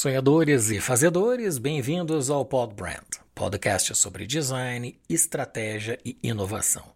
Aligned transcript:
Sonhadores 0.00 0.70
e 0.70 0.80
fazedores, 0.80 1.58
bem-vindos 1.58 2.30
ao 2.30 2.42
Pod 2.42 2.74
Brand, 2.74 3.18
podcast 3.34 3.94
sobre 3.94 4.26
design, 4.26 4.98
estratégia 5.06 6.00
e 6.02 6.16
inovação. 6.22 6.94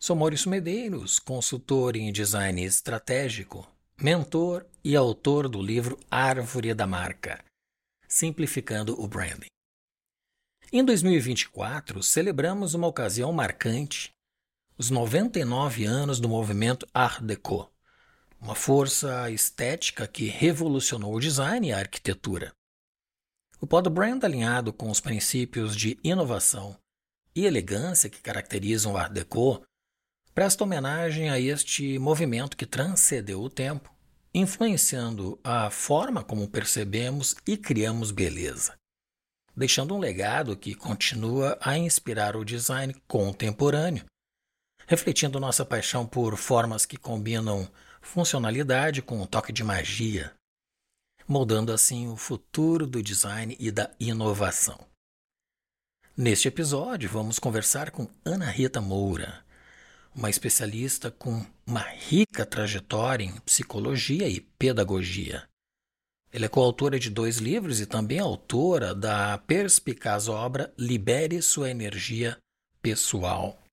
Sou 0.00 0.16
Maurício 0.16 0.50
Medeiros, 0.50 1.20
consultor 1.20 1.94
em 1.94 2.10
design 2.10 2.64
estratégico, 2.64 3.64
mentor 3.96 4.66
e 4.82 4.96
autor 4.96 5.48
do 5.48 5.62
livro 5.62 5.96
Árvore 6.10 6.74
da 6.74 6.88
Marca, 6.88 7.38
simplificando 8.08 9.00
o 9.00 9.06
branding. 9.06 9.46
Em 10.72 10.84
2024, 10.84 12.02
celebramos 12.02 12.74
uma 12.74 12.88
ocasião 12.88 13.32
marcante, 13.32 14.10
os 14.76 14.90
99 14.90 15.84
anos 15.84 16.18
do 16.18 16.28
movimento 16.28 16.84
Art 16.92 17.22
Deco 17.22 17.72
uma 18.44 18.54
força 18.54 19.30
estética 19.30 20.06
que 20.06 20.26
revolucionou 20.28 21.14
o 21.14 21.20
design 21.20 21.66
e 21.66 21.72
a 21.72 21.78
arquitetura. 21.78 22.52
O 23.58 23.66
pod 23.66 23.88
brand 23.88 24.22
alinhado 24.22 24.70
com 24.70 24.90
os 24.90 25.00
princípios 25.00 25.74
de 25.74 25.98
inovação 26.04 26.76
e 27.34 27.46
elegância 27.46 28.10
que 28.10 28.20
caracterizam 28.20 28.92
o 28.92 28.96
Art 28.98 29.10
Deco 29.10 29.64
presta 30.34 30.62
homenagem 30.62 31.30
a 31.30 31.40
este 31.40 31.98
movimento 31.98 32.54
que 32.54 32.66
transcendeu 32.66 33.40
o 33.40 33.48
tempo, 33.48 33.90
influenciando 34.34 35.40
a 35.42 35.70
forma 35.70 36.22
como 36.22 36.46
percebemos 36.46 37.34
e 37.46 37.56
criamos 37.56 38.10
beleza, 38.10 38.74
deixando 39.56 39.94
um 39.94 39.98
legado 39.98 40.54
que 40.54 40.74
continua 40.74 41.56
a 41.62 41.78
inspirar 41.78 42.36
o 42.36 42.44
design 42.44 42.94
contemporâneo, 43.08 44.04
refletindo 44.86 45.40
nossa 45.40 45.64
paixão 45.64 46.06
por 46.06 46.36
formas 46.36 46.84
que 46.84 46.98
combinam 46.98 47.66
funcionalidade 48.04 49.02
com 49.02 49.20
um 49.20 49.26
toque 49.26 49.52
de 49.52 49.64
magia, 49.64 50.32
moldando 51.26 51.72
assim 51.72 52.06
o 52.06 52.16
futuro 52.16 52.86
do 52.86 53.02
design 53.02 53.56
e 53.58 53.70
da 53.70 53.90
inovação. 53.98 54.78
Neste 56.16 56.46
episódio, 56.46 57.08
vamos 57.08 57.38
conversar 57.38 57.90
com 57.90 58.08
Ana 58.24 58.48
Rita 58.50 58.80
Moura, 58.80 59.42
uma 60.14 60.30
especialista 60.30 61.10
com 61.10 61.44
uma 61.66 61.80
rica 61.80 62.46
trajetória 62.46 63.24
em 63.24 63.34
psicologia 63.40 64.28
e 64.28 64.40
pedagogia. 64.40 65.48
Ela 66.30 66.44
é 66.44 66.48
coautora 66.48 66.98
de 66.98 67.10
dois 67.10 67.38
livros 67.38 67.80
e 67.80 67.86
também 67.86 68.18
autora 68.18 68.94
da 68.94 69.38
perspicaz 69.38 70.28
obra 70.28 70.72
Libere 70.78 71.40
Sua 71.40 71.70
Energia 71.70 72.36
Pessoal. 72.82 73.63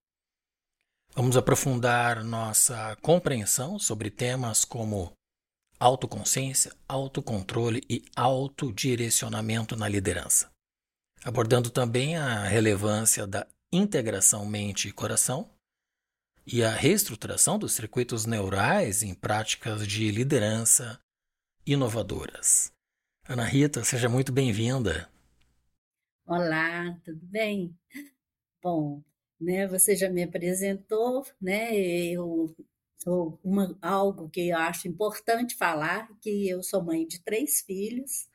Vamos 1.13 1.35
aprofundar 1.35 2.23
nossa 2.23 2.95
compreensão 3.01 3.77
sobre 3.77 4.09
temas 4.09 4.63
como 4.63 5.11
autoconsciência, 5.77 6.71
autocontrole 6.87 7.83
e 7.89 8.05
autodirecionamento 8.15 9.75
na 9.75 9.89
liderança, 9.89 10.49
abordando 11.21 11.69
também 11.69 12.15
a 12.15 12.45
relevância 12.45 13.27
da 13.27 13.45
integração 13.73 14.45
mente 14.45 14.87
e 14.87 14.91
coração 14.93 15.51
e 16.47 16.63
a 16.63 16.71
reestruturação 16.71 17.59
dos 17.59 17.73
circuitos 17.73 18.25
neurais 18.25 19.03
em 19.03 19.13
práticas 19.13 19.85
de 19.85 20.09
liderança 20.11 20.97
inovadoras. 21.65 22.71
Ana 23.27 23.43
Rita, 23.43 23.83
seja 23.83 24.07
muito 24.07 24.31
bem-vinda. 24.31 25.09
Olá, 26.25 26.97
tudo 27.03 27.25
bem? 27.25 27.77
Bom, 28.63 29.03
né? 29.41 29.67
Você 29.67 29.95
já 29.95 30.09
me 30.09 30.23
apresentou, 30.23 31.25
né? 31.41 31.75
Eu 31.75 32.55
uma, 33.43 33.77
algo 33.81 34.29
que 34.29 34.49
eu 34.49 34.57
acho 34.57 34.87
importante 34.87 35.55
falar, 35.55 36.07
que 36.21 36.47
eu 36.49 36.61
sou 36.63 36.83
mãe 36.83 37.07
de 37.07 37.19
três 37.23 37.61
filhos, 37.61 38.29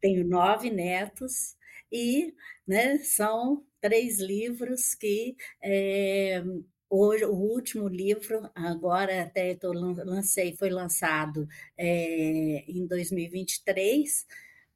tenho 0.00 0.26
nove 0.26 0.70
netos 0.70 1.56
e, 1.90 2.34
né? 2.66 2.98
São 2.98 3.64
três 3.80 4.20
livros 4.20 4.94
que 4.94 5.36
é, 5.62 6.42
hoje 6.90 7.24
o 7.24 7.32
último 7.34 7.88
livro 7.88 8.50
agora 8.54 9.22
até 9.22 9.54
tô, 9.54 9.72
lancei 9.72 10.56
foi 10.56 10.70
lançado 10.70 11.48
é, 11.78 12.64
em 12.70 12.86
2023, 12.86 14.26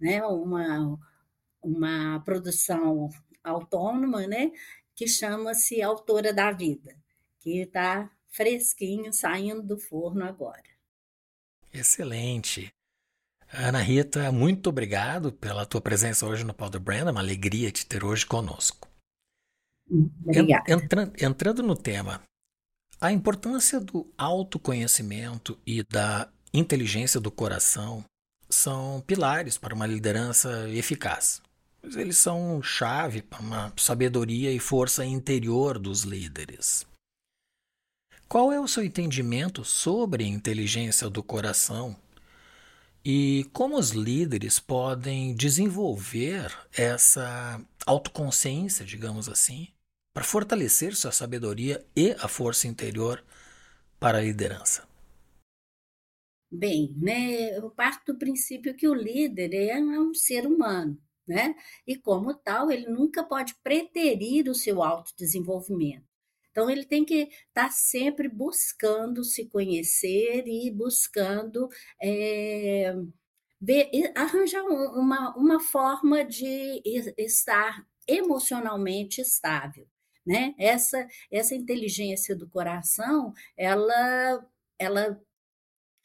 né? 0.00 0.24
Uma 0.26 0.98
uma 1.62 2.20
produção 2.24 3.08
autônoma, 3.42 4.26
né? 4.26 4.52
Que 4.96 5.06
chama-se 5.06 5.82
Autora 5.82 6.32
da 6.32 6.50
Vida, 6.50 6.96
que 7.38 7.60
está 7.60 8.10
fresquinho, 8.30 9.12
saindo 9.12 9.62
do 9.62 9.78
forno 9.78 10.24
agora. 10.24 10.64
Excelente. 11.72 12.72
Ana 13.52 13.80
Rita, 13.80 14.32
muito 14.32 14.70
obrigado 14.70 15.30
pela 15.30 15.66
tua 15.66 15.82
presença 15.82 16.26
hoje 16.26 16.44
no 16.44 16.54
Powder 16.54 16.80
Brand, 16.80 17.06
é 17.06 17.10
uma 17.10 17.20
alegria 17.20 17.70
te 17.70 17.86
ter 17.86 18.02
hoje 18.02 18.24
conosco. 18.24 18.88
Obrigada. 19.88 20.72
Entra, 20.72 21.12
entrando 21.20 21.62
no 21.62 21.76
tema, 21.76 22.22
a 23.00 23.12
importância 23.12 23.78
do 23.78 24.10
autoconhecimento 24.16 25.60
e 25.64 25.84
da 25.84 26.32
inteligência 26.52 27.20
do 27.20 27.30
coração 27.30 28.02
são 28.48 29.02
pilares 29.02 29.58
para 29.58 29.74
uma 29.74 29.86
liderança 29.86 30.68
eficaz 30.70 31.42
eles 31.94 32.18
são 32.18 32.60
chave 32.62 33.22
para 33.22 33.40
uma 33.40 33.72
sabedoria 33.76 34.50
e 34.50 34.58
força 34.58 35.04
interior 35.04 35.78
dos 35.78 36.02
líderes. 36.02 36.84
Qual 38.28 38.50
é 38.50 38.58
o 38.58 38.66
seu 38.66 38.82
entendimento 38.82 39.64
sobre 39.64 40.24
a 40.24 40.26
inteligência 40.26 41.08
do 41.08 41.22
coração 41.22 41.96
e 43.04 43.48
como 43.52 43.78
os 43.78 43.90
líderes 43.90 44.58
podem 44.58 45.32
desenvolver 45.36 46.52
essa 46.72 47.64
autoconsciência, 47.86 48.84
digamos 48.84 49.28
assim, 49.28 49.68
para 50.12 50.24
fortalecer 50.24 50.96
sua 50.96 51.12
sabedoria 51.12 51.86
e 51.94 52.16
a 52.18 52.26
força 52.26 52.66
interior 52.66 53.22
para 54.00 54.18
a 54.18 54.22
liderança? 54.22 54.88
Bem, 56.50 56.92
né, 56.96 57.56
eu 57.56 57.70
parto 57.70 58.12
do 58.12 58.18
princípio 58.18 58.74
que 58.74 58.88
o 58.88 58.94
líder 58.94 59.54
é 59.54 59.78
um 59.78 60.14
ser 60.14 60.46
humano 60.46 61.00
né? 61.26 61.54
E 61.86 61.96
como 61.96 62.34
tal, 62.34 62.70
ele 62.70 62.86
nunca 62.86 63.24
pode 63.24 63.54
preterir 63.62 64.48
o 64.48 64.54
seu 64.54 64.82
autodesenvolvimento. 64.82 66.06
Então, 66.50 66.70
ele 66.70 66.84
tem 66.86 67.04
que 67.04 67.24
estar 67.48 67.64
tá 67.66 67.70
sempre 67.70 68.28
buscando 68.28 69.22
se 69.24 69.46
conhecer 69.46 70.44
e 70.46 70.70
buscando 70.70 71.68
é, 72.02 72.94
ver, 73.60 73.90
arranjar 74.14 74.64
uma, 74.64 75.36
uma 75.36 75.60
forma 75.60 76.24
de 76.24 76.80
estar 77.18 77.86
emocionalmente 78.08 79.20
estável. 79.20 79.86
Né? 80.26 80.54
Essa, 80.58 81.06
essa 81.30 81.54
inteligência 81.54 82.34
do 82.34 82.48
coração, 82.48 83.32
ela, 83.56 84.44
ela 84.78 85.20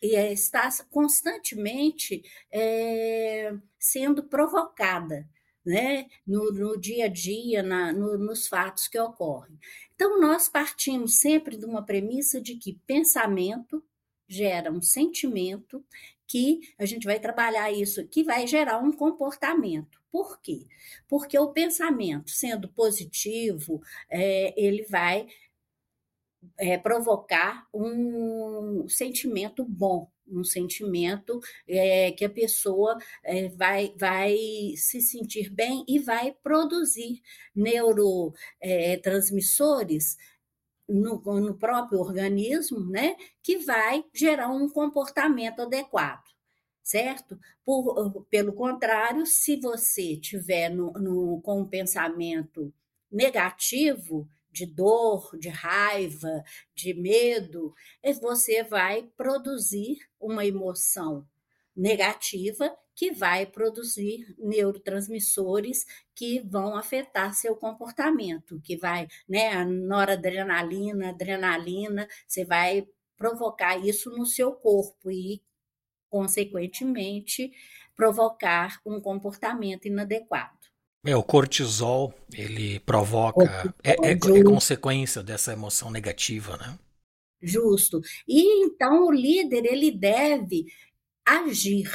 está 0.02 0.70
constantemente 0.90 2.24
é, 2.52 3.54
sendo 3.80 4.24
provocada 4.24 5.28
né, 5.66 6.08
no, 6.26 6.52
no, 6.52 6.80
dia 6.80 7.06
a 7.06 7.08
dia, 7.08 7.62
na, 7.62 7.94
no, 7.94 8.18
nos 8.18 8.48
fatos 8.48 8.88
que 8.88 9.00
ocorrem. 9.00 9.58
Então, 9.96 10.20
nós 10.20 10.50
partimos 10.50 11.20
sempre 11.20 11.56
de 11.56 11.66
uma 11.66 11.86
premissa 11.86 12.42
de 12.42 12.56
que 12.56 12.80
pensamento 12.88 13.84
gera 14.28 14.72
um 14.72 14.82
sentimento 14.82 15.86
que 16.26 16.62
a 16.80 16.86
gente 16.86 17.04
vai 17.04 17.20
trabalhar 17.20 17.72
isso, 17.72 18.08
que 18.08 18.24
vai 18.24 18.48
gerar 18.48 18.80
um 18.80 18.92
comportamento. 18.92 20.02
Por 20.10 20.42
quê? 20.42 20.66
Porque 21.08 21.38
o 21.38 21.52
pensamento, 21.52 22.32
sendo 22.32 22.70
positivo, 22.70 23.82
é, 24.10 24.54
ele 24.62 24.84
vai 24.84 25.28
é, 26.58 26.78
provocar 26.78 27.68
um 27.74 28.88
sentimento 28.88 29.66
bom, 29.66 30.10
um 30.28 30.44
sentimento 30.44 31.40
é, 31.68 32.12
que 32.12 32.24
a 32.26 32.30
pessoa 32.30 32.98
é, 33.24 33.48
vai, 33.50 33.94
vai 33.98 34.38
se 34.76 35.02
sentir 35.02 35.50
bem 35.50 35.84
e 35.88 35.98
vai 36.00 36.36
produzir 36.44 37.22
neurotransmissores 37.56 40.18
no, 40.88 41.22
no 41.22 41.58
próprio 41.58 42.00
organismo, 42.00 42.80
né, 42.90 43.16
que 43.42 43.58
vai 43.58 44.06
gerar 44.14 44.50
um 44.50 44.70
comportamento 44.70 45.62
adequado 45.62 46.30
certo? 46.84 47.40
Por, 47.64 48.26
pelo 48.30 48.54
contrário, 48.54 49.26
se 49.26 49.58
você 49.58 50.18
tiver 50.18 50.70
no, 50.70 50.92
no, 50.94 51.42
com 51.42 51.62
um 51.62 51.66
pensamento 51.66 52.74
negativo, 53.10 54.28
de 54.52 54.66
dor, 54.66 55.38
de 55.40 55.50
raiva, 55.50 56.44
de 56.76 56.94
medo, 56.94 57.74
você 58.22 58.64
vai 58.64 59.04
produzir 59.16 59.98
uma 60.20 60.46
emoção 60.46 61.26
negativa 61.76 62.76
que 62.96 63.12
vai 63.12 63.46
produzir 63.46 64.36
neurotransmissores 64.38 65.86
que 66.14 66.40
vão 66.42 66.76
afetar 66.76 67.34
seu 67.34 67.56
comportamento, 67.56 68.62
que 68.62 68.78
vai, 68.78 69.08
né, 69.28 69.64
noradrenalina, 69.66 71.10
adrenalina, 71.10 72.08
você 72.28 72.46
vai 72.46 72.88
provocar 73.18 73.78
isso 73.78 74.10
no 74.12 74.26
seu 74.26 74.54
corpo 74.54 75.10
e, 75.10 75.42
consequentemente, 76.10 77.52
provocar 77.96 78.82
um 78.86 79.00
comportamento 79.02 79.88
inadequado. 79.88 80.61
É, 81.04 81.16
o 81.16 81.24
cortisol, 81.24 82.14
ele 82.32 82.80
provoca, 82.82 83.74
é, 83.84 83.92
é, 83.92 84.12
é, 84.12 84.44
consequência 84.44 85.24
dessa 85.24 85.52
emoção 85.52 85.90
negativa, 85.90 86.58
né? 86.58 86.78
Justo. 87.42 88.02
E 88.28 88.66
então 88.66 89.08
o 89.08 89.12
líder, 89.12 89.66
ele 89.66 89.90
deve 89.90 90.66
agir 91.26 91.90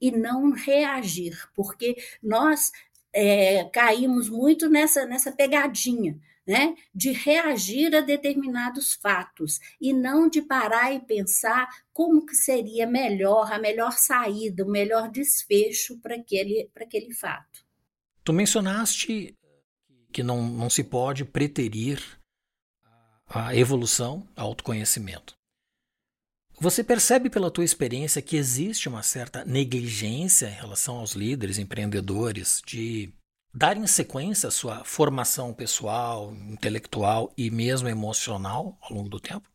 e 0.00 0.10
não 0.10 0.50
reagir, 0.50 1.38
porque 1.54 1.96
nós 2.20 2.72
é, 3.12 3.64
caímos 3.72 4.28
muito 4.28 4.68
nessa, 4.68 5.06
nessa 5.06 5.30
pegadinha, 5.30 6.18
né, 6.46 6.74
de 6.94 7.12
reagir 7.12 7.94
a 7.94 8.00
determinados 8.00 8.94
fatos 8.94 9.60
e 9.78 9.92
não 9.92 10.28
de 10.28 10.40
parar 10.40 10.94
e 10.94 11.00
pensar 11.00 11.68
como 11.92 12.24
que 12.24 12.34
seria 12.34 12.86
melhor, 12.86 13.52
a 13.52 13.58
melhor 13.58 13.92
saída, 13.92 14.64
o 14.64 14.70
melhor 14.70 15.10
desfecho 15.10 16.00
para 16.00 16.16
aquele, 16.16 16.70
para 16.72 16.84
aquele 16.84 17.12
fato. 17.12 17.67
Tu 18.28 18.32
mencionaste 18.34 19.34
que 20.12 20.22
não, 20.22 20.46
não 20.46 20.68
se 20.68 20.84
pode 20.84 21.24
preterir 21.24 21.98
a 23.26 23.56
evolução, 23.56 24.28
autoconhecimento. 24.36 25.34
Você 26.60 26.84
percebe 26.84 27.30
pela 27.30 27.50
tua 27.50 27.64
experiência 27.64 28.20
que 28.20 28.36
existe 28.36 28.86
uma 28.86 29.02
certa 29.02 29.46
negligência 29.46 30.48
em 30.48 30.52
relação 30.52 30.98
aos 30.98 31.12
líderes 31.12 31.56
empreendedores 31.56 32.60
de 32.66 33.10
darem 33.54 33.86
sequência 33.86 34.48
à 34.48 34.52
sua 34.52 34.84
formação 34.84 35.54
pessoal, 35.54 36.34
intelectual 36.34 37.32
e 37.34 37.50
mesmo 37.50 37.88
emocional 37.88 38.76
ao 38.82 38.92
longo 38.92 39.08
do 39.08 39.18
tempo? 39.18 39.48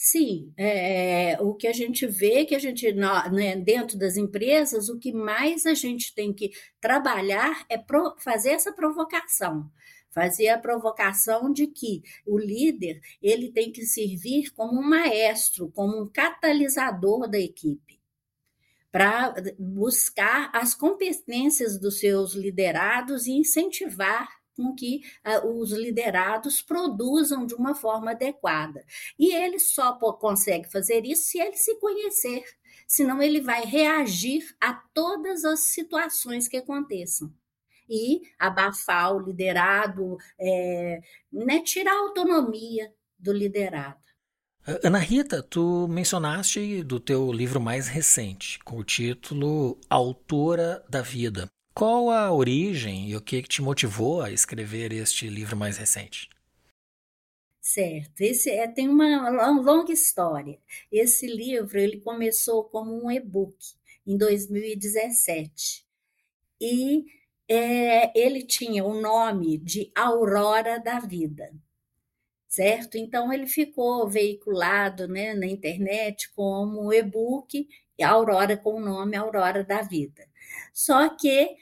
Sim, 0.00 0.52
é, 0.56 1.36
o 1.40 1.54
que 1.54 1.66
a 1.66 1.72
gente 1.72 2.06
vê, 2.06 2.44
que 2.44 2.54
a 2.54 2.58
gente, 2.60 2.92
né, 2.92 3.56
dentro 3.56 3.98
das 3.98 4.16
empresas, 4.16 4.88
o 4.88 4.96
que 4.96 5.12
mais 5.12 5.66
a 5.66 5.74
gente 5.74 6.14
tem 6.14 6.32
que 6.32 6.52
trabalhar 6.80 7.66
é 7.68 7.76
pro, 7.76 8.14
fazer 8.18 8.50
essa 8.50 8.72
provocação, 8.72 9.68
fazer 10.10 10.50
a 10.50 10.58
provocação 10.58 11.52
de 11.52 11.66
que 11.66 12.02
o 12.24 12.38
líder 12.38 13.00
ele 13.20 13.50
tem 13.50 13.72
que 13.72 13.84
servir 13.84 14.52
como 14.52 14.80
um 14.80 14.88
maestro, 14.88 15.68
como 15.72 16.00
um 16.00 16.08
catalisador 16.08 17.28
da 17.28 17.38
equipe 17.38 17.98
para 18.92 19.34
buscar 19.58 20.50
as 20.54 20.74
competências 20.74 21.78
dos 21.78 21.98
seus 21.98 22.34
liderados 22.34 23.26
e 23.26 23.32
incentivar 23.32 24.28
com 24.58 24.74
que 24.74 25.02
uh, 25.24 25.46
os 25.46 25.70
liderados 25.70 26.60
produzam 26.60 27.46
de 27.46 27.54
uma 27.54 27.76
forma 27.76 28.10
adequada. 28.10 28.84
E 29.16 29.32
ele 29.32 29.60
só 29.60 29.92
consegue 29.92 30.68
fazer 30.68 31.06
isso 31.06 31.28
se 31.28 31.38
ele 31.38 31.56
se 31.56 31.76
conhecer, 31.76 32.42
senão 32.88 33.22
ele 33.22 33.40
vai 33.40 33.64
reagir 33.64 34.44
a 34.60 34.74
todas 34.92 35.44
as 35.44 35.60
situações 35.60 36.48
que 36.48 36.56
aconteçam. 36.56 37.32
E 37.88 38.20
abafar 38.38 39.14
o 39.14 39.20
liderado, 39.20 40.18
é, 40.38 41.00
né, 41.32 41.60
tirar 41.60 41.92
a 41.92 42.00
autonomia 42.00 42.92
do 43.16 43.32
liderado. 43.32 43.96
Ana 44.82 44.98
Rita, 44.98 45.42
tu 45.42 45.86
mencionaste 45.88 46.82
do 46.82 47.00
teu 47.00 47.32
livro 47.32 47.58
mais 47.58 47.88
recente, 47.88 48.58
com 48.64 48.76
o 48.76 48.84
título 48.84 49.80
Autora 49.88 50.84
da 50.90 51.00
Vida. 51.00 51.48
Qual 51.78 52.10
a 52.10 52.32
origem 52.32 53.08
e 53.08 53.14
o 53.14 53.20
que 53.20 53.40
te 53.40 53.62
motivou 53.62 54.20
a 54.20 54.32
escrever 54.32 54.92
este 54.92 55.28
livro 55.28 55.56
mais 55.56 55.76
recente? 55.76 56.28
Certo, 57.60 58.20
esse 58.20 58.50
é, 58.50 58.66
tem 58.66 58.88
uma 58.88 59.28
longa 59.60 59.92
história. 59.92 60.58
Esse 60.90 61.28
livro 61.28 61.78
ele 61.78 62.00
começou 62.00 62.64
como 62.64 63.04
um 63.04 63.08
e-book 63.08 63.56
em 64.04 64.18
2017 64.18 65.86
e 66.60 67.04
é, 67.46 68.10
ele 68.20 68.42
tinha 68.42 68.84
o 68.84 69.00
nome 69.00 69.56
de 69.56 69.92
Aurora 69.94 70.80
da 70.80 70.98
Vida 70.98 71.48
certo? 72.48 72.96
Então 72.96 73.32
ele 73.32 73.46
ficou 73.46 74.08
veiculado 74.08 75.06
né, 75.06 75.34
na 75.34 75.46
internet 75.46 76.32
como 76.32 76.92
e-book 76.92 77.68
Aurora 78.02 78.56
com 78.56 78.74
o 78.74 78.80
nome 78.80 79.16
Aurora 79.16 79.62
da 79.62 79.82
Vida. 79.82 80.26
Só 80.72 81.08
que 81.10 81.56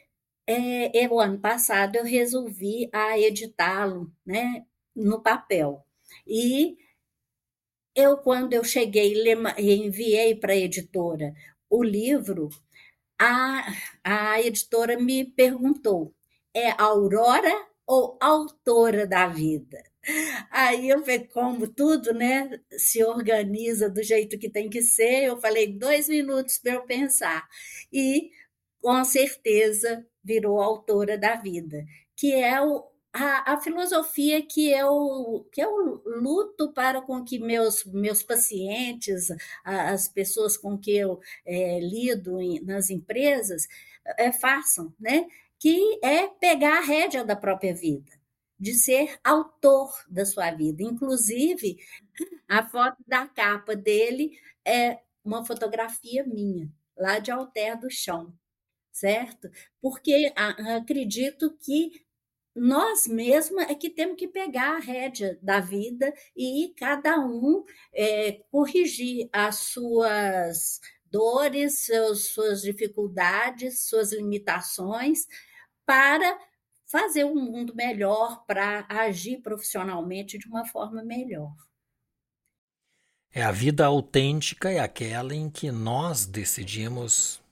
é, 0.46 1.08
o 1.08 1.19
ano 1.20 1.38
passado 1.38 1.96
eu 1.96 2.04
resolvi 2.04 2.88
a 2.93 3.19
editá-lo 3.19 4.12
né, 4.25 4.64
no 4.94 5.20
papel. 5.22 5.84
E 6.26 6.76
eu, 7.94 8.19
quando 8.19 8.52
eu 8.52 8.62
cheguei 8.62 9.14
e 9.58 9.75
enviei 9.75 10.34
para 10.34 10.52
a 10.52 10.56
editora 10.56 11.34
o 11.69 11.82
livro, 11.82 12.48
a, 13.19 13.66
a 14.04 14.40
editora 14.40 14.98
me 14.98 15.25
perguntou: 15.25 16.14
é 16.54 16.70
Aurora 16.81 17.52
ou 17.87 18.19
autora 18.20 19.06
da 19.06 19.26
vida? 19.28 19.82
Aí 20.50 20.88
eu 20.88 21.00
falei, 21.00 21.26
como 21.26 21.66
tudo, 21.66 22.12
né, 22.14 22.60
se 22.78 23.02
organiza 23.02 23.90
do 23.90 24.02
jeito 24.02 24.38
que 24.38 24.48
tem 24.48 24.70
que 24.70 24.81
ser, 24.82 25.25
eu 25.25 25.40
falei 25.40 25.66
dois 25.72 26.08
minutos 26.08 26.58
para 26.58 26.75
eu 26.75 26.82
pensar. 26.82 27.46
E, 27.93 28.31
com 28.81 29.04
certeza, 29.04 30.06
virou 30.26 30.61
autora 30.61 31.17
da 31.17 31.37
vida, 31.37 31.87
que 32.17 32.34
é 32.34 32.61
o, 32.61 32.84
a, 33.12 33.55
a, 33.55 33.61
filosofia 33.61 34.43
que 34.43 34.70
eu, 34.70 35.49
que 35.52 35.62
eu 35.62 36.02
luto 36.05 36.73
para 36.73 37.00
com 37.00 37.25
que 37.25 37.38
meus, 37.38 37.84
meus 37.84 38.23
pacientes, 38.23 39.28
as 39.64 40.08
pessoas 40.08 40.56
com 40.56 40.76
que 40.76 40.96
eu 40.96 41.20
é, 41.46 41.78
lido 41.81 42.38
nas 42.64 42.90
empresas, 42.90 43.69
é, 44.19 44.32
façam, 44.32 44.93
né? 44.99 45.26
que 45.58 45.99
é 46.02 46.26
pegar 46.29 46.79
a 46.79 46.84
rédea 46.84 47.25
da 47.25 47.37
própria 47.37 47.75
vida 47.75 48.12
de 48.58 48.75
ser 48.75 49.19
autor 49.22 49.93
da 50.08 50.24
sua 50.24 50.51
vida. 50.51 50.82
Inclusive, 50.82 51.79
a 52.48 52.67
foto 52.67 52.96
da 53.06 53.27
capa 53.27 53.77
dele 53.77 54.39
é 54.65 54.98
uma 55.24 55.44
fotografia 55.44 56.24
minha, 56.24 56.70
lá 56.96 57.19
de 57.19 57.31
Alter 57.31 57.79
do 57.79 57.91
Chão, 57.91 58.32
certo? 58.96 59.50
Porque 59.81 60.32
acredito 60.36 61.55
que 61.58 61.91
nós 62.55 63.06
mesmos 63.06 63.62
é 63.65 63.74
que 63.74 63.91
temos 63.91 64.17
que 64.17 64.26
pegar 64.26 64.76
a 64.76 64.81
rédea 64.81 65.38
da 65.43 65.60
vida 65.60 66.12
e 66.34 66.72
cada 66.79 67.20
um 67.20 67.62
é, 67.93 68.41
corrigir 68.50 69.29
as 69.31 69.56
suas 69.56 70.81
dores, 71.05 71.81
seus, 71.81 72.29
suas 72.29 72.62
dificuldades, 72.62 73.86
suas 73.86 74.12
limitações, 74.12 75.26
para 75.84 76.38
fazer 76.86 77.24
um 77.24 77.34
mundo 77.34 77.74
melhor, 77.74 78.44
para 78.46 78.86
agir 78.88 79.43
profissionalmente 79.43 80.38
de 80.38 80.48
uma 80.48 80.65
forma 80.65 81.05
melhor. 81.05 81.55
É 83.31 83.43
a 83.43 83.53
vida 83.53 83.84
autêntica 83.84 84.70
é 84.70 84.79
aquela 84.79 85.34
em 85.34 85.50
que 85.50 85.70
nós 85.70 86.24
decidimos 86.24 87.44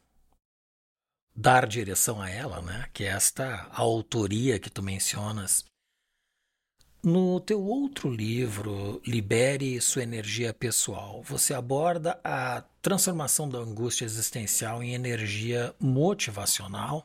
dar 1.34 1.66
direção 1.66 2.20
a 2.22 2.30
ela, 2.30 2.62
né? 2.62 2.88
Que 2.92 3.04
é 3.04 3.08
esta 3.08 3.68
autoria 3.72 4.58
que 4.58 4.70
tu 4.70 4.82
mencionas. 4.82 5.64
No 7.02 7.38
teu 7.38 7.62
outro 7.62 8.10
livro, 8.10 9.02
Libere 9.06 9.78
Sua 9.80 10.02
Energia 10.02 10.54
Pessoal, 10.54 11.22
você 11.22 11.52
aborda 11.52 12.18
a 12.24 12.62
transformação 12.80 13.46
da 13.46 13.58
angústia 13.58 14.06
existencial 14.06 14.82
em 14.82 14.94
energia 14.94 15.74
motivacional 15.78 17.04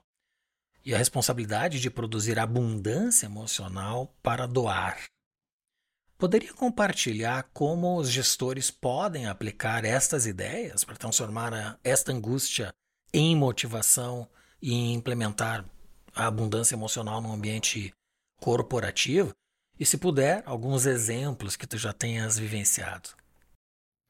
e 0.85 0.95
a 0.95 0.97
responsabilidade 0.97 1.81
de 1.81 1.89
produzir 1.89 2.39
abundância 2.39 3.25
emocional 3.25 4.15
para 4.23 4.47
doar. 4.47 5.03
Poderia 6.17 6.53
compartilhar 6.53 7.49
como 7.53 7.97
os 7.97 8.09
gestores 8.09 8.71
podem 8.71 9.27
aplicar 9.27 9.83
estas 9.83 10.25
ideias 10.25 10.85
para 10.85 10.95
transformar 10.95 11.77
esta 11.83 12.13
angústia 12.13 12.73
em 13.13 13.35
motivação 13.35 14.27
e 14.61 14.93
implementar 14.93 15.65
a 16.13 16.27
abundância 16.27 16.75
emocional 16.75 17.21
no 17.21 17.31
ambiente 17.31 17.91
corporativo? 18.39 19.33
E 19.79 19.85
se 19.85 19.97
puder, 19.97 20.43
alguns 20.45 20.85
exemplos 20.85 21.55
que 21.55 21.65
tu 21.65 21.77
já 21.77 21.93
tenhas 21.93 22.37
vivenciado. 22.37 23.09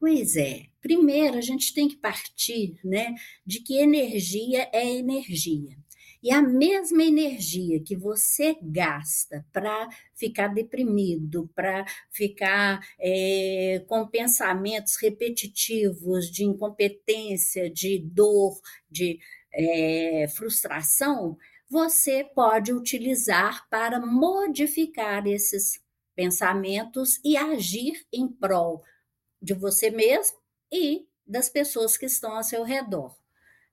Pois 0.00 0.34
é. 0.34 0.66
Primeiro, 0.80 1.36
a 1.36 1.42
gente 1.42 1.74
tem 1.74 1.86
que 1.86 1.96
partir 1.96 2.80
né, 2.82 3.14
de 3.46 3.60
que 3.60 3.78
energia 3.78 4.68
é 4.72 4.84
energia. 4.88 5.76
E 6.22 6.30
a 6.30 6.42
mesma 6.42 7.02
energia 7.02 7.82
que 7.82 7.96
você 7.96 8.56
gasta 8.60 9.46
para 9.50 9.88
ficar 10.14 10.48
deprimido, 10.48 11.50
para 11.54 11.86
ficar 12.10 12.86
é, 12.98 13.82
com 13.88 14.06
pensamentos 14.06 14.96
repetitivos 14.96 16.30
de 16.30 16.44
incompetência, 16.44 17.70
de 17.70 17.98
dor, 17.98 18.60
de 18.90 19.18
é, 19.52 20.26
frustração, 20.36 21.38
você 21.70 22.22
pode 22.22 22.72
utilizar 22.72 23.66
para 23.70 23.98
modificar 23.98 25.26
esses 25.26 25.80
pensamentos 26.14 27.18
e 27.24 27.36
agir 27.36 28.04
em 28.12 28.28
prol 28.28 28.84
de 29.40 29.54
você 29.54 29.90
mesmo 29.90 30.36
e 30.70 31.06
das 31.26 31.48
pessoas 31.48 31.96
que 31.96 32.06
estão 32.06 32.36
ao 32.36 32.42
seu 32.42 32.62
redor 32.62 33.19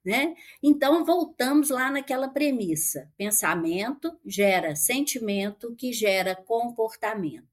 Né? 0.08 0.34
Então, 0.62 1.04
voltamos 1.04 1.68
lá 1.68 1.90
naquela 1.90 2.28
premissa: 2.28 3.12
pensamento 3.18 4.18
gera 4.24 4.74
sentimento, 4.74 5.76
que 5.76 5.92
gera 5.92 6.34
comportamento. 6.34 7.46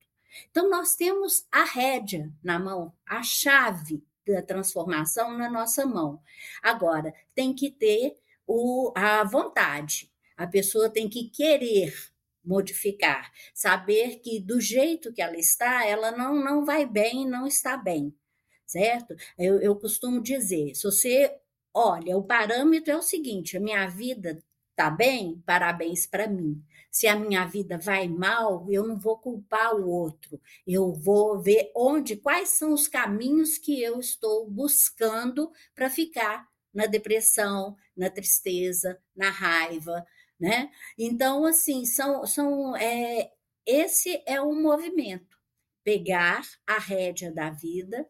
Então, 0.50 0.70
nós 0.70 0.96
temos 0.96 1.46
a 1.52 1.66
rédea 1.66 2.32
na 2.42 2.58
mão, 2.58 2.94
a 3.06 3.22
chave 3.22 4.02
da 4.26 4.42
transformação 4.42 5.38
na 5.38 5.50
nossa 5.50 5.86
mão. 5.86 6.22
Agora, 6.64 7.14
tem 7.36 7.54
que 7.54 7.70
ter 7.70 8.16
o, 8.48 8.94
a 8.96 9.26
vontade, 9.26 10.10
a 10.38 10.48
pessoa 10.48 10.90
tem 10.90 11.10
que 11.10 11.30
querer 11.30 11.94
modificar, 12.42 13.34
saber 13.54 14.22
que 14.22 14.40
do 14.40 14.62
jeito 14.62 15.12
que 15.12 15.22
ela 15.22 15.36
está, 15.36 15.86
ela 15.86 16.10
não, 16.10 16.42
não 16.42 16.64
vai 16.64 16.86
bem, 16.86 17.28
não 17.28 17.46
está 17.46 17.76
bem, 17.76 18.16
certo? 18.66 19.14
Eu, 19.38 19.60
eu 19.60 19.76
costumo 19.76 20.24
dizer, 20.24 20.74
se 20.74 20.84
você 20.84 21.38
olha, 21.76 22.18
o 22.18 22.24
parâmetro 22.24 22.94
é 22.94 22.98
o 22.98 23.02
seguinte: 23.02 23.58
a 23.58 23.60
minha 23.60 23.88
vida 23.88 24.42
está 24.72 24.90
bem, 24.90 25.42
parabéns 25.46 26.08
para 26.08 26.28
mim. 26.28 26.64
Se 26.90 27.08
a 27.08 27.16
minha 27.16 27.46
vida 27.46 27.78
vai 27.78 28.08
mal, 28.08 28.66
eu 28.70 28.88
não 28.88 28.98
vou 28.98 29.18
culpar 29.18 29.76
o 29.76 29.90
outro. 29.90 30.40
Eu 30.66 30.94
vou 30.94 31.42
ver 31.42 31.70
onde, 31.76 32.16
quais 32.16 32.50
são 32.50 32.74
os 32.74 32.88
caminhos 32.88 33.58
que 33.58 33.82
eu 33.82 34.00
estou 34.00 34.50
buscando 34.50 35.52
para 35.76 35.90
ficar 35.90 36.48
na 36.74 36.86
depressão, 36.86 37.76
na 37.96 38.10
tristeza, 38.10 38.98
na 39.16 39.30
raiva, 39.30 40.06
né? 40.40 40.72
Então, 40.98 41.46
assim, 41.46 41.86
são, 41.86 42.26
são 42.26 42.76
é, 42.78 43.32
esse 43.66 44.22
é 44.26 44.42
um 44.42 44.62
movimento. 44.62 45.38
Pegar 45.84 46.44
a 46.66 46.80
rédea 46.80 47.32
da 47.32 47.50
vida, 47.50 48.08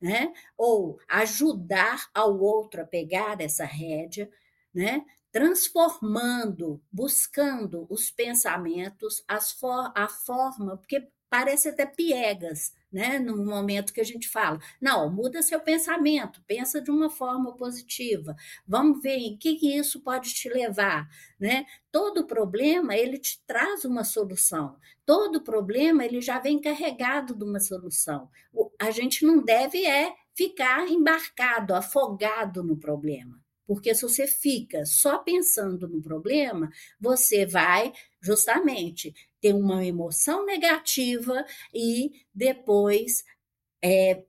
né? 0.00 0.32
Ou 0.56 0.98
ajudar 1.08 2.08
ao 2.14 2.38
outro 2.38 2.82
a 2.82 2.86
pegar 2.86 3.40
essa 3.40 3.64
rédea, 3.64 4.30
né? 4.74 5.04
Transformando, 5.32 6.82
buscando 6.90 7.86
os 7.88 8.10
pensamentos, 8.10 9.22
as 9.28 9.52
for 9.52 9.92
a 9.94 10.08
forma, 10.08 10.76
porque 10.76 11.08
parece 11.28 11.68
até 11.68 11.86
piegas, 11.86 12.72
né? 12.92 13.18
No 13.18 13.44
momento 13.44 13.92
que 13.92 14.00
a 14.00 14.04
gente 14.04 14.28
fala, 14.28 14.60
não, 14.80 15.10
muda 15.10 15.42
seu 15.42 15.60
pensamento, 15.60 16.42
pensa 16.46 16.80
de 16.80 16.90
uma 16.90 17.08
forma 17.08 17.54
positiva. 17.56 18.34
Vamos 18.66 19.02
ver 19.02 19.16
em 19.16 19.36
que, 19.36 19.56
que 19.56 19.76
isso 19.76 20.00
pode 20.00 20.32
te 20.34 20.48
levar, 20.48 21.08
né? 21.38 21.66
Todo 21.92 22.26
problema 22.26 22.96
ele 22.96 23.18
te 23.18 23.40
traz 23.46 23.84
uma 23.84 24.04
solução. 24.04 24.76
Todo 25.06 25.42
problema 25.42 26.04
ele 26.04 26.20
já 26.20 26.38
vem 26.38 26.60
carregado 26.60 27.34
de 27.34 27.44
uma 27.44 27.60
solução. 27.60 28.28
A 28.78 28.90
gente 28.90 29.24
não 29.24 29.42
deve 29.42 29.84
é 29.86 30.14
ficar 30.34 30.88
embarcado, 30.88 31.74
afogado 31.74 32.62
no 32.62 32.76
problema. 32.76 33.40
Porque 33.66 33.94
se 33.94 34.02
você 34.02 34.26
fica 34.26 34.84
só 34.84 35.18
pensando 35.18 35.86
no 35.86 36.02
problema, 36.02 36.68
você 36.98 37.46
vai 37.46 37.92
justamente 38.20 39.14
ter 39.40 39.54
uma 39.54 39.84
emoção 39.84 40.44
negativa 40.44 41.44
e 41.74 42.12
depois 42.34 43.24
é, 43.82 44.22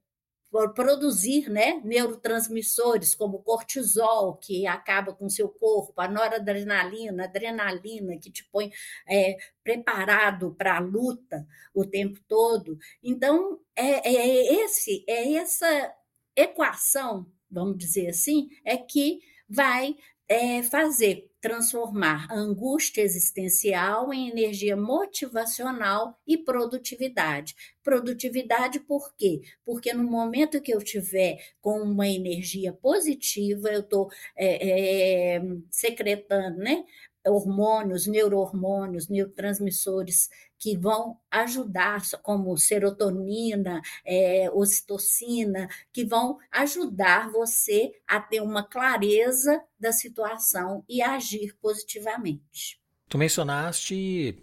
produzir 0.76 1.50
né, 1.50 1.82
neurotransmissores 1.84 3.16
como 3.16 3.40
cortisol, 3.40 4.36
que 4.36 4.68
acaba 4.68 5.14
com 5.14 5.30
seu 5.30 5.48
corpo, 5.48 5.94
a 6.02 6.10
noradrenalina, 6.10 7.24
adrenalina, 7.24 8.18
que 8.18 8.30
te 8.30 8.44
põe 8.52 8.72
é, 9.08 9.38
preparado 9.64 10.54
para 10.58 10.76
a 10.76 10.82
luta 10.82 11.48
o 11.74 11.86
tempo 11.86 12.20
todo. 12.28 12.78
Então, 13.02 13.60
é, 13.76 14.10
é, 14.14 14.54
esse, 14.64 15.06
é 15.08 15.34
essa 15.36 15.96
equação, 16.36 17.26
vamos 17.50 17.78
dizer 17.78 18.10
assim, 18.10 18.50
é 18.66 18.76
que 18.76 19.22
vai 19.48 19.96
é, 20.32 20.64
fazer 20.64 21.30
transformar 21.42 22.32
angústia 22.32 23.02
existencial 23.02 24.14
em 24.14 24.30
energia 24.30 24.78
motivacional 24.78 26.18
e 26.26 26.38
produtividade. 26.38 27.54
Produtividade 27.84 28.80
por 28.80 29.14
quê? 29.18 29.42
Porque 29.66 29.92
no 29.92 30.04
momento 30.04 30.62
que 30.62 30.74
eu 30.74 30.80
tiver 30.82 31.38
com 31.60 31.82
uma 31.82 32.08
energia 32.08 32.72
positiva, 32.72 33.70
eu 33.70 33.82
estou 33.82 34.10
é, 34.38 35.36
é, 35.36 35.42
secretando 35.70 36.60
né, 36.60 36.86
hormônios, 37.28 38.08
neurohormônios, 38.08 39.10
neurotransmissores 39.10 40.30
que 40.62 40.78
vão 40.78 41.20
ajudar, 41.32 42.04
como 42.22 42.56
serotonina, 42.56 43.82
é, 44.06 44.48
ocitocina, 44.52 45.68
que 45.92 46.06
vão 46.06 46.38
ajudar 46.52 47.32
você 47.32 47.92
a 48.08 48.22
ter 48.22 48.42
uma 48.42 48.64
clareza 48.64 49.60
da 49.80 49.92
situação 49.92 50.86
e 50.88 51.02
agir 51.02 51.58
positivamente. 51.60 52.80
Tu 53.10 53.18
mencionaste 53.18 54.38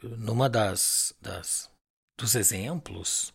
numa 0.00 0.48
das, 0.48 1.12
das 1.20 1.68
dos 2.16 2.36
exemplos 2.36 3.34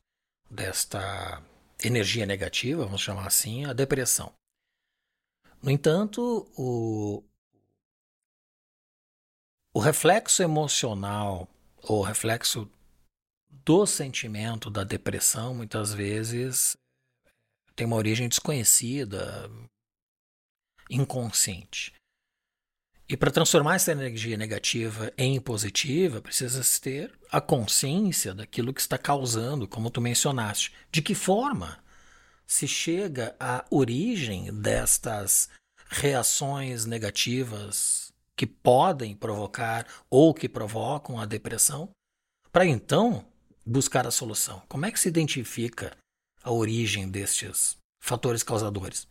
desta 0.49 1.43
energia 1.83 2.25
negativa, 2.25 2.85
vamos 2.85 3.01
chamar 3.01 3.27
assim, 3.27 3.65
a 3.65 3.73
depressão. 3.73 4.31
No 5.61 5.69
entanto, 5.69 6.49
o, 6.55 7.21
o 9.73 9.79
reflexo 9.79 10.41
emocional 10.41 11.49
ou 11.83 12.01
reflexo 12.01 12.69
do 13.49 13.85
sentimento 13.85 14.69
da 14.69 14.83
depressão, 14.83 15.53
muitas 15.53 15.93
vezes, 15.93 16.75
tem 17.75 17.85
uma 17.85 17.95
origem 17.95 18.27
desconhecida, 18.27 19.49
inconsciente. 20.89 21.93
E 23.07 23.17
para 23.17 23.31
transformar 23.31 23.75
essa 23.75 23.91
energia 23.91 24.37
negativa 24.37 25.11
em 25.17 25.39
positiva, 25.39 26.21
precisa 26.21 26.63
se 26.63 26.79
ter 26.79 27.13
a 27.29 27.41
consciência 27.41 28.33
daquilo 28.33 28.73
que 28.73 28.81
está 28.81 28.97
causando, 28.97 29.67
como 29.67 29.91
tu 29.91 29.99
mencionaste. 29.99 30.73
De 30.89 31.01
que 31.01 31.13
forma 31.13 31.83
se 32.47 32.67
chega 32.67 33.35
à 33.39 33.65
origem 33.69 34.53
destas 34.53 35.49
reações 35.89 36.85
negativas 36.85 38.12
que 38.37 38.47
podem 38.47 39.15
provocar 39.15 39.87
ou 40.09 40.33
que 40.33 40.49
provocam 40.49 41.19
a 41.19 41.25
depressão, 41.25 41.89
para 42.51 42.65
então 42.65 43.25
buscar 43.65 44.05
a 44.05 44.11
solução. 44.11 44.61
Como 44.67 44.85
é 44.85 44.91
que 44.91 44.99
se 44.99 45.07
identifica 45.07 45.95
a 46.43 46.51
origem 46.51 47.09
destes 47.09 47.77
fatores 48.01 48.43
causadores? 48.43 49.07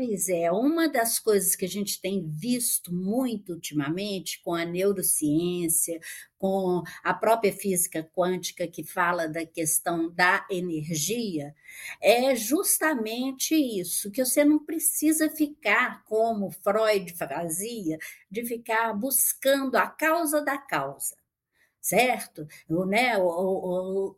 Pois 0.00 0.28
é, 0.28 0.48
uma 0.52 0.88
das 0.88 1.18
coisas 1.18 1.56
que 1.56 1.64
a 1.64 1.68
gente 1.68 2.00
tem 2.00 2.24
visto 2.24 2.94
muito 2.94 3.54
ultimamente 3.54 4.40
com 4.44 4.54
a 4.54 4.64
neurociência, 4.64 5.98
com 6.38 6.84
a 7.02 7.12
própria 7.12 7.52
física 7.52 8.08
quântica 8.14 8.68
que 8.68 8.84
fala 8.84 9.26
da 9.26 9.44
questão 9.44 10.08
da 10.08 10.46
energia, 10.48 11.52
é 12.00 12.32
justamente 12.36 13.56
isso, 13.56 14.12
que 14.12 14.24
você 14.24 14.44
não 14.44 14.64
precisa 14.64 15.28
ficar 15.28 16.04
como 16.04 16.52
Freud 16.52 17.12
fazia, 17.16 17.98
de 18.30 18.44
ficar 18.44 18.92
buscando 18.94 19.74
a 19.74 19.88
causa 19.88 20.40
da 20.40 20.56
causa 20.58 21.16
certo? 21.80 22.46
Né? 22.86 23.14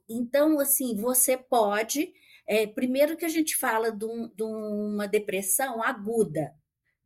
Então, 0.08 0.58
assim, 0.58 0.96
você 0.96 1.36
pode 1.36 2.12
é, 2.50 2.66
primeiro 2.66 3.16
que 3.16 3.24
a 3.24 3.28
gente 3.28 3.56
fala 3.56 3.92
de, 3.92 4.04
um, 4.04 4.26
de 4.26 4.42
uma 4.42 5.06
depressão 5.06 5.80
aguda, 5.80 6.52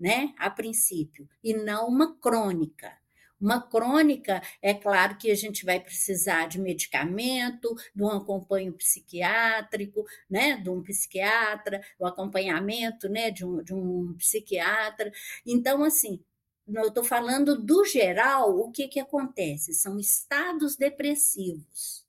né, 0.00 0.32
a 0.38 0.48
princípio, 0.48 1.28
e 1.42 1.52
não 1.52 1.86
uma 1.86 2.18
crônica. 2.18 2.90
Uma 3.38 3.60
crônica, 3.60 4.40
é 4.62 4.72
claro 4.72 5.18
que 5.18 5.30
a 5.30 5.34
gente 5.34 5.66
vai 5.66 5.78
precisar 5.78 6.46
de 6.48 6.58
medicamento, 6.58 7.74
de 7.94 8.02
um 8.02 8.08
acompanho 8.08 8.72
psiquiátrico, 8.72 10.06
né, 10.30 10.56
de 10.56 10.70
um 10.70 10.82
psiquiatra, 10.82 11.82
o 11.98 12.06
acompanhamento, 12.06 13.06
né, 13.10 13.30
de 13.30 13.44
um, 13.44 13.62
de 13.62 13.74
um 13.74 14.14
psiquiatra. 14.16 15.12
Então, 15.46 15.84
assim, 15.84 16.24
eu 16.66 16.88
estou 16.88 17.04
falando 17.04 17.60
do 17.62 17.84
geral, 17.84 18.58
o 18.58 18.70
que, 18.72 18.88
que 18.88 18.98
acontece? 18.98 19.74
São 19.74 19.98
estados 19.98 20.74
depressivos 20.74 22.03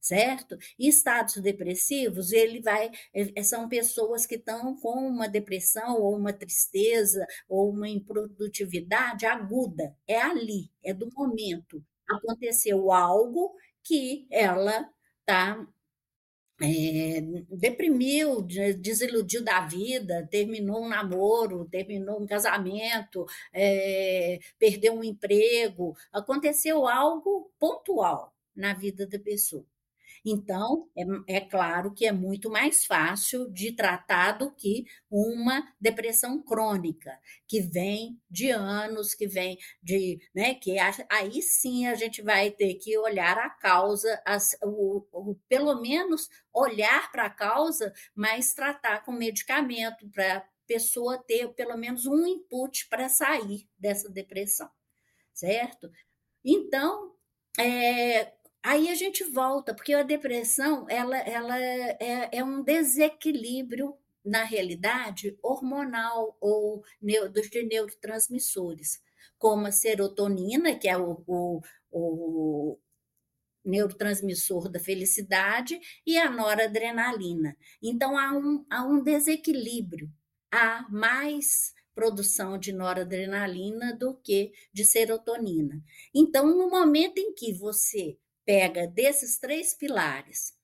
certo? 0.00 0.56
E 0.78 0.88
estados 0.88 1.36
depressivos, 1.36 2.32
ele 2.32 2.60
vai, 2.60 2.90
eh, 3.14 3.42
são 3.42 3.68
pessoas 3.68 4.26
que 4.26 4.36
estão 4.36 4.76
com 4.76 5.06
uma 5.06 5.28
depressão 5.28 6.00
ou 6.00 6.16
uma 6.16 6.32
tristeza 6.32 7.26
ou 7.48 7.70
uma 7.70 7.88
improdutividade 7.88 9.26
aguda, 9.26 9.96
é 10.06 10.20
ali, 10.20 10.70
é 10.82 10.92
do 10.94 11.08
momento. 11.14 11.84
Aconteceu 12.08 12.90
algo 12.92 13.54
que 13.82 14.26
ela 14.30 14.88
está 15.20 15.66
é, 16.62 17.20
deprimiu, 17.50 18.42
desiludiu 18.78 19.42
da 19.42 19.60
vida, 19.66 20.26
terminou 20.30 20.82
um 20.84 20.88
namoro, 20.88 21.66
terminou 21.70 22.20
um 22.20 22.26
casamento, 22.26 23.24
é, 23.52 24.38
perdeu 24.58 24.92
um 24.94 25.02
emprego, 25.04 25.96
aconteceu 26.12 26.86
algo 26.86 27.50
pontual 27.58 28.34
na 28.54 28.74
vida 28.74 29.06
da 29.06 29.18
pessoa. 29.18 29.64
Então, 30.24 30.88
é, 31.26 31.36
é, 31.36 31.40
claro 31.40 31.92
que 31.94 32.06
é 32.06 32.12
muito 32.12 32.50
mais 32.50 32.84
fácil 32.84 33.50
de 33.50 33.72
tratar 33.72 34.32
do 34.32 34.50
que 34.54 34.84
uma 35.10 35.66
depressão 35.80 36.42
crônica, 36.42 37.18
que 37.48 37.60
vem 37.60 38.20
de 38.30 38.50
anos, 38.50 39.14
que 39.14 39.26
vem 39.26 39.58
de. 39.82 40.20
Né, 40.34 40.54
que 40.54 40.76
aí 41.08 41.40
sim 41.42 41.86
a 41.86 41.94
gente 41.94 42.22
vai 42.22 42.50
ter 42.50 42.74
que 42.74 42.96
olhar 42.98 43.38
a 43.38 43.48
causa, 43.50 44.20
as, 44.26 44.56
o, 44.62 45.06
o, 45.12 45.34
pelo 45.48 45.80
menos 45.80 46.28
olhar 46.52 47.10
para 47.10 47.26
a 47.26 47.30
causa, 47.30 47.92
mas 48.14 48.52
tratar 48.52 49.04
com 49.04 49.12
medicamento 49.12 50.08
para 50.10 50.46
pessoa 50.66 51.18
ter 51.18 51.48
pelo 51.54 51.76
menos 51.76 52.06
um 52.06 52.26
input 52.26 52.88
para 52.88 53.08
sair 53.08 53.68
dessa 53.76 54.08
depressão, 54.08 54.70
certo? 55.32 55.90
Então, 56.44 57.12
é, 57.58 58.32
aí 58.62 58.88
a 58.88 58.94
gente 58.94 59.24
volta, 59.24 59.74
porque 59.74 59.92
a 59.92 60.02
depressão 60.02 60.86
ela, 60.88 61.16
ela 61.18 61.58
é, 61.60 62.28
é 62.32 62.44
um 62.44 62.62
desequilíbrio 62.62 63.96
na 64.24 64.44
realidade 64.44 65.38
hormonal 65.42 66.36
ou 66.40 66.84
dos 67.32 67.50
neurotransmissores, 67.68 69.00
como 69.38 69.66
a 69.66 69.72
serotonina, 69.72 70.74
que 70.74 70.88
é 70.88 70.96
o, 70.96 71.22
o, 71.26 71.62
o 71.90 72.78
neurotransmissor 73.64 74.68
da 74.68 74.78
felicidade, 74.78 75.80
e 76.06 76.18
a 76.18 76.30
noradrenalina. 76.30 77.56
Então 77.82 78.18
há 78.18 78.32
um, 78.32 78.64
há 78.70 78.84
um 78.84 79.02
desequilíbrio 79.02 80.10
há 80.50 80.86
mais 80.90 81.72
produção 81.94 82.58
de 82.58 82.72
noradrenalina 82.72 83.94
do 83.94 84.14
que 84.14 84.52
de 84.72 84.84
serotonina. 84.84 85.82
Então, 86.14 86.46
no 86.46 86.70
momento 86.70 87.18
em 87.18 87.32
que 87.34 87.52
você 87.52 88.18
pega 88.44 88.86
desses 88.86 89.38
três 89.38 89.74
pilares, 89.74 90.54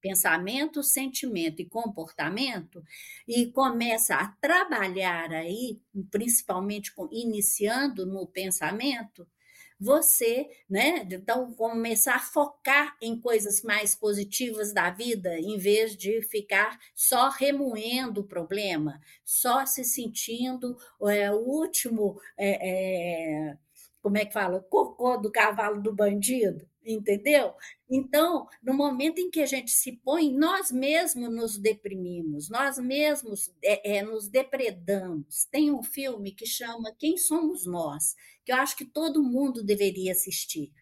pensamento, 0.00 0.82
sentimento 0.82 1.60
e 1.60 1.68
comportamento, 1.68 2.82
e 3.28 3.46
começa 3.52 4.16
a 4.16 4.28
trabalhar 4.40 5.30
aí, 5.32 5.80
principalmente 6.10 6.92
iniciando 7.12 8.06
no 8.06 8.26
pensamento, 8.26 9.26
você, 9.78 10.46
né? 10.68 11.06
Então, 11.10 11.54
começar 11.54 12.16
a 12.16 12.20
focar 12.20 12.96
em 13.00 13.18
coisas 13.18 13.62
mais 13.62 13.94
positivas 13.96 14.74
da 14.74 14.90
vida, 14.90 15.38
em 15.38 15.56
vez 15.56 15.96
de 15.96 16.20
ficar 16.22 16.78
só 16.94 17.30
remoendo 17.30 18.20
o 18.20 18.26
problema, 18.26 19.00
só 19.24 19.64
se 19.64 19.82
sentindo 19.84 20.76
é, 21.08 21.32
o 21.32 21.38
último. 21.38 22.20
É, 22.36 23.50
é, 23.52 23.58
como 24.02 24.18
é 24.18 24.24
que 24.26 24.32
fala? 24.34 24.60
Cocô 24.60 25.16
do 25.16 25.32
cavalo 25.32 25.82
do 25.82 25.94
bandido 25.94 26.69
entendeu? 26.84 27.54
Então, 27.90 28.46
no 28.62 28.74
momento 28.74 29.18
em 29.20 29.30
que 29.30 29.40
a 29.40 29.46
gente 29.46 29.70
se 29.70 29.92
põe, 29.92 30.32
nós 30.32 30.70
mesmos 30.70 31.32
nos 31.34 31.58
deprimimos, 31.58 32.48
nós 32.48 32.78
mesmos 32.78 33.50
é, 33.62 33.98
é, 33.98 34.02
nos 34.02 34.28
depredamos. 34.28 35.44
Tem 35.50 35.70
um 35.72 35.82
filme 35.82 36.32
que 36.32 36.46
chama 36.46 36.94
Quem 36.98 37.16
Somos 37.16 37.66
Nós, 37.66 38.14
que 38.44 38.52
eu 38.52 38.56
acho 38.56 38.76
que 38.76 38.84
todo 38.84 39.22
mundo 39.22 39.62
deveria 39.64 40.12
assistir, 40.12 40.72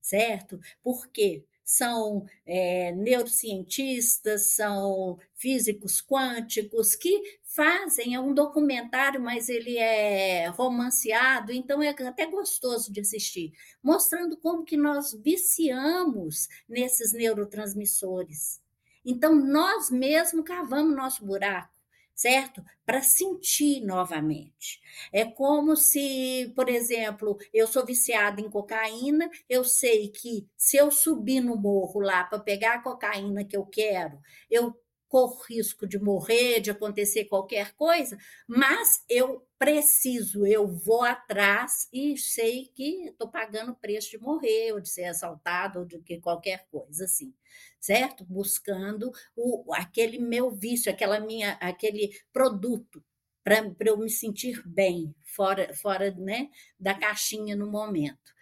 certo? 0.00 0.58
Por 0.82 1.08
quê? 1.10 1.44
São 1.70 2.26
é, 2.44 2.90
neurocientistas, 2.90 4.54
são 4.54 5.20
físicos 5.36 6.02
quânticos 6.02 6.96
que 6.96 7.38
fazem, 7.44 8.16
é 8.16 8.20
um 8.20 8.34
documentário, 8.34 9.20
mas 9.20 9.48
ele 9.48 9.78
é 9.78 10.48
romanceado, 10.48 11.52
então 11.52 11.80
é 11.80 11.90
até 11.90 12.26
gostoso 12.26 12.92
de 12.92 13.00
assistir, 13.00 13.52
mostrando 13.80 14.36
como 14.36 14.64
que 14.64 14.76
nós 14.76 15.12
viciamos 15.22 16.48
nesses 16.68 17.12
neurotransmissores. 17.12 18.60
Então, 19.04 19.32
nós 19.32 19.90
mesmos 19.90 20.44
cavamos 20.44 20.96
nosso 20.96 21.24
buraco 21.24 21.79
certo? 22.20 22.62
Para 22.84 23.00
sentir 23.00 23.80
novamente. 23.80 24.78
É 25.10 25.24
como 25.24 25.74
se, 25.74 26.52
por 26.54 26.68
exemplo, 26.68 27.38
eu 27.52 27.66
sou 27.66 27.84
viciada 27.86 28.42
em 28.42 28.50
cocaína, 28.50 29.30
eu 29.48 29.64
sei 29.64 30.08
que 30.08 30.46
se 30.54 30.76
eu 30.76 30.90
subir 30.90 31.40
no 31.40 31.56
morro 31.56 31.98
lá 32.00 32.24
para 32.24 32.38
pegar 32.38 32.74
a 32.74 32.82
cocaína 32.82 33.42
que 33.42 33.56
eu 33.56 33.64
quero, 33.64 34.20
eu 34.50 34.74
corro 35.10 35.42
risco 35.42 35.88
de 35.88 35.98
morrer, 35.98 36.60
de 36.60 36.70
acontecer 36.70 37.24
qualquer 37.24 37.72
coisa, 37.72 38.16
mas 38.46 39.04
eu 39.08 39.44
preciso, 39.58 40.46
eu 40.46 40.68
vou 40.68 41.02
atrás 41.02 41.88
e 41.92 42.16
sei 42.16 42.70
que 42.72 43.08
estou 43.08 43.28
pagando 43.28 43.72
o 43.72 43.74
preço 43.74 44.08
de 44.10 44.18
morrer, 44.18 44.72
ou 44.72 44.80
de 44.80 44.88
ser 44.88 45.06
assaltado, 45.06 45.80
ou 45.80 45.84
de 45.84 45.98
que 45.98 46.20
qualquer 46.20 46.64
coisa 46.70 47.04
assim, 47.06 47.34
certo? 47.80 48.24
Buscando 48.24 49.10
o, 49.34 49.74
aquele 49.74 50.16
meu 50.20 50.48
vício, 50.52 50.92
aquela 50.92 51.18
minha, 51.18 51.54
aquele 51.54 52.16
produto 52.32 53.04
para 53.42 53.66
eu 53.80 53.98
me 53.98 54.08
sentir 54.08 54.62
bem, 54.64 55.12
fora, 55.24 55.74
fora 55.74 56.12
né, 56.12 56.50
da 56.78 56.94
caixinha 56.94 57.56
no 57.56 57.68
momento. 57.68 58.32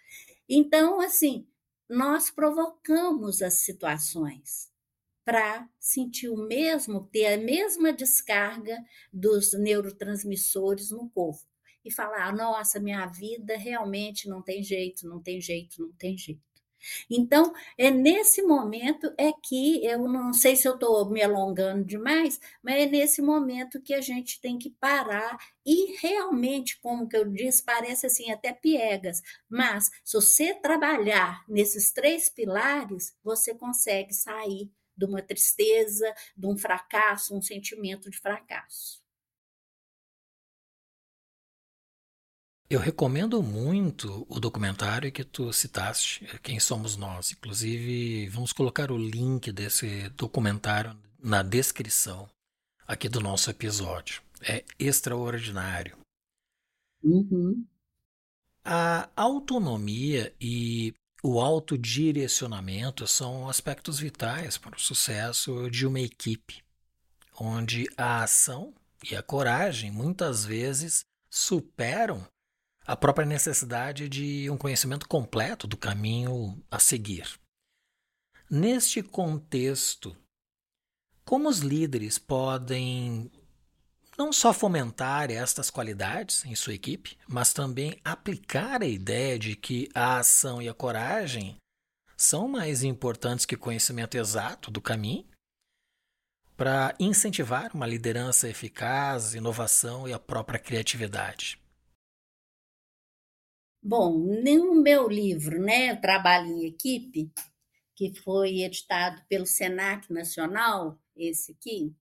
Então, 0.47 1.01
assim, 1.01 1.47
nós 1.89 2.29
provocamos 2.29 3.41
as 3.41 3.55
situações 3.55 4.68
para 5.29 5.69
sentir 5.79 6.27
o 6.27 6.35
mesmo, 6.35 7.05
ter 7.05 7.27
a 7.27 7.37
mesma 7.37 7.93
descarga 7.93 8.83
dos 9.13 9.53
neurotransmissores 9.53 10.89
no 10.89 11.07
corpo 11.07 11.43
e 11.85 11.93
falar: 11.93 12.35
nossa, 12.35 12.79
minha 12.79 13.05
vida 13.05 13.55
realmente 13.55 14.27
não 14.27 14.41
tem 14.41 14.63
jeito, 14.63 15.07
não 15.07 15.21
tem 15.21 15.39
jeito, 15.39 15.83
não 15.83 15.91
tem 15.93 16.17
jeito. 16.17 16.41
Então, 17.07 17.53
é 17.77 17.91
nesse 17.91 18.41
momento 18.41 19.13
é 19.19 19.31
que 19.31 19.85
eu 19.85 20.07
não 20.07 20.33
sei 20.33 20.55
se 20.55 20.67
eu 20.67 20.73
estou 20.73 21.07
me 21.11 21.21
alongando 21.21 21.85
demais, 21.85 22.39
mas 22.63 22.75
é 22.77 22.85
nesse 22.87 23.21
momento 23.21 23.83
que 23.83 23.93
a 23.93 24.01
gente 24.01 24.41
tem 24.41 24.57
que 24.57 24.71
parar 24.71 25.37
e 25.63 25.95
realmente, 25.97 26.79
como 26.81 27.07
que 27.07 27.17
eu 27.17 27.29
disse, 27.29 27.63
parece 27.63 28.07
assim 28.07 28.31
até 28.31 28.51
piegas, 28.51 29.21
mas 29.47 29.91
se 30.03 30.13
você 30.13 30.55
trabalhar 30.55 31.43
nesses 31.47 31.91
três 31.91 32.29
pilares, 32.29 33.13
você 33.23 33.53
consegue 33.53 34.11
sair 34.11 34.71
de 34.99 35.05
uma 35.05 35.21
tristeza, 35.21 36.13
de 36.35 36.45
um 36.45 36.57
fracasso, 36.57 37.35
um 37.35 37.41
sentimento 37.41 38.09
de 38.09 38.19
fracasso. 38.19 39.01
Eu 42.69 42.79
recomendo 42.79 43.41
muito 43.41 44.27
o 44.29 44.39
documentário 44.39 45.11
que 45.11 45.23
tu 45.23 45.51
citaste, 45.51 46.27
Quem 46.43 46.59
Somos 46.59 46.95
Nós. 46.95 47.31
Inclusive, 47.31 48.27
vamos 48.29 48.53
colocar 48.53 48.91
o 48.91 48.97
link 48.97 49.51
desse 49.51 50.07
documentário 50.09 50.95
na 51.17 51.41
descrição 51.41 52.29
aqui 52.87 53.09
do 53.09 53.19
nosso 53.19 53.49
episódio. 53.49 54.21
É 54.41 54.63
extraordinário. 54.77 55.97
Uhum. 57.01 57.65
A 58.63 59.09
autonomia 59.15 60.31
e 60.39 60.93
o 61.21 61.39
autodirecionamento 61.41 63.05
são 63.05 63.49
aspectos 63.49 63.99
vitais 63.99 64.57
para 64.57 64.75
o 64.75 64.79
sucesso 64.79 65.69
de 65.69 65.85
uma 65.85 65.99
equipe, 65.99 66.63
onde 67.39 67.89
a 67.97 68.23
ação 68.23 68.73
e 69.09 69.15
a 69.15 69.23
coragem 69.23 69.91
muitas 69.91 70.45
vezes 70.45 71.05
superam 71.29 72.25
a 72.85 72.95
própria 72.95 73.25
necessidade 73.25 74.07
de 74.07 74.49
um 74.49 74.57
conhecimento 74.57 75.07
completo 75.07 75.67
do 75.67 75.77
caminho 75.77 76.61
a 76.71 76.79
seguir. 76.79 77.39
Neste 78.49 79.03
contexto, 79.03 80.17
como 81.23 81.47
os 81.47 81.59
líderes 81.59 82.17
podem 82.17 83.31
não 84.19 84.33
só 84.33 84.51
fomentar 84.51 85.31
estas 85.31 85.69
qualidades 85.69 86.43
em 86.43 86.53
sua 86.53 86.73
equipe, 86.73 87.17
mas 87.25 87.53
também 87.53 87.97
aplicar 88.03 88.81
a 88.81 88.85
ideia 88.85 89.39
de 89.39 89.55
que 89.55 89.87
a 89.95 90.19
ação 90.19 90.61
e 90.61 90.67
a 90.67 90.73
coragem 90.73 91.55
são 92.17 92.45
mais 92.45 92.83
importantes 92.83 93.45
que 93.45 93.55
o 93.55 93.59
conhecimento 93.59 94.15
exato 94.15 94.69
do 94.69 94.81
caminho 94.81 95.25
para 96.57 96.93
incentivar 96.99 97.73
uma 97.73 97.87
liderança 97.87 98.49
eficaz, 98.49 99.33
inovação 99.33 100.05
e 100.05 100.11
a 100.11 100.19
própria 100.19 100.59
criatividade. 100.59 101.57
Bom, 103.81 104.17
no 104.43 104.81
meu 104.81 105.07
livro, 105.07 105.61
né, 105.61 105.95
Trabalho 105.95 106.47
em 106.47 106.65
Equipe, 106.65 107.31
que 107.95 108.13
foi 108.19 108.63
editado 108.63 109.23
pelo 109.29 109.45
Senac 109.45 110.11
Nacional, 110.11 110.99
esse 111.15 111.53
aqui, 111.53 111.95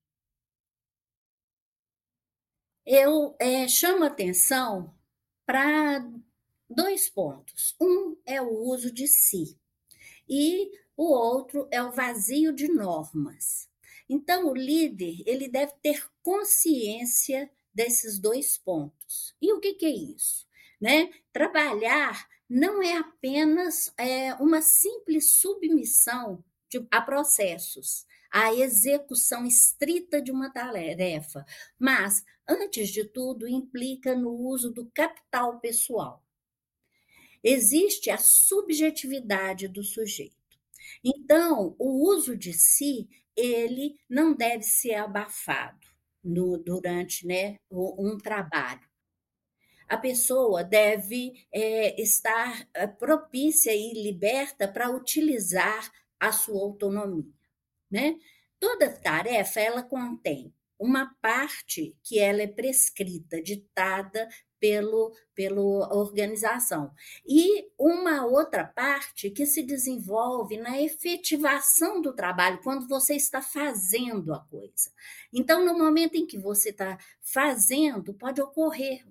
eu 2.88 3.37
é, 3.38 3.68
chamo 3.68 4.03
atenção 4.03 4.94
para 5.44 6.11
dois 6.70 7.11
pontos. 7.11 7.77
Um 7.79 8.16
é 8.24 8.40
o 8.40 8.48
uso 8.48 8.90
de 8.90 9.07
si 9.07 9.59
e 10.27 10.70
o 10.96 11.12
outro 11.12 11.68
é 11.70 11.83
o 11.83 11.92
vazio 11.92 12.51
de 12.51 12.66
normas. 12.66 13.68
Então, 14.09 14.48
o 14.48 14.57
líder 14.57 15.22
ele 15.27 15.48
deve 15.48 15.74
ter 15.83 16.03
consciência 16.22 17.51
desses 17.74 18.18
dois 18.18 18.57
pontos. 18.57 19.37
E 19.40 19.53
o 19.53 19.61
que, 19.61 19.74
que 19.74 19.85
é 19.85 19.90
isso? 19.90 20.46
Né? 20.81 21.11
Trabalhar 21.31 22.27
não 22.48 22.83
é 22.83 22.96
apenas 22.96 23.92
é, 23.98 24.33
uma 24.37 24.62
simples 24.62 25.38
submissão 25.38 26.42
de, 26.70 26.87
a 26.90 27.03
processos, 27.03 28.07
a 28.31 28.55
execução 28.55 29.47
estrita 29.47 30.21
de 30.21 30.31
uma 30.31 30.51
tarefa, 30.51 31.45
mas, 31.79 32.25
antes 32.49 32.91
de 32.91 33.05
tudo, 33.05 33.49
implica 33.49 34.14
no 34.14 34.31
uso 34.31 34.71
do 34.71 34.91
capital 34.93 35.59
pessoal. 35.61 36.25
Existe 37.43 38.11
a 38.11 38.19
subjetividade 38.19 39.69
do 39.69 39.83
sujeito. 39.83 40.37
Então, 41.05 41.75
o 41.79 42.11
uso 42.11 42.37
de 42.37 42.53
si, 42.53 43.09
ele 43.37 43.99
não 44.09 44.35
deve 44.35 44.64
ser 44.64 44.95
abafado 44.95 45.87
no, 46.23 46.59
durante 46.59 47.27
né, 47.27 47.57
um 47.71 48.19
trabalho 48.19 48.88
a 49.88 49.97
pessoa 49.97 50.62
deve 50.62 51.47
é, 51.51 52.01
estar 52.01 52.69
é, 52.75 52.87
propícia 52.87 53.75
e 53.75 53.95
liberta 53.95 54.69
para 54.69 54.91
utilizar 54.91 55.91
a 56.21 56.31
sua 56.31 56.61
autonomia, 56.61 57.33
né? 57.90 58.16
Toda 58.61 58.90
tarefa 58.90 59.61
ela 59.61 59.83
contém 59.83 60.53
uma 60.79 61.12
parte 61.20 61.96
que 62.05 62.18
ela 62.18 62.42
é 62.42 62.46
prescrita, 62.46 63.42
ditada 63.42 64.29
pelo, 64.61 65.12
pela 65.35 65.92
organização. 65.94 66.92
E 67.27 67.68
uma 67.77 68.24
outra 68.27 68.64
parte 68.64 69.31
que 69.31 69.44
se 69.44 69.62
desenvolve 69.62 70.57
na 70.57 70.81
efetivação 70.81 72.01
do 72.01 72.12
trabalho, 72.12 72.61
quando 72.62 72.87
você 72.87 73.14
está 73.14 73.42
fazendo 73.42 74.33
a 74.33 74.40
coisa. 74.40 74.90
Então, 75.33 75.64
no 75.64 75.77
momento 75.77 76.16
em 76.16 76.27
que 76.27 76.38
você 76.38 76.70
está 76.70 76.98
fazendo, 77.20 78.14
pode 78.14 78.40
ocorrer 78.40 79.05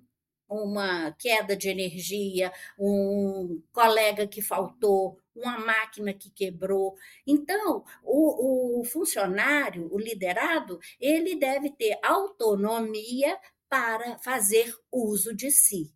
uma 0.48 1.12
queda 1.12 1.54
de 1.54 1.68
energia, 1.68 2.50
um 2.78 3.60
colega 3.70 4.26
que 4.26 4.40
faltou, 4.40 5.18
uma 5.38 5.58
máquina 5.58 6.12
que 6.12 6.30
quebrou. 6.30 6.96
Então, 7.26 7.84
o, 8.02 8.80
o 8.80 8.84
funcionário, 8.84 9.88
o 9.92 9.98
liderado, 9.98 10.78
ele 11.00 11.36
deve 11.36 11.70
ter 11.70 11.98
autonomia 12.02 13.38
para 13.68 14.18
fazer 14.18 14.74
uso 14.90 15.34
de 15.34 15.50
si. 15.50 15.92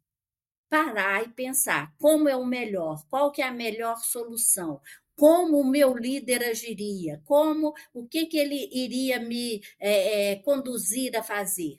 Parar 0.69 1.23
e 1.25 1.29
pensar 1.29 1.95
como 1.99 2.29
é 2.29 2.37
o 2.37 2.47
melhor, 2.47 3.05
qual 3.11 3.31
que 3.31 3.43
é 3.43 3.47
a 3.47 3.53
melhor 3.53 3.99
solução, 3.99 4.81
como 5.15 5.61
o 5.61 5.67
meu 5.69 5.95
líder 5.95 6.43
agiria, 6.45 7.21
como 7.27 7.75
o 7.93 8.09
que, 8.09 8.27
que 8.27 8.39
ele 8.39 8.69
iria 8.73 9.21
me 9.21 9.61
é, 9.79 10.33
é, 10.33 10.37
conduzir 10.37 11.17
a 11.17 11.23
fazer? 11.23 11.77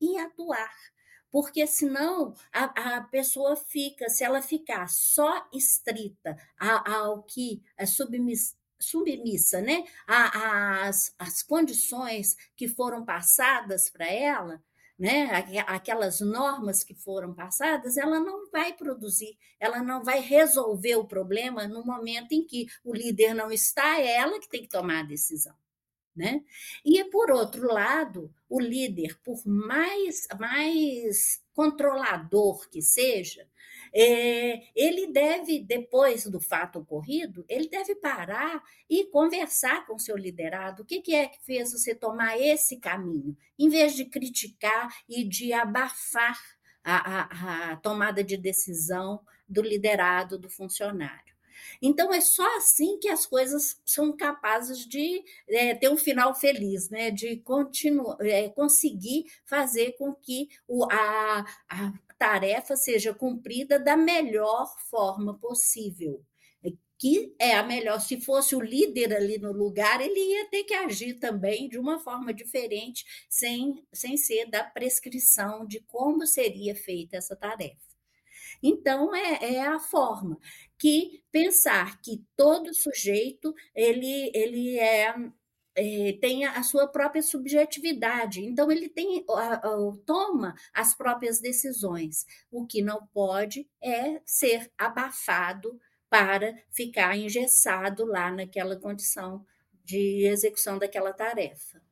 E 0.00 0.16
atuar 0.18 0.70
porque 1.36 1.66
senão 1.66 2.32
a, 2.50 2.96
a 2.96 3.00
pessoa 3.02 3.56
fica, 3.56 4.08
se 4.08 4.24
ela 4.24 4.40
ficar 4.40 4.88
só 4.88 5.46
estrita 5.52 6.34
ao 6.58 7.22
que 7.24 7.62
é 7.76 7.84
submissa, 7.84 8.56
submissa 8.80 9.60
né? 9.60 9.84
às, 10.06 11.14
às 11.18 11.42
condições 11.42 12.34
que 12.56 12.66
foram 12.66 13.04
passadas 13.04 13.90
para 13.90 14.10
ela, 14.10 14.64
né? 14.98 15.26
aquelas 15.66 16.20
normas 16.20 16.82
que 16.82 16.94
foram 16.94 17.34
passadas, 17.34 17.98
ela 17.98 18.18
não 18.18 18.50
vai 18.50 18.72
produzir, 18.72 19.36
ela 19.60 19.82
não 19.82 20.02
vai 20.02 20.20
resolver 20.20 20.96
o 20.96 21.06
problema 21.06 21.68
no 21.68 21.84
momento 21.84 22.32
em 22.32 22.46
que 22.46 22.66
o 22.82 22.94
líder 22.94 23.34
não 23.34 23.52
está, 23.52 24.00
é 24.00 24.16
ela 24.16 24.40
que 24.40 24.48
tem 24.48 24.62
que 24.62 24.70
tomar 24.70 25.00
a 25.00 25.06
decisão. 25.06 25.54
Né? 26.16 26.42
E, 26.82 27.04
por 27.04 27.30
outro 27.30 27.66
lado, 27.70 28.32
o 28.48 28.58
líder, 28.58 29.18
por 29.22 29.46
mais, 29.46 30.26
mais 30.38 31.42
controlador 31.52 32.68
que 32.70 32.80
seja, 32.80 33.46
é, 33.92 34.62
ele 34.74 35.06
deve, 35.12 35.60
depois 35.60 36.26
do 36.26 36.40
fato 36.40 36.78
ocorrido, 36.78 37.44
ele 37.48 37.68
deve 37.68 37.94
parar 37.94 38.62
e 38.88 39.04
conversar 39.06 39.86
com 39.86 39.98
seu 39.98 40.16
liderado. 40.16 40.82
O 40.82 40.86
que, 40.86 41.00
que 41.00 41.14
é 41.14 41.26
que 41.26 41.44
fez 41.44 41.72
você 41.72 41.94
tomar 41.94 42.40
esse 42.40 42.78
caminho? 42.78 43.36
Em 43.58 43.68
vez 43.68 43.94
de 43.94 44.06
criticar 44.06 44.94
e 45.08 45.22
de 45.22 45.52
abafar 45.52 46.38
a, 46.82 47.20
a, 47.20 47.72
a 47.72 47.76
tomada 47.76 48.24
de 48.24 48.36
decisão 48.36 49.20
do 49.48 49.62
liderado, 49.62 50.38
do 50.38 50.48
funcionário. 50.48 51.35
Então, 51.80 52.12
é 52.12 52.20
só 52.20 52.56
assim 52.56 52.98
que 52.98 53.08
as 53.08 53.26
coisas 53.26 53.80
são 53.84 54.16
capazes 54.16 54.86
de 54.86 55.22
é, 55.48 55.74
ter 55.74 55.88
um 55.88 55.96
final 55.96 56.34
feliz, 56.34 56.90
né? 56.90 57.10
de 57.10 57.36
continuar, 57.38 58.16
é, 58.20 58.48
conseguir 58.48 59.24
fazer 59.44 59.92
com 59.92 60.14
que 60.14 60.48
o, 60.66 60.84
a, 60.90 61.44
a 61.68 61.92
tarefa 62.18 62.76
seja 62.76 63.14
cumprida 63.14 63.78
da 63.78 63.96
melhor 63.96 64.74
forma 64.90 65.38
possível 65.38 66.24
que 66.98 67.34
é 67.38 67.54
a 67.54 67.62
melhor. 67.62 68.00
Se 68.00 68.20
fosse 68.20 68.54
o 68.54 68.60
líder 68.60 69.14
ali 69.14 69.38
no 69.38 69.52
lugar, 69.52 70.00
ele 70.00 70.18
ia 70.18 70.48
ter 70.48 70.64
que 70.64 70.74
agir 70.74 71.14
também 71.14 71.68
de 71.68 71.78
uma 71.78 71.98
forma 71.98 72.32
diferente, 72.32 73.04
sem, 73.28 73.84
sem 73.92 74.16
ser 74.16 74.46
da 74.46 74.64
prescrição 74.64 75.66
de 75.66 75.80
como 75.80 76.26
seria 76.26 76.74
feita 76.74 77.16
essa 77.16 77.36
tarefa. 77.36 77.85
Então, 78.62 79.14
é, 79.14 79.54
é 79.54 79.66
a 79.66 79.78
forma 79.78 80.38
que 80.78 81.22
pensar 81.30 82.00
que 82.00 82.24
todo 82.36 82.74
sujeito 82.74 83.54
ele, 83.74 84.30
ele 84.34 84.78
é, 84.78 85.14
é, 85.74 86.12
tem 86.20 86.44
a 86.44 86.62
sua 86.62 86.86
própria 86.86 87.22
subjetividade, 87.22 88.44
então 88.44 88.70
ele 88.70 88.88
tem 88.88 89.24
toma 90.06 90.54
as 90.72 90.94
próprias 90.94 91.40
decisões. 91.40 92.24
O 92.50 92.66
que 92.66 92.82
não 92.82 93.06
pode 93.08 93.68
é 93.82 94.20
ser 94.24 94.70
abafado 94.78 95.78
para 96.08 96.54
ficar 96.70 97.16
engessado 97.16 98.04
lá 98.04 98.30
naquela 98.30 98.76
condição 98.76 99.44
de 99.84 100.26
execução 100.26 100.78
daquela 100.78 101.12
tarefa. 101.12 101.82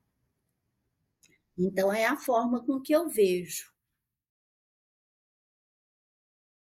Então 1.57 1.93
é 1.93 2.07
a 2.07 2.17
forma 2.17 2.65
com 2.65 2.81
que 2.81 2.93
eu 2.93 3.09
vejo. 3.09 3.74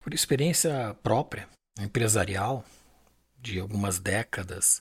Por 0.05 0.13
experiência 0.13 0.95
própria, 1.01 1.49
empresarial, 1.79 2.63
de 3.39 3.59
algumas 3.59 3.97
décadas, 3.97 4.79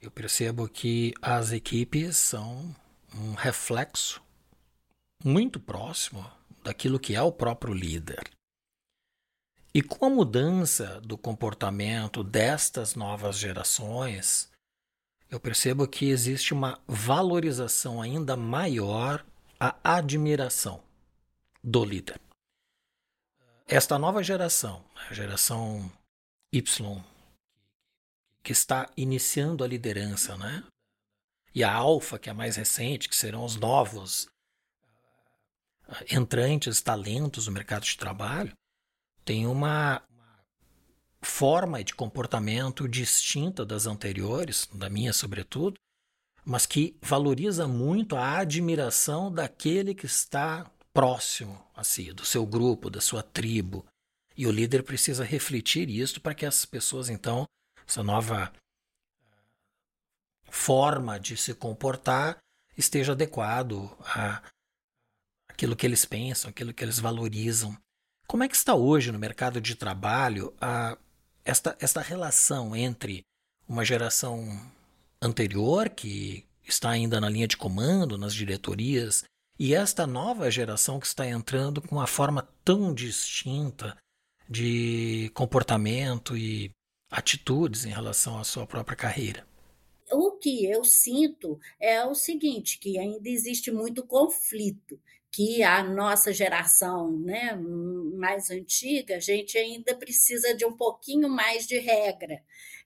eu 0.00 0.10
percebo 0.10 0.68
que 0.68 1.14
as 1.22 1.52
equipes 1.52 2.16
são 2.16 2.74
um 3.14 3.34
reflexo 3.34 4.20
muito 5.24 5.60
próximo 5.60 6.28
daquilo 6.60 6.98
que 6.98 7.14
é 7.14 7.22
o 7.22 7.30
próprio 7.30 7.72
líder. 7.72 8.20
E 9.72 9.80
com 9.80 10.06
a 10.06 10.10
mudança 10.10 11.00
do 11.02 11.16
comportamento 11.16 12.24
destas 12.24 12.96
novas 12.96 13.38
gerações, 13.38 14.50
eu 15.30 15.38
percebo 15.38 15.86
que 15.86 16.06
existe 16.06 16.52
uma 16.52 16.80
valorização 16.88 18.02
ainda 18.02 18.36
maior 18.36 19.24
à 19.60 19.76
admiração 19.84 20.82
do 21.62 21.84
líder 21.84 22.20
esta 23.66 23.98
nova 23.98 24.22
geração, 24.22 24.84
a 25.08 25.14
geração 25.14 25.90
Y, 26.52 27.02
que 28.42 28.52
está 28.52 28.90
iniciando 28.96 29.62
a 29.62 29.68
liderança, 29.68 30.36
né? 30.36 30.64
E 31.54 31.62
a 31.62 31.72
Alfa, 31.72 32.18
que 32.18 32.28
é 32.28 32.32
a 32.32 32.34
mais 32.34 32.56
recente, 32.56 33.08
que 33.08 33.16
serão 33.16 33.44
os 33.44 33.56
novos 33.56 34.28
ah, 35.86 36.02
entrantes, 36.10 36.80
talentos 36.80 37.46
no 37.46 37.52
mercado 37.52 37.84
de 37.84 37.96
trabalho, 37.96 38.52
tem 39.24 39.46
uma, 39.46 40.02
forma 41.22 41.82
de 41.82 41.94
comportamento 41.94 42.88
distinta 42.88 43.64
das 43.64 43.86
anteriores, 43.86 44.68
da 44.74 44.90
minha 44.90 45.12
sobretudo, 45.12 45.76
mas 46.44 46.66
que 46.66 46.98
valoriza 47.00 47.68
muito 47.68 48.16
a 48.16 48.38
admiração 48.38 49.32
daquele 49.32 49.94
que 49.94 50.06
está 50.06 50.68
próximo 50.92 51.62
a 51.74 51.82
si, 51.82 52.12
do 52.12 52.24
seu 52.24 52.46
grupo, 52.46 52.90
da 52.90 53.00
sua 53.00 53.22
tribo. 53.22 53.86
E 54.36 54.46
o 54.46 54.52
líder 54.52 54.82
precisa 54.82 55.24
refletir 55.24 55.88
isso 55.88 56.20
para 56.20 56.34
que 56.34 56.46
as 56.46 56.64
pessoas, 56.64 57.08
então, 57.08 57.46
essa 57.86 58.02
nova 58.02 58.52
forma 60.48 61.18
de 61.18 61.36
se 61.36 61.54
comportar 61.54 62.38
esteja 62.76 63.12
adequado 63.12 63.90
a 64.00 64.42
aquilo 65.48 65.76
que 65.76 65.86
eles 65.86 66.04
pensam, 66.04 66.50
aquilo 66.50 66.72
que 66.72 66.82
eles 66.82 66.98
valorizam. 66.98 67.76
Como 68.26 68.42
é 68.42 68.48
que 68.48 68.56
está 68.56 68.74
hoje 68.74 69.12
no 69.12 69.18
mercado 69.18 69.60
de 69.60 69.74
trabalho 69.74 70.54
a, 70.60 70.96
esta, 71.44 71.76
esta 71.80 72.00
relação 72.00 72.74
entre 72.74 73.22
uma 73.68 73.84
geração 73.84 74.70
anterior, 75.20 75.88
que 75.88 76.46
está 76.66 76.90
ainda 76.90 77.20
na 77.20 77.28
linha 77.28 77.46
de 77.46 77.56
comando, 77.56 78.18
nas 78.18 78.34
diretorias, 78.34 79.24
e 79.58 79.74
esta 79.74 80.06
nova 80.06 80.50
geração 80.50 80.98
que 80.98 81.06
está 81.06 81.26
entrando 81.26 81.80
com 81.80 81.96
uma 81.96 82.06
forma 82.06 82.48
tão 82.64 82.94
distinta 82.94 83.96
de 84.48 85.30
comportamento 85.34 86.36
e 86.36 86.70
atitudes 87.10 87.84
em 87.84 87.90
relação 87.90 88.38
à 88.38 88.44
sua 88.44 88.66
própria 88.66 88.96
carreira. 88.96 89.46
O 90.10 90.32
que 90.32 90.66
eu 90.66 90.84
sinto 90.84 91.58
é 91.80 92.04
o 92.04 92.14
seguinte, 92.14 92.78
que 92.78 92.98
ainda 92.98 93.28
existe 93.28 93.70
muito 93.70 94.04
conflito 94.04 95.00
que 95.30 95.62
a 95.62 95.82
nossa 95.82 96.30
geração 96.32 97.10
né, 97.10 97.54
mais 98.14 98.50
antiga, 98.50 99.16
a 99.16 99.20
gente 99.20 99.56
ainda 99.56 99.96
precisa 99.96 100.54
de 100.54 100.66
um 100.66 100.76
pouquinho 100.76 101.28
mais 101.30 101.66
de 101.66 101.78
regra, 101.78 102.42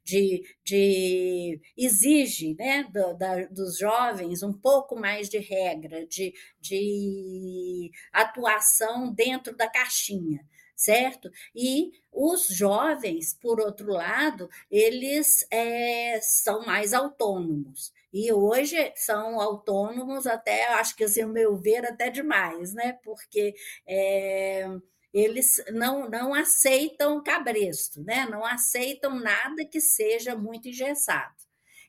de, 0.06 0.44
de 0.64 1.60
exige 1.76 2.54
né, 2.54 2.84
do, 2.84 3.12
da, 3.14 3.44
dos 3.46 3.76
jovens 3.76 4.40
um 4.42 4.52
pouco 4.52 4.94
mais 4.94 5.28
de 5.28 5.38
regra, 5.38 6.06
de, 6.06 6.32
de 6.60 7.90
atuação 8.12 9.12
dentro 9.12 9.56
da 9.56 9.68
caixinha 9.68 10.46
certo? 10.78 11.30
E 11.54 11.90
os 12.12 12.48
jovens, 12.48 13.32
por 13.32 13.58
outro 13.58 13.90
lado, 13.90 14.46
eles 14.70 15.46
é, 15.50 16.20
são 16.20 16.66
mais 16.66 16.92
autônomos. 16.92 17.94
E 18.12 18.30
hoje 18.30 18.92
são 18.94 19.40
autônomos 19.40 20.26
até, 20.26 20.66
acho 20.74 20.94
que 20.94 21.04
assim, 21.04 21.24
o 21.24 21.28
meu 21.28 21.56
ver, 21.56 21.86
até 21.86 22.10
demais, 22.10 22.74
né? 22.74 22.98
Porque 23.02 23.54
é, 23.86 24.68
eles 25.16 25.64
não, 25.72 26.10
não 26.10 26.34
aceitam 26.34 27.22
cabresto, 27.22 28.02
né? 28.04 28.26
não 28.26 28.44
aceitam 28.44 29.18
nada 29.18 29.64
que 29.64 29.80
seja 29.80 30.36
muito 30.36 30.68
engessado. 30.68 31.34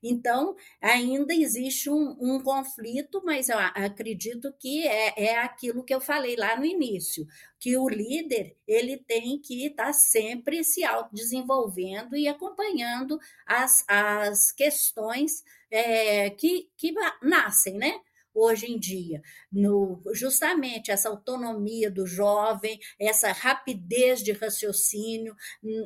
Então, 0.02 0.56
ainda 0.82 1.34
existe 1.34 1.90
um, 1.90 2.16
um, 2.22 2.42
conflito, 2.42 3.22
mas 3.26 3.50
eu 3.50 3.58
acredito 3.58 4.54
que 4.58 4.88
é, 4.88 5.26
é 5.26 5.40
aquilo 5.40 5.84
que 5.84 5.94
eu 5.94 6.00
falei 6.00 6.38
lá 6.38 6.56
no 6.56 6.64
início, 6.64 7.28
que 7.60 7.76
o 7.76 7.90
líder 7.90 8.56
ele 8.66 8.96
tem 8.96 9.42
que 9.42 9.66
estar 9.66 9.92
sempre 9.92 10.64
se 10.64 10.86
autodesenvolvendo 10.86 12.16
e 12.16 12.30
acompanhando 12.30 13.20
as, 13.46 13.84
as 13.90 14.54
questões 14.54 15.44
é, 15.70 16.30
que, 16.30 16.70
que 16.78 16.94
nascem, 17.22 17.74
né? 17.74 18.00
Hoje 18.38 18.72
em 18.72 18.80
dia, 18.80 19.22
no, 19.52 20.02
justamente 20.14 20.92
essa 20.92 21.10
autonomia 21.10 21.90
do 21.90 22.06
jovem, 22.06 22.80
essa 23.00 23.32
rapidez 23.32 24.24
de 24.24 24.32
raciocínio, 24.32 25.36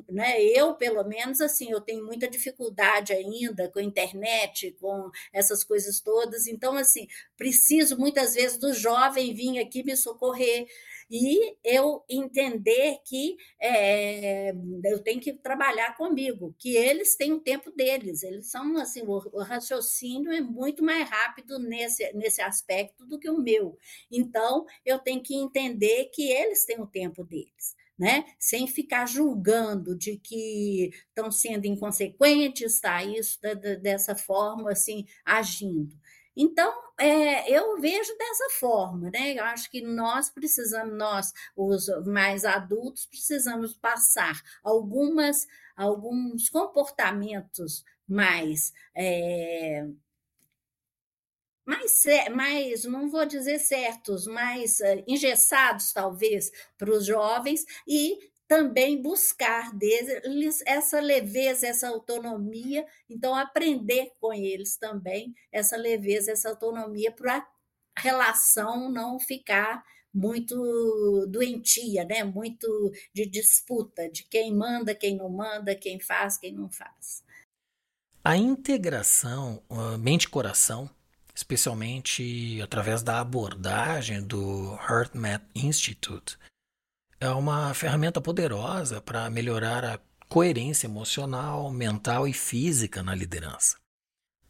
né? 0.09 0.41
Eu, 0.41 0.75
pelo 0.75 1.03
menos, 1.03 1.39
assim, 1.41 1.71
eu 1.71 1.79
tenho 1.79 2.05
muita 2.05 2.27
dificuldade 2.27 3.13
ainda 3.13 3.69
com 3.69 3.79
a 3.79 3.83
internet, 3.83 4.75
com 4.79 5.09
essas 5.33 5.63
coisas 5.63 6.01
todas, 6.01 6.47
então, 6.47 6.75
assim, 6.75 7.07
preciso 7.37 7.97
muitas 7.97 8.33
vezes 8.33 8.57
do 8.57 8.73
jovem 8.73 9.33
vir 9.33 9.59
aqui 9.59 9.83
me 9.83 9.95
socorrer, 9.95 10.67
e 11.11 11.57
eu 11.61 12.05
entender 12.09 12.99
que 13.05 13.35
é, 13.61 14.53
eu 14.85 15.03
tenho 15.03 15.19
que 15.19 15.33
trabalhar 15.33 15.97
comigo, 15.97 16.55
que 16.57 16.77
eles 16.77 17.17
têm 17.17 17.33
o 17.33 17.41
tempo 17.41 17.69
deles, 17.69 18.23
eles 18.23 18.49
são 18.49 18.77
assim, 18.77 19.01
o, 19.01 19.21
o 19.33 19.43
raciocínio 19.43 20.31
é 20.31 20.39
muito 20.39 20.81
mais 20.81 21.09
rápido 21.09 21.59
nesse, 21.59 22.13
nesse 22.13 22.41
aspecto 22.41 23.05
do 23.05 23.19
que 23.19 23.29
o 23.29 23.37
meu. 23.37 23.77
Então, 24.09 24.65
eu 24.85 24.97
tenho 24.99 25.21
que 25.21 25.35
entender 25.35 26.09
que 26.13 26.31
eles 26.31 26.63
têm 26.65 26.79
o 26.79 26.87
tempo 26.87 27.25
deles. 27.25 27.75
Né? 27.99 28.25
sem 28.39 28.65
ficar 28.65 29.05
julgando 29.05 29.95
de 29.95 30.17
que 30.17 30.89
estão 31.09 31.29
sendo 31.29 31.65
inconsequentes, 31.67 32.79
tá? 32.79 33.03
Isso 33.03 33.37
dessa 33.79 34.15
forma, 34.15 34.71
assim, 34.71 35.05
agindo. 35.23 35.95
Então, 36.35 36.73
é, 36.97 37.51
eu 37.51 37.79
vejo 37.79 38.15
dessa 38.17 38.49
forma, 38.59 39.09
né? 39.11 39.33
Eu 39.37 39.43
acho 39.45 39.69
que 39.69 39.81
nós 39.81 40.29
precisamos, 40.29 40.97
nós, 40.97 41.33
os 41.55 41.87
mais 42.05 42.45
adultos, 42.45 43.05
precisamos 43.05 43.73
passar 43.73 44.41
algumas, 44.63 45.47
alguns 45.75 46.49
comportamentos 46.49 47.83
mais. 48.07 48.73
É, 48.95 49.87
mais, 51.65 52.03
mais, 52.33 52.83
não 52.85 53.09
vou 53.09 53.25
dizer 53.25 53.59
certos, 53.59 54.25
mais 54.27 54.79
uh, 54.79 55.03
engessados, 55.07 55.93
talvez, 55.93 56.51
para 56.77 56.91
os 56.91 57.05
jovens, 57.05 57.65
e 57.87 58.30
também 58.51 59.01
buscar 59.01 59.73
deles 59.73 60.61
essa 60.65 60.99
leveza, 60.99 61.65
essa 61.67 61.87
autonomia, 61.87 62.85
então 63.09 63.33
aprender 63.33 64.11
com 64.19 64.33
eles 64.33 64.75
também 64.75 65.33
essa 65.53 65.77
leveza, 65.77 66.33
essa 66.33 66.49
autonomia 66.49 67.13
para 67.13 67.37
a 67.95 68.01
relação 68.01 68.91
não 68.91 69.17
ficar 69.17 69.81
muito 70.13 71.25
doentia, 71.29 72.03
né? 72.03 72.25
muito 72.25 72.67
de 73.15 73.25
disputa, 73.25 74.09
de 74.09 74.25
quem 74.25 74.53
manda, 74.53 74.93
quem 74.93 75.15
não 75.15 75.29
manda, 75.29 75.73
quem 75.73 75.97
faz, 75.97 76.37
quem 76.37 76.51
não 76.51 76.69
faz. 76.69 77.23
A 78.21 78.35
integração 78.35 79.63
mente-coração, 79.97 80.89
especialmente 81.33 82.61
através 82.61 83.01
da 83.01 83.21
abordagem 83.21 84.21
do 84.21 84.73
HeartMath 84.75 85.43
Institute, 85.55 86.37
é 87.21 87.29
uma 87.29 87.71
ferramenta 87.75 88.19
poderosa 88.19 88.99
para 88.99 89.29
melhorar 89.29 89.85
a 89.85 89.99
coerência 90.27 90.87
emocional, 90.87 91.69
mental 91.71 92.27
e 92.27 92.33
física 92.33 93.03
na 93.03 93.13
liderança. 93.13 93.77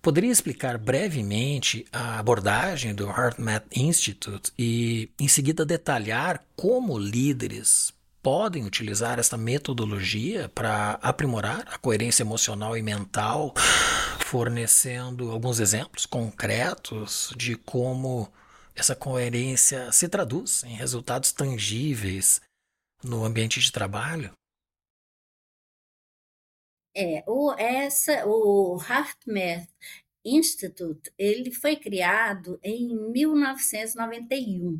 Poderia 0.01 0.31
explicar 0.31 0.77
brevemente 0.77 1.85
a 1.91 2.17
abordagem 2.17 2.95
do 2.95 3.07
HeartMath 3.07 3.65
Institute 3.75 4.53
e, 4.57 5.11
em 5.19 5.27
seguida, 5.27 5.65
detalhar 5.65 6.43
como 6.55 6.97
líderes 6.97 7.93
podem 8.23 8.65
utilizar 8.65 9.19
esta 9.19 9.37
metodologia 9.37 10.49
para 10.49 10.97
aprimorar 11.01 11.67
a 11.71 11.77
coerência 11.77 12.23
emocional 12.23 12.77
e 12.77 12.81
mental, 12.81 13.53
fornecendo 14.19 15.29
alguns 15.29 15.59
exemplos 15.59 16.05
concretos 16.05 17.33
de 17.35 17.55
como 17.55 18.31
essa 18.73 18.95
coerência 18.95 19.91
se 19.91 20.07
traduz 20.07 20.63
em 20.63 20.73
resultados 20.73 21.31
tangíveis 21.33 22.39
no 23.03 23.25
ambiente 23.25 23.59
de 23.59 23.71
trabalho? 23.71 24.33
É, 26.95 27.23
o, 27.25 27.53
essa, 27.53 28.25
o 28.27 28.77
HeartMath 28.77 29.69
Institute, 30.23 31.11
ele 31.17 31.51
foi 31.51 31.75
criado 31.75 32.59
em 32.61 32.95
1991. 33.11 34.79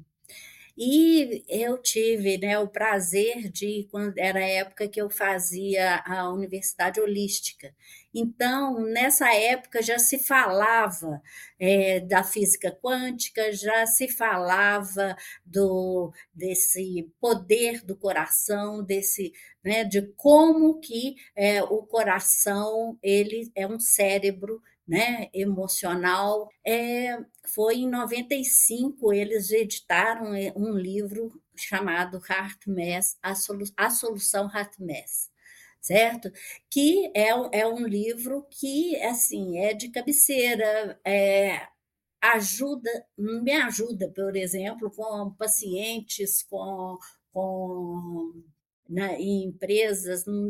E 0.77 1.43
eu 1.49 1.77
tive 1.77 2.37
né, 2.37 2.57
o 2.57 2.67
prazer 2.67 3.49
de, 3.49 3.87
quando 3.91 4.17
era 4.17 4.39
a 4.39 4.47
época 4.47 4.87
que 4.87 5.01
eu 5.01 5.09
fazia 5.09 5.97
a 6.05 6.29
Universidade 6.29 6.99
Holística. 6.99 7.73
Então, 8.13 8.79
nessa 8.81 9.33
época 9.33 9.81
já 9.81 9.97
se 9.97 10.19
falava 10.19 11.21
é, 11.59 11.99
da 12.01 12.23
física 12.23 12.71
quântica, 12.71 13.53
já 13.53 13.85
se 13.85 14.07
falava 14.07 15.15
do, 15.45 16.11
desse 16.33 17.09
poder 17.19 17.83
do 17.85 17.95
coração, 17.95 18.83
desse, 18.83 19.31
né, 19.63 19.83
de 19.83 20.01
como 20.17 20.79
que 20.79 21.15
é, 21.35 21.63
o 21.63 21.83
coração 21.83 22.97
ele 23.01 23.49
é 23.55 23.65
um 23.65 23.79
cérebro 23.79 24.61
né, 24.87 25.29
emocional. 25.33 26.49
É, 26.65 27.17
foi 27.53 27.77
em 27.77 27.89
95 27.89 29.13
eles 29.13 29.51
editaram 29.51 30.33
é, 30.33 30.53
um 30.55 30.73
livro 30.77 31.31
chamado 31.55 32.21
Heart 32.29 32.65
a, 33.21 33.35
Solu 33.35 33.65
a 33.77 33.89
Solução 33.89 34.49
Heart 34.53 34.77
certo? 35.81 36.31
Que 36.69 37.11
é, 37.15 37.29
é 37.51 37.67
um 37.67 37.85
livro 37.87 38.45
que 38.49 38.95
assim 39.03 39.59
é 39.59 39.73
de 39.73 39.89
cabeceira, 39.89 40.99
é, 41.05 41.67
ajuda, 42.21 42.89
me 43.17 43.51
ajuda, 43.53 44.11
por 44.15 44.35
exemplo, 44.35 44.91
com 44.91 45.33
pacientes, 45.35 46.43
com, 46.43 46.97
com 47.33 48.43
na, 48.89 49.13
em 49.13 49.45
empresas, 49.45 50.25
no, 50.25 50.49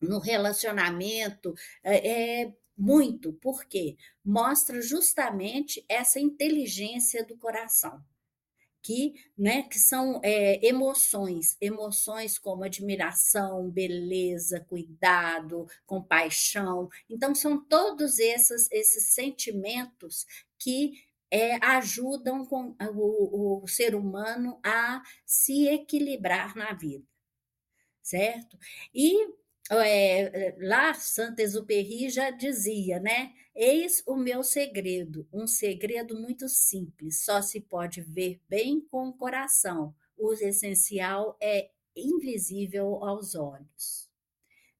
no 0.00 0.18
relacionamento, 0.18 1.54
é, 1.84 2.42
é 2.42 2.54
muito, 2.76 3.32
porque 3.34 3.96
mostra 4.24 4.80
justamente 4.82 5.84
essa 5.88 6.20
inteligência 6.20 7.24
do 7.24 7.36
coração. 7.36 8.02
Que, 8.82 9.14
né, 9.36 9.64
que 9.64 9.80
são 9.80 10.20
é, 10.22 10.64
emoções, 10.64 11.56
emoções 11.60 12.38
como 12.38 12.62
admiração, 12.62 13.68
beleza, 13.68 14.60
cuidado, 14.60 15.66
compaixão. 15.84 16.88
Então, 17.10 17.34
são 17.34 17.58
todos 17.64 18.20
esses, 18.20 18.70
esses 18.70 19.12
sentimentos 19.12 20.24
que 20.56 20.92
é, 21.30 21.56
ajudam 21.66 22.44
com, 22.46 22.76
o, 22.94 23.64
o 23.64 23.66
ser 23.66 23.94
humano 23.94 24.60
a 24.64 25.02
se 25.24 25.66
equilibrar 25.66 26.54
na 26.54 26.72
vida, 26.72 27.04
certo? 28.02 28.56
E 28.94 29.26
é, 29.70 30.54
lá 30.60 30.94
Saint-Exupéry 30.94 32.08
já 32.08 32.30
dizia, 32.30 33.00
né? 33.00 33.32
Eis 33.54 34.02
o 34.06 34.16
meu 34.16 34.42
segredo, 34.44 35.26
um 35.32 35.46
segredo 35.46 36.14
muito 36.20 36.48
simples, 36.48 37.24
só 37.24 37.40
se 37.42 37.60
pode 37.60 38.00
ver 38.02 38.40
bem 38.48 38.80
com 38.80 39.08
o 39.08 39.12
coração. 39.16 39.94
O 40.16 40.32
essencial 40.34 41.36
é 41.40 41.70
invisível 41.96 43.02
aos 43.04 43.34
olhos. 43.34 44.06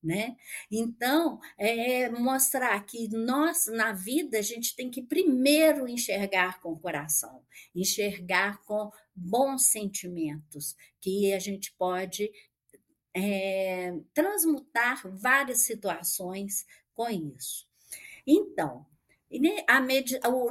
né? 0.02 0.36
Então, 0.70 1.40
é 1.58 2.08
mostrar 2.10 2.80
que 2.86 3.08
nós, 3.08 3.66
na 3.66 3.92
vida, 3.92 4.38
a 4.38 4.42
gente 4.42 4.76
tem 4.76 4.90
que 4.90 5.02
primeiro 5.02 5.88
enxergar 5.88 6.60
com 6.60 6.72
o 6.72 6.78
coração, 6.78 7.42
enxergar 7.74 8.62
com 8.64 8.90
bons 9.14 9.66
sentimentos, 9.70 10.76
que 11.00 11.32
a 11.32 11.38
gente 11.40 11.74
pode 11.76 12.30
é, 13.16 13.98
transmutar 14.12 15.08
várias 15.16 15.60
situações 15.60 16.66
com 16.94 17.08
isso. 17.08 17.66
Então, 18.26 18.84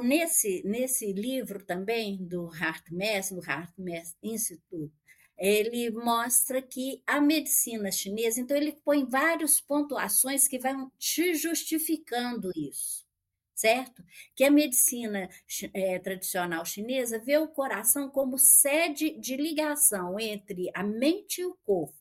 nesse, 0.02 0.62
nesse 0.66 1.12
livro 1.12 1.64
também 1.64 2.16
do 2.26 2.50
HeartMath, 2.52 3.32
do 3.32 3.40
HeartMath 3.40 4.16
Institute, 4.20 4.92
ele 5.38 5.90
mostra 5.90 6.60
que 6.60 7.02
a 7.06 7.20
medicina 7.20 7.92
chinesa, 7.92 8.40
então 8.40 8.56
ele 8.56 8.72
põe 8.84 9.04
várias 9.04 9.60
pontuações 9.60 10.48
que 10.48 10.58
vão 10.58 10.90
te 10.98 11.34
justificando 11.34 12.50
isso, 12.56 13.06
certo? 13.54 14.02
Que 14.34 14.44
a 14.44 14.50
medicina 14.50 15.28
é, 15.74 15.98
tradicional 15.98 16.64
chinesa 16.64 17.18
vê 17.18 17.36
o 17.36 17.48
coração 17.48 18.08
como 18.08 18.38
sede 18.38 19.10
de 19.20 19.36
ligação 19.36 20.18
entre 20.18 20.70
a 20.74 20.82
mente 20.82 21.42
e 21.42 21.44
o 21.44 21.54
corpo, 21.64 21.94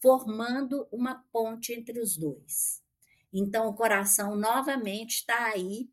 formando 0.00 0.86
uma 0.90 1.24
ponte 1.32 1.72
entre 1.72 2.00
os 2.00 2.16
dois. 2.16 2.82
Então, 3.32 3.68
o 3.68 3.74
coração 3.74 4.36
novamente 4.36 5.16
está 5.16 5.46
aí 5.46 5.88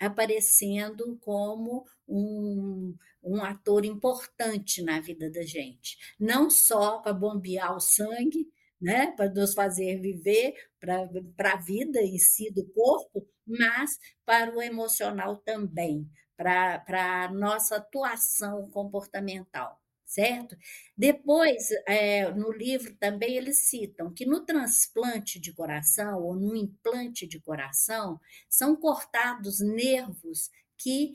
aparecendo 0.00 1.16
como 1.20 1.86
um, 2.08 2.96
um 3.22 3.42
ator 3.42 3.84
importante 3.84 4.82
na 4.82 5.00
vida 5.00 5.30
da 5.30 5.42
gente. 5.42 5.96
Não 6.18 6.50
só 6.50 6.98
para 6.98 7.12
bombear 7.12 7.76
o 7.76 7.80
sangue, 7.80 8.50
né, 8.80 9.12
para 9.12 9.30
nos 9.30 9.54
fazer 9.54 10.00
viver, 10.00 10.54
para 10.80 11.52
a 11.52 11.56
vida 11.56 12.00
em 12.00 12.18
si 12.18 12.50
do 12.50 12.66
corpo, 12.72 13.28
mas 13.46 13.96
para 14.24 14.52
o 14.52 14.60
emocional 14.60 15.36
também, 15.36 16.10
para 16.36 16.82
a 17.24 17.32
nossa 17.32 17.76
atuação 17.76 18.68
comportamental 18.70 19.81
certo? 20.12 20.54
Depois, 20.96 21.70
é, 21.86 22.30
no 22.34 22.52
livro 22.52 22.94
também 22.96 23.34
eles 23.34 23.68
citam 23.68 24.12
que 24.12 24.26
no 24.26 24.44
transplante 24.44 25.40
de 25.40 25.54
coração 25.54 26.22
ou 26.22 26.34
no 26.34 26.54
implante 26.54 27.26
de 27.26 27.40
coração 27.40 28.20
são 28.48 28.76
cortados 28.76 29.60
nervos 29.60 30.50
que 30.76 31.14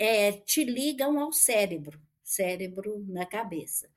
é, 0.00 0.32
te 0.32 0.64
ligam 0.64 1.20
ao 1.20 1.32
cérebro, 1.32 2.00
cérebro 2.24 3.04
na 3.06 3.24
cabeça. 3.24 3.88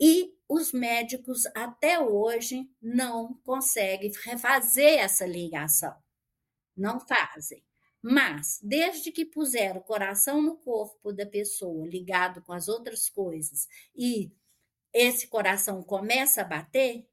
E 0.00 0.32
os 0.48 0.72
médicos 0.72 1.44
até 1.54 1.98
hoje 1.98 2.66
não 2.80 3.34
conseguem 3.44 4.12
refazer 4.24 4.98
essa 4.98 5.26
ligação. 5.26 5.94
Não 6.74 7.00
fazem. 7.00 7.62
Mas, 8.02 8.60
desde 8.62 9.10
que 9.10 9.24
puseram 9.24 9.80
o 9.80 9.84
coração 9.84 10.40
no 10.40 10.56
corpo 10.56 11.12
da 11.12 11.26
pessoa, 11.26 11.86
ligado 11.86 12.42
com 12.42 12.52
as 12.52 12.68
outras 12.68 13.08
coisas, 13.08 13.66
e 13.94 14.30
esse 14.92 15.26
coração 15.28 15.82
começa 15.82 16.42
a 16.42 16.44
bater, 16.44 17.06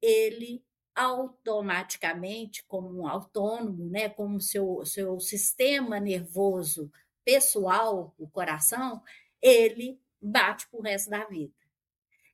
ele 0.00 0.64
automaticamente, 0.94 2.64
como 2.64 3.00
um 3.00 3.06
autônomo, 3.06 3.88
né, 3.90 4.08
como 4.08 4.40
seu, 4.40 4.84
seu 4.86 5.20
sistema 5.20 6.00
nervoso 6.00 6.90
pessoal, 7.24 8.14
o 8.18 8.28
coração, 8.28 9.02
ele 9.42 10.00
bate 10.20 10.68
para 10.68 10.78
o 10.78 10.82
resto 10.82 11.10
da 11.10 11.24
vida. 11.26 11.52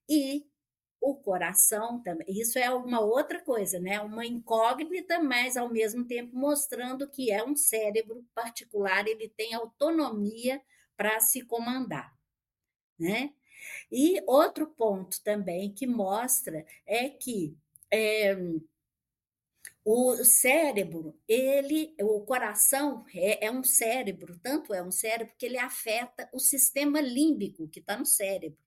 E 0.09 0.46
o 1.02 1.16
coração 1.16 2.00
também. 2.00 2.26
Isso 2.28 2.58
é 2.58 2.70
uma 2.70 3.00
outra 3.00 3.40
coisa, 3.40 3.80
né? 3.80 4.00
Uma 4.00 4.24
incógnita, 4.24 5.18
mas 5.18 5.56
ao 5.56 5.68
mesmo 5.68 6.04
tempo 6.06 6.36
mostrando 6.36 7.08
que 7.08 7.32
é 7.32 7.44
um 7.44 7.56
cérebro 7.56 8.24
particular, 8.32 9.06
ele 9.08 9.28
tem 9.28 9.52
autonomia 9.52 10.62
para 10.96 11.18
se 11.18 11.42
comandar, 11.42 12.16
né? 12.96 13.32
E 13.90 14.22
outro 14.26 14.66
ponto 14.68 15.20
também 15.24 15.72
que 15.74 15.86
mostra 15.88 16.64
é 16.86 17.08
que 17.08 17.56
é, 17.90 18.36
o 19.84 20.14
cérebro, 20.24 21.18
ele, 21.26 21.96
o 22.00 22.20
coração 22.20 23.04
é, 23.12 23.46
é, 23.46 23.50
um 23.50 23.64
cérebro, 23.64 24.38
tanto 24.40 24.72
é 24.72 24.80
um 24.80 24.92
cérebro 24.92 25.34
que 25.36 25.46
ele 25.46 25.58
afeta 25.58 26.28
o 26.32 26.38
sistema 26.38 27.00
límbico 27.00 27.66
que 27.68 27.80
está 27.80 27.96
no 27.96 28.06
cérebro 28.06 28.58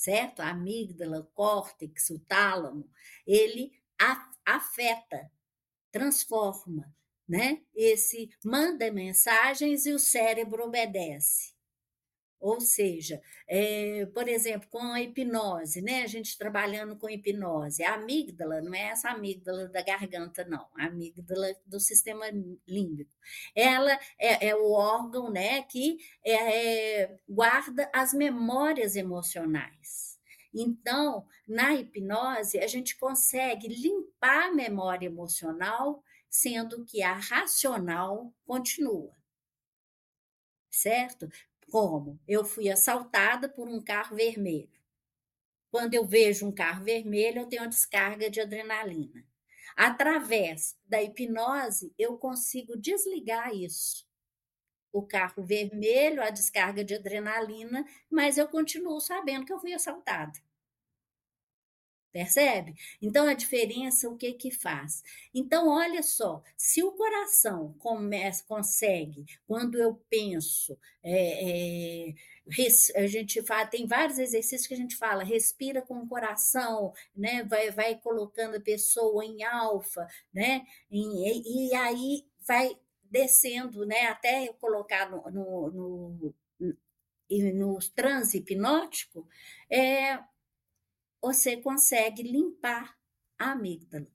certo? 0.00 0.40
A 0.40 0.48
amígdala, 0.48 1.20
o 1.20 1.24
córtex, 1.24 2.08
o 2.08 2.18
tálamo, 2.20 2.90
ele 3.26 3.70
afeta, 4.46 5.30
transforma, 5.92 6.90
né? 7.28 7.60
Esse 7.74 8.30
manda 8.42 8.90
mensagens 8.90 9.84
e 9.84 9.92
o 9.92 9.98
cérebro 9.98 10.64
obedece. 10.64 11.52
Ou 12.40 12.58
seja, 12.58 13.20
é, 13.46 14.06
por 14.06 14.26
exemplo, 14.26 14.66
com 14.70 14.78
a 14.78 15.00
hipnose, 15.02 15.82
né? 15.82 16.02
A 16.02 16.06
gente 16.06 16.38
trabalhando 16.38 16.96
com 16.96 17.10
hipnose, 17.10 17.84
a 17.84 17.94
amígdala 17.94 18.62
não 18.62 18.74
é 18.74 18.88
essa 18.88 19.10
amígdala 19.10 19.68
da 19.68 19.82
garganta, 19.82 20.42
não, 20.44 20.66
a 20.74 20.86
amígdala 20.86 21.54
do 21.66 21.78
sistema 21.78 22.24
límbico. 22.66 23.14
Ela 23.54 23.92
é, 24.18 24.48
é 24.48 24.56
o 24.56 24.72
órgão, 24.72 25.30
né, 25.30 25.62
que 25.64 25.98
é, 26.24 27.02
é 27.02 27.18
guarda 27.28 27.90
as 27.92 28.14
memórias 28.14 28.96
emocionais. 28.96 30.18
Então, 30.54 31.26
na 31.46 31.74
hipnose, 31.74 32.58
a 32.58 32.66
gente 32.66 32.96
consegue 32.96 33.68
limpar 33.68 34.48
a 34.48 34.52
memória 34.52 35.06
emocional, 35.06 36.02
sendo 36.28 36.84
que 36.86 37.02
a 37.02 37.12
racional 37.14 38.32
continua 38.46 39.14
certo? 40.70 41.28
Como? 41.70 42.20
Eu 42.26 42.44
fui 42.44 42.68
assaltada 42.68 43.48
por 43.48 43.68
um 43.68 43.80
carro 43.80 44.16
vermelho. 44.16 44.80
Quando 45.70 45.94
eu 45.94 46.04
vejo 46.04 46.46
um 46.46 46.52
carro 46.52 46.84
vermelho, 46.84 47.42
eu 47.42 47.46
tenho 47.46 47.62
uma 47.62 47.68
descarga 47.68 48.28
de 48.28 48.40
adrenalina. 48.40 49.24
Através 49.76 50.76
da 50.84 51.00
hipnose, 51.00 51.94
eu 51.96 52.18
consigo 52.18 52.76
desligar 52.76 53.54
isso. 53.54 54.04
O 54.92 55.06
carro 55.06 55.44
vermelho, 55.44 56.20
a 56.20 56.30
descarga 56.30 56.84
de 56.84 56.96
adrenalina, 56.96 57.86
mas 58.10 58.36
eu 58.36 58.48
continuo 58.48 59.00
sabendo 59.00 59.46
que 59.46 59.52
eu 59.52 59.60
fui 59.60 59.72
assaltada. 59.72 60.32
Percebe? 62.12 62.74
Então 63.00 63.26
a 63.28 63.34
diferença 63.34 64.08
o 64.08 64.16
que 64.16 64.32
que 64.32 64.50
faz? 64.50 65.02
Então 65.32 65.68
olha 65.68 66.02
só, 66.02 66.42
se 66.56 66.82
o 66.82 66.90
coração 66.92 67.72
começa, 67.78 68.44
consegue, 68.48 69.24
quando 69.46 69.78
eu 69.78 69.94
penso, 70.10 70.76
é, 71.04 72.10
é, 72.10 72.14
a 72.96 73.06
gente 73.06 73.40
fala, 73.42 73.66
tem 73.66 73.86
vários 73.86 74.18
exercícios 74.18 74.66
que 74.66 74.74
a 74.74 74.76
gente 74.76 74.96
fala, 74.96 75.22
respira 75.22 75.82
com 75.82 75.98
o 76.00 76.08
coração, 76.08 76.92
né? 77.14 77.44
Vai, 77.44 77.70
vai 77.70 77.94
colocando 77.96 78.56
a 78.56 78.60
pessoa 78.60 79.24
em 79.24 79.44
alfa, 79.44 80.06
né? 80.32 80.66
E, 80.90 81.68
e 81.70 81.74
aí 81.76 82.26
vai 82.46 82.76
descendo, 83.04 83.86
né? 83.86 84.06
Até 84.06 84.48
colocar 84.54 85.08
no, 85.10 85.22
no, 85.30 85.70
no, 85.70 86.34
no, 86.58 87.52
no 87.54 87.78
transe 87.94 88.38
hipnótico, 88.38 89.28
é, 89.70 90.18
você 91.22 91.56
consegue 91.56 92.22
limpar 92.22 92.96
a 93.38 93.52
amígdala, 93.52 94.08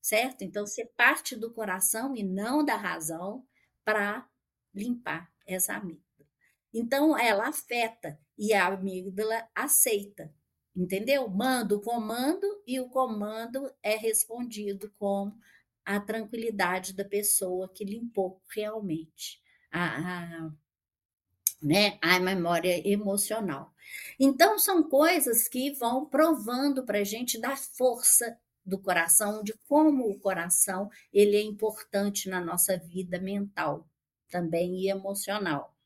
certo? 0.00 0.42
Então, 0.42 0.66
você 0.66 0.84
parte 0.84 1.36
do 1.36 1.52
coração 1.52 2.16
e 2.16 2.22
não 2.22 2.64
da 2.64 2.76
razão 2.76 3.46
para 3.84 4.28
limpar 4.74 5.32
essa 5.46 5.74
amígdala. 5.74 6.28
Então, 6.72 7.18
ela 7.18 7.48
afeta 7.48 8.18
e 8.38 8.52
a 8.54 8.66
amígdala 8.66 9.48
aceita, 9.54 10.34
entendeu? 10.74 11.28
Manda 11.28 11.76
o 11.76 11.80
comando 11.80 12.46
e 12.66 12.80
o 12.80 12.88
comando 12.88 13.72
é 13.82 13.96
respondido 13.96 14.90
com 14.98 15.32
a 15.84 16.00
tranquilidade 16.00 16.94
da 16.94 17.04
pessoa 17.04 17.72
que 17.72 17.84
limpou 17.84 18.40
realmente 18.54 19.42
a, 19.70 20.46
a 20.46 20.52
né? 21.62 21.98
A 22.02 22.18
memória 22.18 22.86
emocional. 22.88 23.72
Então, 24.18 24.58
são 24.58 24.82
coisas 24.82 25.48
que 25.48 25.72
vão 25.72 26.06
provando 26.06 26.84
para 26.84 26.98
a 26.98 27.04
gente 27.04 27.38
da 27.38 27.56
força 27.56 28.38
do 28.64 28.78
coração, 28.78 29.42
de 29.42 29.54
como 29.68 30.08
o 30.08 30.18
coração 30.18 30.88
ele 31.12 31.36
é 31.36 31.42
importante 31.42 32.28
na 32.28 32.40
nossa 32.40 32.76
vida 32.78 33.18
mental 33.18 33.86
também 34.30 34.80
e 34.80 34.88
emocional. 34.88 35.76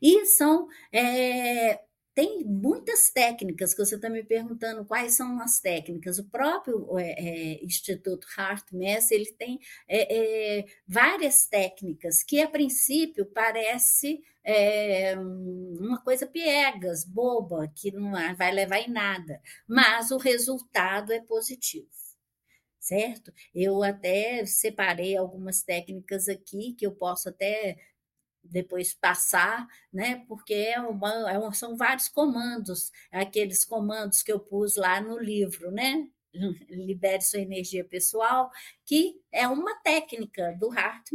E 0.00 0.26
são 0.26 0.68
é, 0.92 1.80
tem 2.14 2.44
muitas 2.44 3.10
técnicas 3.10 3.72
que 3.72 3.84
você 3.84 3.96
está 3.96 4.10
me 4.10 4.22
perguntando 4.22 4.84
quais 4.84 5.14
são 5.14 5.40
as 5.40 5.60
técnicas. 5.60 6.18
O 6.18 6.28
próprio 6.28 6.98
é, 6.98 7.12
é, 7.12 7.64
Instituto 7.64 8.26
HeartMath 8.36 9.10
ele 9.10 9.32
tem 9.32 9.58
é, 9.88 10.58
é, 10.60 10.64
várias 10.86 11.46
técnicas 11.46 12.22
que 12.22 12.40
a 12.40 12.48
princípio 12.48 13.24
parece 13.26 14.22
é, 14.44 15.14
uma 15.18 16.00
coisa 16.02 16.26
piegas, 16.26 17.04
boba, 17.04 17.68
que 17.74 17.90
não 17.92 18.12
vai 18.36 18.52
levar 18.52 18.78
em 18.80 18.90
nada, 18.90 19.40
mas 19.66 20.10
o 20.10 20.18
resultado 20.18 21.12
é 21.12 21.20
positivo, 21.20 21.88
certo? 22.78 23.32
Eu 23.54 23.82
até 23.82 24.44
separei 24.44 25.16
algumas 25.16 25.62
técnicas 25.62 26.28
aqui 26.28 26.74
que 26.74 26.86
eu 26.86 26.92
posso 26.92 27.28
até 27.28 27.78
depois 28.42 28.94
passar, 28.94 29.66
né? 29.92 30.24
Porque 30.28 30.54
é 30.54 30.80
uma, 30.80 31.30
é 31.30 31.38
uma, 31.38 31.52
são 31.52 31.76
vários 31.76 32.08
comandos, 32.08 32.90
aqueles 33.10 33.64
comandos 33.64 34.22
que 34.22 34.32
eu 34.32 34.40
pus 34.40 34.76
lá 34.76 35.00
no 35.00 35.18
livro, 35.18 35.70
né? 35.70 36.08
Libere 36.68 37.22
sua 37.22 37.40
energia 37.40 37.84
pessoal, 37.84 38.50
que 38.84 39.20
é 39.30 39.46
uma 39.46 39.74
técnica 39.76 40.56
do 40.58 40.72
Heart 40.72 41.12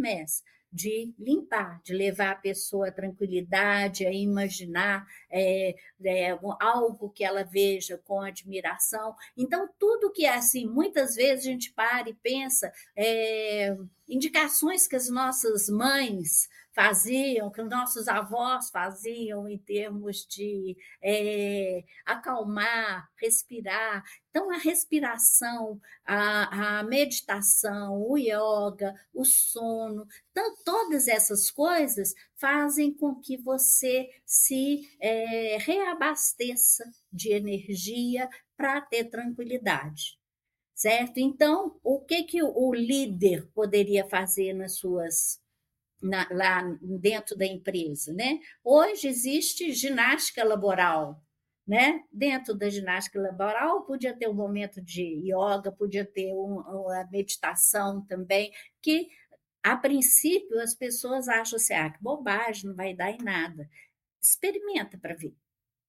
de 0.71 1.13
limpar, 1.17 1.81
de 1.83 1.93
levar 1.93 2.31
a 2.31 2.35
pessoa 2.35 2.89
à 2.89 2.91
tranquilidade, 2.91 4.05
a 4.05 4.11
imaginar 4.11 5.07
é, 5.29 5.75
é, 6.03 6.37
algo 6.59 7.09
que 7.09 7.23
ela 7.23 7.43
veja 7.43 7.97
com 8.05 8.21
admiração. 8.21 9.15
Então, 9.35 9.69
tudo 9.79 10.11
que 10.11 10.25
é 10.25 10.35
assim, 10.35 10.67
muitas 10.67 11.15
vezes 11.15 11.45
a 11.45 11.49
gente 11.49 11.73
para 11.73 12.09
e 12.09 12.13
pensa, 12.13 12.71
é, 12.95 13.75
indicações 14.07 14.87
que 14.87 14.95
as 14.95 15.09
nossas 15.09 15.69
mães 15.69 16.47
faziam, 16.77 17.49
que 17.49 17.59
os 17.59 17.67
nossos 17.67 18.07
avós 18.07 18.69
faziam 18.69 19.49
em 19.49 19.57
termos 19.57 20.27
de 20.27 20.77
é, 21.01 21.83
acalmar, 22.05 23.09
respirar. 23.19 24.03
Então, 24.29 24.51
a 24.51 24.57
respiração, 24.57 25.81
a, 26.05 26.77
a, 26.77 26.83
meditação, 26.83 27.99
o 27.99 28.15
yoga, 28.15 28.93
o 29.11 29.25
sono, 29.25 30.05
então, 30.29 30.55
todas 30.63 31.07
essas 31.07 31.49
coisas 31.49 32.13
fazem 32.35 32.93
com 32.93 33.15
que 33.15 33.37
você 33.37 34.07
se 34.23 34.87
é, 35.01 35.57
reabasteça 35.57 36.83
de 37.11 37.31
energia 37.31 38.29
para 38.55 38.81
ter 38.81 39.05
tranquilidade. 39.05 40.19
Certo? 40.75 41.17
Então, 41.17 41.79
o 41.83 42.01
que, 42.01 42.21
que 42.21 42.43
o 42.43 42.71
líder 42.71 43.47
poderia 43.47 44.07
fazer 44.07 44.53
nas 44.53 44.77
suas 44.77 45.41
na, 46.01 46.27
lá 46.31 46.61
dentro 46.81 47.35
da 47.35 47.45
empresa, 47.45 48.13
né? 48.13 48.39
Hoje 48.63 49.07
existe 49.07 49.71
ginástica 49.73 50.43
laboral, 50.43 51.23
né? 51.67 52.03
Dentro 52.11 52.53
da 52.55 52.69
ginástica 52.69 53.19
laboral 53.19 53.85
podia 53.85 54.15
ter 54.15 54.27
um 54.29 54.33
momento 54.33 54.81
de 54.81 55.03
yoga, 55.25 55.71
podia 55.71 56.05
ter 56.05 56.33
um, 56.33 56.59
uma 56.59 57.07
meditação 57.11 58.05
também, 58.05 58.51
que 58.81 59.07
a 59.63 59.75
princípio 59.75 60.59
as 60.61 60.75
pessoas 60.75 61.27
acham 61.27 61.57
assim, 61.57 61.73
ah, 61.73 61.89
que 61.89 62.01
bobagem, 62.01 62.69
não 62.69 62.75
vai 62.75 62.93
dar 62.95 63.11
em 63.11 63.17
nada. 63.23 63.69
Experimenta 64.21 64.97
para 64.97 65.15
ver, 65.15 65.35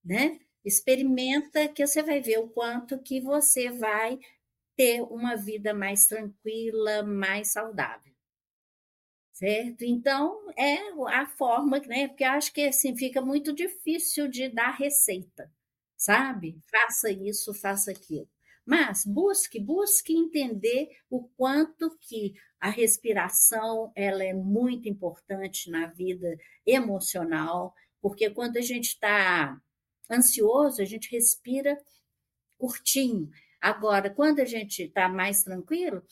né? 0.05 0.39
Experimenta 0.65 1.69
que 1.69 1.87
você 1.87 2.03
vai 2.03 2.21
ver 2.21 2.39
o 2.39 2.49
quanto 2.49 3.01
que 3.01 3.21
você 3.21 3.71
vai 3.71 4.19
ter 4.77 5.03
uma 5.03 5.37
vida 5.37 5.75
mais 5.75 6.07
tranquila, 6.07 7.03
mais 7.03 7.53
saudável 7.53 8.08
certo? 9.39 9.83
Então, 9.85 10.37
é 10.57 10.79
a 11.15 11.27
forma, 11.27 11.79
né? 11.81 12.09
Porque 12.09 12.25
acho 12.25 12.53
que 12.53 12.63
assim 12.63 12.97
fica 12.97 13.21
muito 13.23 13.53
difícil 13.55 14.27
de 14.27 14.49
dar 14.49 14.73
receita, 14.73 15.51
sabe? 15.97 16.61
Faça 16.69 17.11
isso, 17.11 17.55
faça 17.55 17.93
aquilo. 17.93 18.29
Mas 18.67 19.05
busque, 19.07 19.61
busque 19.61 20.13
entender 20.13 20.89
o 21.09 21.29
quanto 21.37 21.97
que 22.01 22.35
a 22.61 22.69
respiração 22.69 23.93
ela 23.95 24.25
é 24.25 24.35
muito 24.35 24.89
importante 24.89 25.71
na 25.71 25.87
vida 25.87 26.37
emocional, 26.67 27.73
porque 28.01 28.29
quando 28.31 28.57
a 28.57 28.61
gente 28.61 28.89
está 28.89 29.57
ansioso, 30.11 30.83
a 30.83 30.85
gente 30.85 31.11
respira 31.13 31.79
curtinho. 32.59 33.31
Agora, 33.61 34.11
quando 34.11 34.41
a 34.41 34.45
gente 34.45 34.83
está 34.83 35.09
mais 35.09 35.45
tranquilo, 35.45 36.03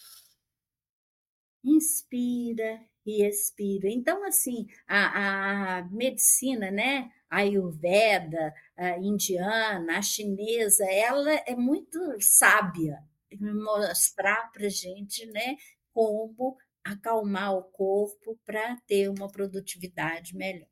inspira 1.65 2.81
e 3.07 3.23
expira. 3.25 3.89
Então, 3.89 4.25
assim, 4.25 4.67
a, 4.87 5.79
a 5.79 5.85
medicina, 5.85 6.71
né? 6.71 7.11
A 7.31 7.39
Ayurveda, 7.39 8.53
a 8.77 8.99
indiana, 8.99 9.99
a 9.99 10.03
chinesa, 10.03 10.85
ela 10.91 11.33
é 11.47 11.55
muito 11.55 11.99
sábia 12.21 12.99
mostrar 13.41 14.51
para 14.53 14.69
gente, 14.69 15.27
né? 15.27 15.57
Como 15.93 16.57
acalmar 16.85 17.55
o 17.55 17.65
corpo 17.65 18.39
para 18.45 18.77
ter 18.87 19.09
uma 19.09 19.29
produtividade 19.29 20.37
melhor. 20.37 20.69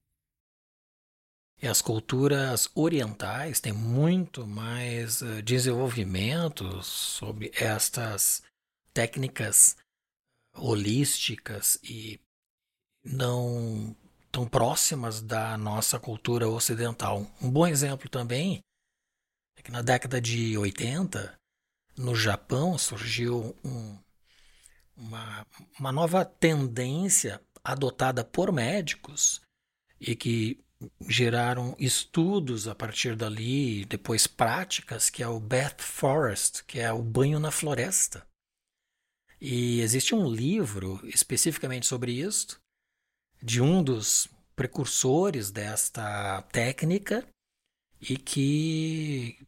E 1.61 1.67
as 1.67 1.81
culturas 1.81 2.69
orientais 2.75 3.61
têm 3.61 3.73
muito 3.73 4.47
mais 4.47 5.23
eh, 5.23 5.41
desenvolvimento 5.41 6.83
sobre 6.83 7.51
estas 7.55 8.43
técnicas 8.93 9.77
holísticas 10.55 11.79
e 11.83 12.21
não 13.05 13.95
tão 14.33 14.49
próximas 14.49 15.21
da 15.21 15.57
nossa 15.57 15.99
cultura 15.99 16.49
ocidental. 16.49 17.27
Um 17.41 17.51
bom 17.51 17.67
exemplo 17.67 18.09
também 18.09 18.61
é 19.57 19.63
que 19.63 19.71
na 19.71 19.83
década 19.83 20.21
de 20.21 20.57
80, 20.59 21.39
no 21.97 22.17
Japão, 22.17 22.77
surgiu 22.77 23.57
um, 23.65 23.97
uma, 24.97 25.47
uma 25.79 25.93
nova 25.93 26.25
tendência 26.25 27.41
adotada 27.63 28.25
por 28.25 28.53
médicos 28.53 29.41
e 30.01 30.17
que 30.17 30.61
geraram 31.09 31.75
estudos 31.79 32.67
a 32.69 32.75
partir 32.75 33.17
dali, 33.17 33.85
depois 33.85 34.27
práticas, 34.27 35.09
que 35.09 35.23
é 35.23 35.29
o 35.29 35.41
Bath 35.41 35.81
Forest, 35.81 36.65
que 36.65 36.79
é 36.81 36.93
o 36.93 37.03
banho 37.03 37.39
na 37.39 37.51
floresta. 37.51 38.27
E 39.41 39.81
existe 39.81 40.15
um 40.15 40.29
livro 40.29 41.01
especificamente 41.05 41.87
sobre 41.87 42.13
isso, 42.13 42.61
de 43.45 43.61
um 43.61 43.83
dos 43.83 44.27
precursores 44.57 45.51
desta 45.51 46.41
técnica 46.51 47.27
e 48.01 48.17
que 48.17 49.39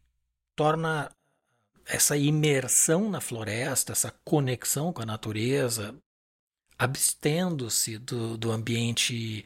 torna 0.55 1.09
essa 1.83 2.15
imersão 2.15 3.09
na 3.09 3.19
floresta, 3.19 3.93
essa 3.93 4.13
conexão 4.23 4.93
com 4.93 5.01
a 5.01 5.05
natureza, 5.05 5.97
abstendo-se 6.77 7.97
do, 7.97 8.37
do 8.37 8.51
ambiente 8.51 9.45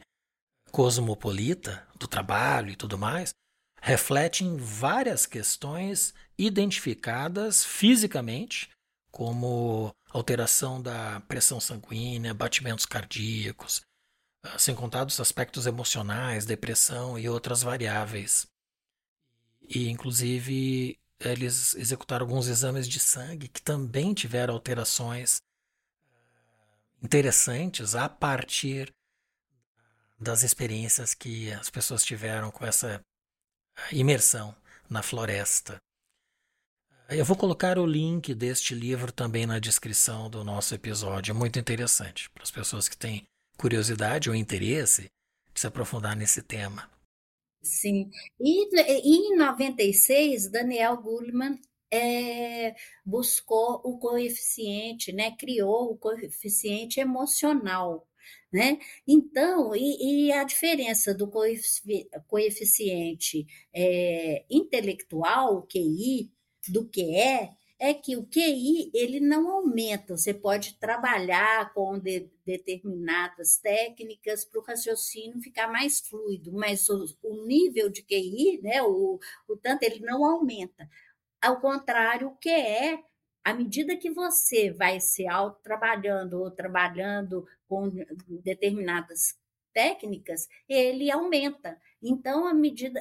cosmopolita, 0.70 1.88
do 1.98 2.06
trabalho 2.06 2.70
e 2.70 2.76
tudo 2.76 2.98
mais, 2.98 3.32
reflete 3.80 4.44
em 4.44 4.58
várias 4.58 5.24
questões 5.24 6.12
identificadas 6.36 7.64
fisicamente, 7.64 8.68
como 9.10 9.94
alteração 10.10 10.80
da 10.82 11.20
pressão 11.20 11.58
sanguínea, 11.58 12.34
batimentos 12.34 12.84
cardíacos, 12.84 13.82
sem 14.58 14.74
contar 14.74 15.06
os 15.06 15.20
aspectos 15.20 15.66
emocionais, 15.66 16.44
depressão 16.44 17.18
e 17.18 17.28
outras 17.28 17.62
variáveis. 17.62 18.46
E, 19.62 19.88
inclusive, 19.88 20.98
eles 21.20 21.74
executaram 21.74 22.26
alguns 22.26 22.48
exames 22.48 22.88
de 22.88 22.98
sangue 22.98 23.48
que 23.48 23.62
também 23.62 24.12
tiveram 24.12 24.54
alterações 24.54 25.40
ah, 26.10 26.76
interessantes 27.02 27.94
a 27.94 28.08
partir 28.08 28.92
das 30.18 30.42
experiências 30.42 31.14
que 31.14 31.52
as 31.52 31.70
pessoas 31.70 32.04
tiveram 32.04 32.50
com 32.50 32.66
essa 32.66 33.00
ah, 33.76 33.94
imersão 33.94 34.54
na 34.90 35.02
floresta. 35.02 35.78
Eu 37.08 37.24
vou 37.24 37.36
colocar 37.36 37.78
o 37.78 37.86
link 37.86 38.34
deste 38.34 38.74
livro 38.74 39.12
também 39.12 39.46
na 39.46 39.58
descrição 39.58 40.30
do 40.30 40.42
nosso 40.42 40.74
episódio. 40.74 41.32
É 41.32 41.34
muito 41.34 41.58
interessante 41.58 42.30
para 42.30 42.42
as 42.42 42.50
pessoas 42.50 42.88
que 42.88 42.96
têm 42.96 43.22
curiosidade 43.56 44.28
ou 44.28 44.34
interesse 44.34 45.10
de 45.52 45.60
se 45.60 45.66
aprofundar 45.66 46.16
nesse 46.16 46.42
tema. 46.42 46.90
Sim. 47.62 48.10
E, 48.40 49.32
em 49.32 49.36
96, 49.36 50.50
Daniel 50.50 50.96
Goleman 50.96 51.58
é, 51.92 52.74
buscou 53.04 53.80
o 53.84 53.98
coeficiente, 53.98 55.12
né? 55.12 55.36
criou 55.36 55.92
o 55.92 55.96
coeficiente 55.96 56.98
emocional. 56.98 58.08
Né? 58.52 58.78
Então, 59.06 59.74
e, 59.74 60.28
e 60.28 60.32
a 60.32 60.44
diferença 60.44 61.14
do 61.14 61.30
coeficiente 62.26 63.46
é, 63.74 64.44
intelectual, 64.50 65.56
o 65.56 65.62
QI, 65.62 66.30
do 66.68 66.88
QE, 66.88 67.16
é 67.16 67.50
que 67.92 68.16
o 68.16 68.24
QI 68.24 68.92
ele 68.94 69.18
não 69.18 69.50
aumenta. 69.50 70.16
Você 70.16 70.32
pode 70.32 70.78
trabalhar 70.78 71.74
com 71.74 71.98
de, 71.98 72.30
determinadas 72.46 73.56
técnicas 73.56 74.44
para 74.44 74.60
o 74.60 74.64
raciocínio 74.64 75.40
ficar 75.40 75.66
mais 75.66 76.00
fluido, 76.00 76.52
mas 76.52 76.88
o, 76.88 77.04
o 77.24 77.44
nível 77.44 77.90
de 77.90 78.02
QI, 78.04 78.60
né, 78.62 78.80
o, 78.82 79.18
o 79.48 79.56
tanto, 79.56 79.82
ele 79.82 79.98
não 79.98 80.24
aumenta. 80.24 80.88
Ao 81.40 81.60
contrário, 81.60 82.28
o 82.28 82.36
QE, 82.36 83.02
à 83.42 83.52
medida 83.52 83.96
que 83.96 84.10
você 84.10 84.70
vai 84.70 85.00
se 85.00 85.26
auto-trabalhando 85.26 86.40
ou 86.40 86.52
trabalhando 86.52 87.44
com 87.68 87.90
determinadas 88.44 89.34
técnicas, 89.72 90.48
ele 90.68 91.10
aumenta. 91.10 91.76
Então, 92.00 92.46
a 92.46 92.54
medida 92.54 93.00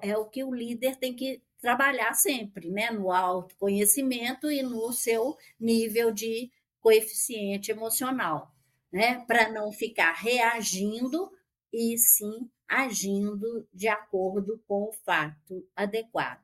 é, 0.00 0.10
é 0.10 0.16
o 0.16 0.26
que 0.26 0.44
o 0.44 0.54
líder 0.54 0.96
tem 0.96 1.12
que 1.12 1.42
trabalhar 1.62 2.12
sempre, 2.12 2.68
né, 2.68 2.90
no 2.90 3.12
autoconhecimento 3.12 4.50
e 4.50 4.62
no 4.62 4.92
seu 4.92 5.36
nível 5.58 6.10
de 6.10 6.50
coeficiente 6.80 7.70
emocional, 7.70 8.52
né, 8.92 9.24
para 9.26 9.50
não 9.50 9.72
ficar 9.72 10.12
reagindo 10.12 11.30
e 11.72 11.96
sim 11.96 12.50
agindo 12.68 13.66
de 13.72 13.86
acordo 13.86 14.60
com 14.66 14.88
o 14.88 14.92
fato 15.04 15.64
adequado. 15.76 16.42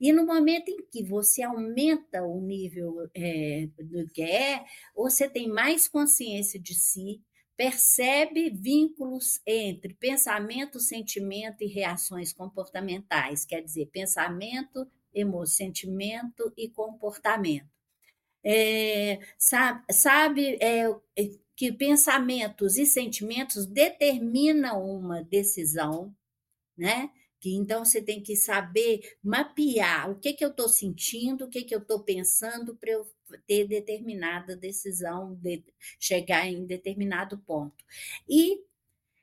E 0.00 0.12
no 0.12 0.24
momento 0.24 0.70
em 0.70 0.86
que 0.86 1.02
você 1.02 1.42
aumenta 1.42 2.22
o 2.22 2.40
nível 2.40 3.10
é, 3.14 3.68
do 3.78 4.08
que 4.08 4.22
é, 4.22 4.64
você 4.94 5.28
tem 5.28 5.48
mais 5.48 5.88
consciência 5.88 6.58
de 6.58 6.74
si, 6.74 7.20
percebe 7.60 8.48
vínculos 8.48 9.38
entre 9.46 9.92
pensamento, 9.92 10.80
sentimento 10.80 11.62
e 11.62 11.66
reações 11.66 12.32
comportamentais, 12.32 13.44
quer 13.44 13.60
dizer, 13.60 13.84
pensamento, 13.92 14.90
emo, 15.12 15.44
sentimento 15.44 16.50
e 16.56 16.70
comportamento. 16.70 17.68
É, 18.42 19.20
sabe 19.36 19.84
sabe 19.92 20.58
é, 20.58 20.86
que 21.54 21.70
pensamentos 21.70 22.78
e 22.78 22.86
sentimentos 22.86 23.66
determinam 23.66 24.82
uma 24.82 25.22
decisão, 25.22 26.16
né? 26.74 27.10
Que 27.40 27.54
então 27.54 27.84
você 27.84 28.02
tem 28.02 28.22
que 28.22 28.36
saber 28.36 29.16
mapear 29.22 30.10
o 30.10 30.16
que, 30.16 30.34
que 30.34 30.44
eu 30.44 30.50
estou 30.50 30.68
sentindo, 30.68 31.46
o 31.46 31.48
que, 31.48 31.64
que 31.64 31.74
eu 31.74 31.80
estou 31.80 32.00
pensando 32.00 32.76
para 32.76 32.90
eu 32.90 33.06
ter 33.46 33.66
determinada 33.66 34.56
decisão, 34.56 35.34
de 35.36 35.64
chegar 35.98 36.46
em 36.46 36.66
determinado 36.66 37.38
ponto. 37.38 37.84
E 38.28 38.62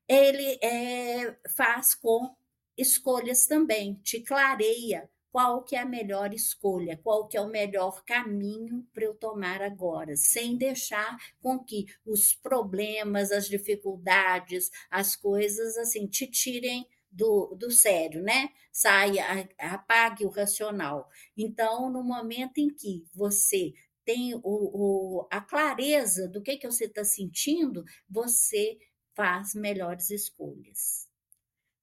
ele 0.07 0.57
é, 0.61 1.35
faz 1.55 1.93
com 1.93 2.35
escolhas 2.77 3.45
também, 3.45 3.95
te 4.03 4.21
clareia 4.21 5.09
qual 5.31 5.63
que 5.63 5.75
é 5.75 5.79
a 5.79 5.85
melhor 5.85 6.33
escolha, 6.33 6.99
qual 7.03 7.27
que 7.27 7.37
é 7.37 7.41
o 7.41 7.49
melhor 7.49 8.03
caminho 8.05 8.87
para 8.93 9.03
eu 9.03 9.13
tomar 9.13 9.61
agora, 9.61 10.15
sem 10.15 10.57
deixar 10.57 11.15
com 11.41 11.59
que 11.59 11.85
os 12.05 12.33
problemas, 12.33 13.31
as 13.31 13.47
dificuldades, 13.47 14.71
as 14.89 15.15
coisas 15.15 15.77
assim 15.77 16.07
te 16.07 16.25
tirem 16.25 16.87
do, 17.11 17.55
do 17.55 17.71
sério, 17.71 18.21
né? 18.21 18.49
Saia, 18.71 19.49
apague 19.57 20.25
o 20.25 20.29
racional. 20.29 21.09
Então, 21.35 21.89
no 21.89 22.03
momento 22.03 22.57
em 22.59 22.69
que 22.69 23.05
você 23.13 23.73
tem 24.05 24.35
o, 24.35 24.41
o, 24.43 25.27
a 25.29 25.41
clareza 25.41 26.27
do 26.29 26.41
que, 26.41 26.57
que 26.57 26.65
você 26.65 26.85
está 26.85 27.03
sentindo, 27.03 27.83
você 28.09 28.77
faz 29.15 29.53
melhores 29.53 30.09
escolhas. 30.09 31.07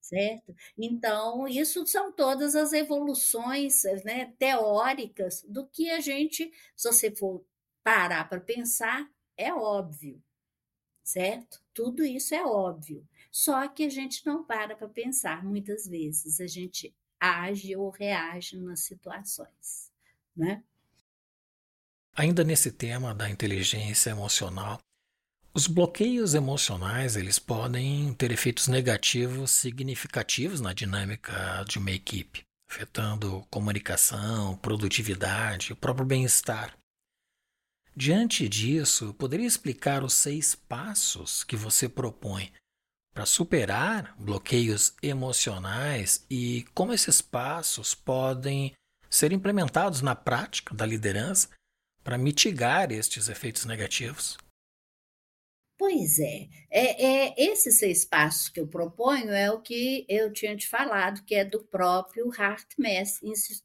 Certo? 0.01 0.55
Então, 0.79 1.49
isso 1.49 1.87
são 1.87 2.13
todas 2.13 2.55
as 2.55 2.73
evoluções 2.73 3.83
né, 4.05 4.35
teóricas 4.39 5.43
do 5.49 5.67
que 5.67 5.91
a 5.91 5.99
gente, 6.01 6.51
se 6.77 6.89
você 6.93 7.11
for 7.15 7.45
parar 7.83 8.29
para 8.29 8.41
pensar, 8.41 9.11
é 9.37 9.53
óbvio, 9.53 10.23
certo? 11.03 11.63
Tudo 11.75 12.05
isso 12.05 12.35
é 12.35 12.45
óbvio. 12.45 13.07
Só 13.35 13.67
que 13.67 13.83
a 13.85 13.89
gente 13.89 14.25
não 14.25 14.45
para 14.45 14.77
para 14.77 14.89
pensar 14.89 15.45
muitas 15.45 15.89
vezes, 15.89 16.41
a 16.41 16.47
gente 16.47 16.95
age 17.19 17.75
ou 17.75 17.91
reage 17.91 18.57
nas 18.57 18.79
situações, 18.79 19.91
né? 20.37 20.63
Ainda 22.15 22.45
nesse 22.45 22.71
tema 22.71 23.13
da 23.13 23.29
inteligência 23.29 24.11
emocional, 24.11 24.79
os 25.53 25.67
bloqueios 25.67 26.35
emocionais 26.35 27.17
eles 27.17 27.41
podem 27.41 28.15
ter 28.15 28.31
efeitos 28.31 28.69
negativos 28.69 29.51
significativos 29.51 30.61
na 30.61 30.73
dinâmica 30.73 31.65
de 31.65 31.81
uma 31.81 31.91
equipe, 31.91 32.45
afetando 32.71 33.45
comunicação, 33.51 34.57
produtividade, 34.59 35.73
o 35.73 35.77
próprio 35.77 36.07
bem-estar. 36.07 36.79
Diante 37.97 38.49
disso, 38.49 39.13
poderia 39.15 39.47
explicar 39.47 40.05
os 40.05 40.13
seis 40.13 40.55
passos 40.55 41.43
que 41.43 41.57
você 41.57 41.89
propõe 41.89 42.53
para 43.15 43.25
superar 43.25 44.13
bloqueios 44.19 44.93
emocionais 45.01 46.27
e 46.29 46.65
como 46.75 46.93
esses 46.93 47.23
passos 47.23 47.95
podem 47.95 48.73
ser 49.09 49.33
implementados 49.33 50.03
na 50.03 50.17
prática 50.17 50.75
da 50.75 50.85
liderança 50.85 51.49
para 52.03 52.19
mitigar 52.19 52.91
estes 52.91 53.29
efeitos 53.29 53.65
negativos? 53.65 54.37
Pois 55.79 56.19
é. 56.19 56.49
é, 56.71 57.07
é 57.07 57.35
esses 57.37 57.79
seis 57.79 58.05
passos 58.05 58.49
que 58.49 58.61
eu 58.61 58.67
proponho 58.67 59.31
é 59.33 59.51
o 59.51 59.61
que 59.61 60.05
eu 60.09 60.33
tinha 60.33 60.57
te 60.57 60.69
falado, 60.69 61.25
que 61.25 61.35
é 61.35 61.45
do 61.45 61.65
próprio 61.65 62.31
HeartMath 62.33 63.21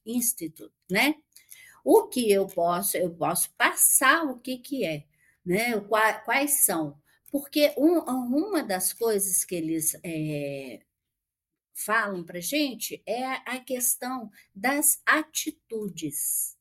Institute, 0.05 0.73
né? 0.89 1.15
O 1.83 2.07
que 2.07 2.31
eu 2.31 2.45
posso, 2.45 2.97
eu 2.97 3.11
posso 3.11 3.51
passar 3.55 4.25
o 4.25 4.39
que, 4.39 4.57
que 4.57 4.85
é, 4.85 5.05
né? 5.45 5.79
Quais 6.25 6.65
são 6.65 6.99
porque 7.31 7.73
um, 7.77 7.99
uma 7.99 8.63
das 8.63 8.93
coisas 8.93 9.45
que 9.45 9.55
eles 9.55 9.95
é, 10.03 10.81
falam 11.73 12.23
para 12.23 12.39
gente 12.39 13.01
é 13.05 13.25
a 13.25 13.59
questão 13.59 14.29
das 14.53 15.01
atitudes, 15.05 16.57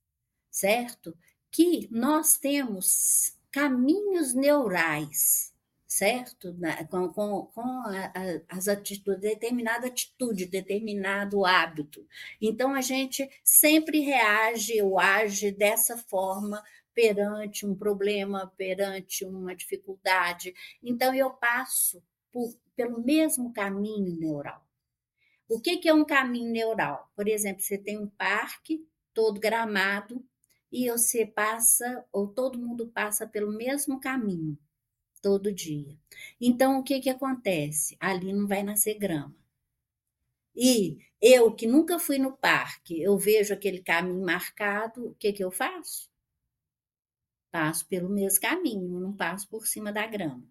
certo? 0.50 1.16
Que 1.50 1.88
nós 1.90 2.36
temos 2.36 3.36
caminhos 3.50 4.34
neurais, 4.34 5.52
certo? 5.86 6.54
Com, 6.90 7.08
com, 7.12 7.46
com 7.46 7.60
a, 7.60 8.12
a, 8.14 8.56
as 8.56 8.68
atitudes, 8.68 9.20
determinada 9.20 9.88
atitude, 9.88 10.46
determinado 10.46 11.44
hábito. 11.44 12.06
Então, 12.40 12.74
a 12.74 12.80
gente 12.80 13.28
sempre 13.42 14.00
reage 14.00 14.80
ou 14.82 15.00
age 15.00 15.50
dessa 15.50 15.96
forma 15.96 16.62
perante 16.98 17.64
um 17.64 17.76
problema, 17.76 18.52
perante 18.56 19.24
uma 19.24 19.54
dificuldade. 19.54 20.52
Então, 20.82 21.14
eu 21.14 21.30
passo 21.30 22.02
por, 22.32 22.52
pelo 22.74 23.00
mesmo 23.00 23.52
caminho 23.52 24.18
neural. 24.18 24.66
O 25.48 25.60
que, 25.60 25.76
que 25.76 25.88
é 25.88 25.94
um 25.94 26.04
caminho 26.04 26.50
neural? 26.50 27.08
Por 27.14 27.28
exemplo, 27.28 27.62
você 27.62 27.78
tem 27.78 27.96
um 27.96 28.08
parque 28.08 28.84
todo 29.14 29.38
gramado 29.38 30.26
e 30.72 30.90
você 30.90 31.24
passa, 31.24 32.04
ou 32.10 32.26
todo 32.26 32.58
mundo 32.58 32.88
passa 32.88 33.28
pelo 33.28 33.52
mesmo 33.52 34.00
caminho 34.00 34.58
todo 35.22 35.52
dia. 35.52 35.96
Então, 36.40 36.80
o 36.80 36.82
que, 36.82 36.98
que 36.98 37.10
acontece? 37.10 37.96
Ali 38.00 38.32
não 38.32 38.48
vai 38.48 38.64
nascer 38.64 38.98
grama. 38.98 39.36
E 40.52 40.98
eu, 41.22 41.54
que 41.54 41.64
nunca 41.64 41.96
fui 41.96 42.18
no 42.18 42.32
parque, 42.36 43.00
eu 43.00 43.16
vejo 43.16 43.54
aquele 43.54 43.80
caminho 43.80 44.20
marcado, 44.20 45.10
o 45.10 45.14
que, 45.14 45.32
que 45.32 45.44
eu 45.44 45.52
faço? 45.52 46.08
Passo 47.50 47.86
pelo 47.86 48.08
mesmo 48.08 48.40
caminho, 48.40 49.00
não 49.00 49.12
passo 49.12 49.48
por 49.48 49.66
cima 49.66 49.92
da 49.92 50.06
grama. 50.06 50.42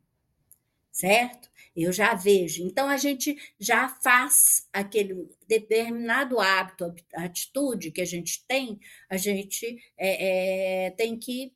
Certo? 0.92 1.50
Eu 1.76 1.92
já 1.94 2.16
vejo. 2.16 2.64
Então, 2.66 2.90
a 2.90 2.98
gente 2.98 3.38
já 3.60 3.88
faz 3.88 4.68
aquele 4.74 5.30
determinado 5.48 6.40
hábito, 6.40 6.92
atitude 7.14 7.92
que 7.92 8.02
a 8.02 8.06
gente 8.06 8.44
tem, 8.48 8.80
a 9.08 9.16
gente 9.16 9.78
é, 9.96 10.88
é, 10.88 10.92
tem 10.92 11.18
que. 11.18 11.54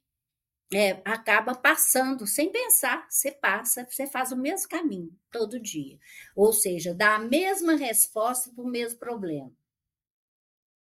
É, 0.73 1.01
acaba 1.03 1.53
passando 1.53 2.25
sem 2.25 2.49
pensar, 2.49 3.05
você 3.09 3.29
passa, 3.29 3.85
você 3.89 4.07
faz 4.07 4.31
o 4.31 4.37
mesmo 4.37 4.69
caminho 4.69 5.13
todo 5.29 5.59
dia. 5.59 5.99
Ou 6.33 6.53
seja, 6.53 6.93
dá 6.93 7.15
a 7.15 7.19
mesma 7.19 7.75
resposta 7.75 8.49
para 8.51 8.63
o 8.63 8.69
mesmo 8.69 8.97
problema. 8.99 9.51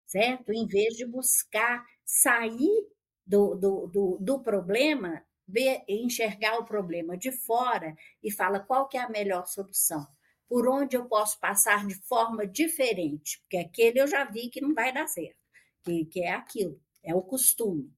Certo? 0.06 0.52
Em 0.52 0.66
vez 0.66 0.94
de 0.94 1.04
buscar 1.06 1.84
sair 2.04 2.86
do, 3.31 3.55
do, 3.55 3.87
do, 3.87 4.18
do 4.20 4.41
problema, 4.41 5.24
ver, 5.47 5.85
enxergar 5.89 6.59
o 6.59 6.64
problema 6.64 7.16
de 7.16 7.31
fora 7.31 7.95
e 8.20 8.28
fala 8.28 8.59
qual 8.59 8.89
que 8.89 8.97
é 8.99 9.03
a 9.03 9.09
melhor 9.09 9.47
solução. 9.47 10.05
Por 10.49 10.68
onde 10.68 10.97
eu 10.97 11.05
posso 11.07 11.39
passar 11.39 11.87
de 11.87 11.95
forma 11.95 12.45
diferente, 12.45 13.39
porque 13.41 13.59
aquele 13.59 14.01
eu 14.01 14.09
já 14.09 14.24
vi 14.24 14.51
que 14.51 14.61
não 14.61 14.74
vai 14.74 14.93
dar 14.93 15.07
certo, 15.07 15.37
que, 15.85 16.05
que 16.07 16.24
é 16.24 16.33
aquilo, 16.33 16.81
é 17.05 17.14
o 17.14 17.22
costume, 17.22 17.95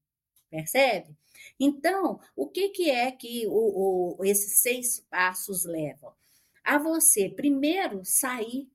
percebe? 0.51 1.17
Então, 1.59 2.19
o 2.35 2.47
que, 2.47 2.69
que 2.69 2.91
é 2.91 3.11
que 3.11 3.47
o, 3.47 4.19
o, 4.19 4.23
esses 4.23 4.61
seis 4.61 4.99
passos 5.09 5.65
levam? 5.65 6.13
A 6.63 6.77
você, 6.77 7.27
primeiro, 7.27 8.05
sair, 8.05 8.69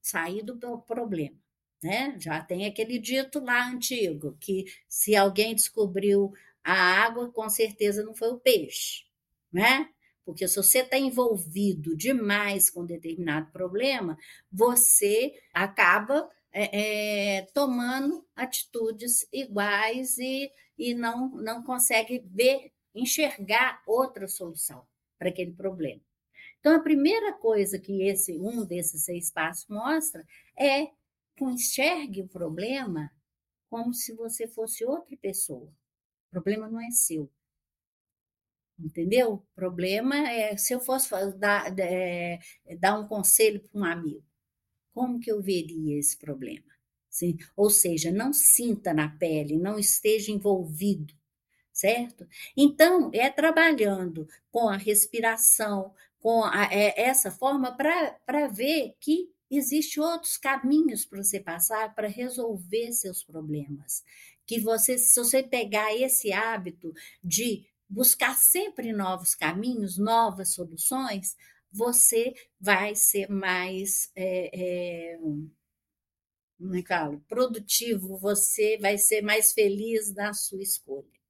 sair 0.00 0.42
do 0.44 0.78
problema. 0.82 1.43
Né? 1.84 2.16
Já 2.18 2.42
tem 2.42 2.64
aquele 2.64 2.98
dito 2.98 3.44
lá 3.44 3.68
antigo, 3.68 4.34
que 4.40 4.64
se 4.88 5.14
alguém 5.14 5.54
descobriu 5.54 6.32
a 6.64 6.72
água, 6.72 7.30
com 7.30 7.46
certeza 7.50 8.02
não 8.02 8.14
foi 8.14 8.30
o 8.30 8.38
peixe, 8.38 9.04
né? 9.52 9.90
Porque 10.24 10.48
se 10.48 10.56
você 10.56 10.78
está 10.78 10.96
envolvido 10.96 11.94
demais 11.94 12.70
com 12.70 12.86
determinado 12.86 13.52
problema, 13.52 14.16
você 14.50 15.34
acaba 15.52 16.26
é, 16.50 17.36
é, 17.36 17.42
tomando 17.52 18.26
atitudes 18.34 19.28
iguais 19.30 20.16
e, 20.16 20.50
e 20.78 20.94
não, 20.94 21.28
não 21.36 21.62
consegue 21.62 22.24
ver, 22.24 22.72
enxergar 22.94 23.82
outra 23.86 24.26
solução 24.26 24.86
para 25.18 25.28
aquele 25.28 25.52
problema. 25.52 26.00
Então, 26.60 26.74
a 26.74 26.80
primeira 26.80 27.34
coisa 27.34 27.78
que 27.78 28.04
esse 28.04 28.38
um 28.38 28.64
desses 28.64 29.04
seis 29.04 29.30
passos 29.30 29.68
mostra 29.68 30.26
é 30.58 30.88
enxergue 31.40 32.22
o 32.22 32.28
problema 32.28 33.10
como 33.68 33.92
se 33.92 34.14
você 34.14 34.46
fosse 34.46 34.84
outra 34.84 35.16
pessoa. 35.16 35.68
O 36.28 36.30
problema 36.30 36.68
não 36.68 36.80
é 36.80 36.90
seu. 36.90 37.30
Entendeu? 38.78 39.34
O 39.34 39.46
problema 39.54 40.16
é 40.28 40.56
se 40.56 40.72
eu 40.72 40.80
fosse 40.80 41.10
dar, 41.36 41.76
é, 41.78 42.40
dar 42.78 42.98
um 42.98 43.06
conselho 43.06 43.60
para 43.60 43.80
um 43.80 43.84
amigo, 43.84 44.24
como 44.92 45.20
que 45.20 45.30
eu 45.30 45.42
veria 45.42 45.98
esse 45.98 46.16
problema? 46.16 46.66
Sim? 47.08 47.36
Ou 47.56 47.70
seja, 47.70 48.10
não 48.10 48.32
sinta 48.32 48.92
na 48.92 49.08
pele, 49.08 49.56
não 49.56 49.78
esteja 49.78 50.32
envolvido, 50.32 51.14
certo? 51.72 52.26
Então, 52.56 53.10
é 53.12 53.30
trabalhando 53.30 54.26
com 54.50 54.68
a 54.68 54.76
respiração, 54.76 55.94
com 56.20 56.44
a, 56.44 56.64
é, 56.72 57.00
essa 57.00 57.30
forma, 57.30 57.76
para 57.76 58.48
ver 58.48 58.96
que 59.00 59.33
existe 59.50 60.00
outros 60.00 60.36
caminhos 60.36 61.04
para 61.04 61.22
você 61.22 61.40
passar 61.40 61.94
para 61.94 62.08
resolver 62.08 62.92
seus 62.92 63.22
problemas. 63.22 64.02
Que 64.46 64.60
você, 64.60 64.98
se 64.98 65.18
você 65.18 65.42
pegar 65.42 65.94
esse 65.94 66.32
hábito 66.32 66.92
de 67.22 67.66
buscar 67.88 68.34
sempre 68.36 68.92
novos 68.92 69.34
caminhos, 69.34 69.96
novas 69.98 70.54
soluções, 70.54 71.36
você 71.70 72.34
vai 72.60 72.94
ser 72.94 73.28
mais 73.28 74.10
é, 74.14 74.50
é, 74.52 75.18
como 76.58 76.74
é 76.76 76.82
que 76.82 76.88
falo? 76.88 77.20
produtivo, 77.28 78.16
você 78.16 78.78
vai 78.78 78.96
ser 78.96 79.22
mais 79.22 79.52
feliz 79.52 80.12
na 80.14 80.32
sua 80.32 80.62
escolha, 80.62 81.20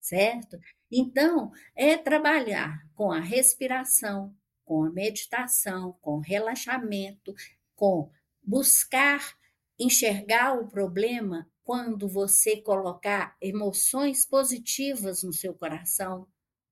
certo? 0.00 0.58
Então, 0.90 1.52
é 1.74 1.96
trabalhar 1.96 2.86
com 2.94 3.12
a 3.12 3.20
respiração, 3.20 4.34
com 4.68 4.84
a 4.84 4.90
meditação, 4.90 5.96
com 6.02 6.18
relaxamento, 6.18 7.34
com 7.74 8.10
buscar 8.42 9.34
enxergar 9.78 10.60
o 10.60 10.68
problema 10.68 11.48
quando 11.64 12.06
você 12.06 12.60
colocar 12.60 13.34
emoções 13.40 14.26
positivas 14.26 15.22
no 15.22 15.32
seu 15.32 15.54
coração, 15.54 16.28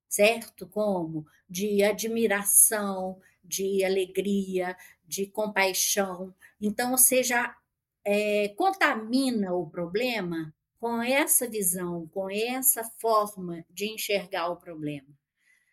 certo? 0.06 0.68
Como 0.68 1.24
de 1.48 1.82
admiração, 1.82 3.18
de 3.42 3.82
alegria, 3.82 4.76
de 5.02 5.26
compaixão. 5.26 6.34
Então, 6.60 6.90
você 6.90 7.22
já 7.22 7.56
é, 8.04 8.50
contamina 8.50 9.54
o 9.54 9.70
problema 9.70 10.54
com 10.78 11.00
essa 11.02 11.48
visão, 11.48 12.06
com 12.08 12.28
essa 12.30 12.84
forma 12.98 13.64
de 13.70 13.86
enxergar 13.86 14.50
o 14.50 14.56
problema, 14.56 15.08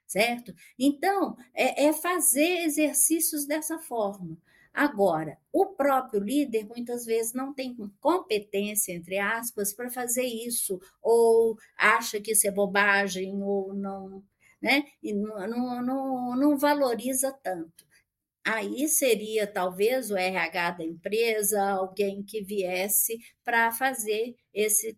certo? 0.07 0.53
Então, 0.77 1.35
é, 1.53 1.85
é 1.85 1.93
fazer 1.93 2.63
exercícios 2.63 3.45
dessa 3.45 3.79
forma. 3.79 4.37
Agora, 4.73 5.37
o 5.51 5.67
próprio 5.67 6.19
líder 6.19 6.65
muitas 6.65 7.05
vezes 7.05 7.33
não 7.33 7.53
tem 7.53 7.75
competência, 7.99 8.91
entre 8.91 9.19
aspas, 9.19 9.71
para 9.71 9.89
fazer 9.91 10.25
isso, 10.25 10.79
ou 11.01 11.55
acha 11.77 12.19
que 12.19 12.31
isso 12.31 12.47
é 12.47 12.51
bobagem, 12.51 13.39
ou 13.43 13.73
não, 13.73 14.23
né? 14.59 14.83
E 15.01 15.13
não, 15.13 15.83
não, 15.83 16.35
não, 16.35 16.57
valoriza 16.57 17.31
tanto. 17.43 17.85
Aí 18.45 18.87
seria 18.89 19.47
talvez 19.47 20.11
o 20.11 20.17
RH 20.17 20.71
da 20.71 20.83
empresa, 20.83 21.61
alguém 21.71 22.23
que 22.23 22.41
viesse 22.43 23.19
para 23.43 23.71
fazer 23.71 24.35
esse 24.53 24.97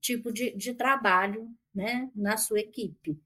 tipo 0.00 0.32
de, 0.32 0.54
de 0.56 0.74
trabalho 0.74 1.48
né, 1.74 2.10
na 2.14 2.36
sua 2.36 2.60
equipe. 2.60 3.18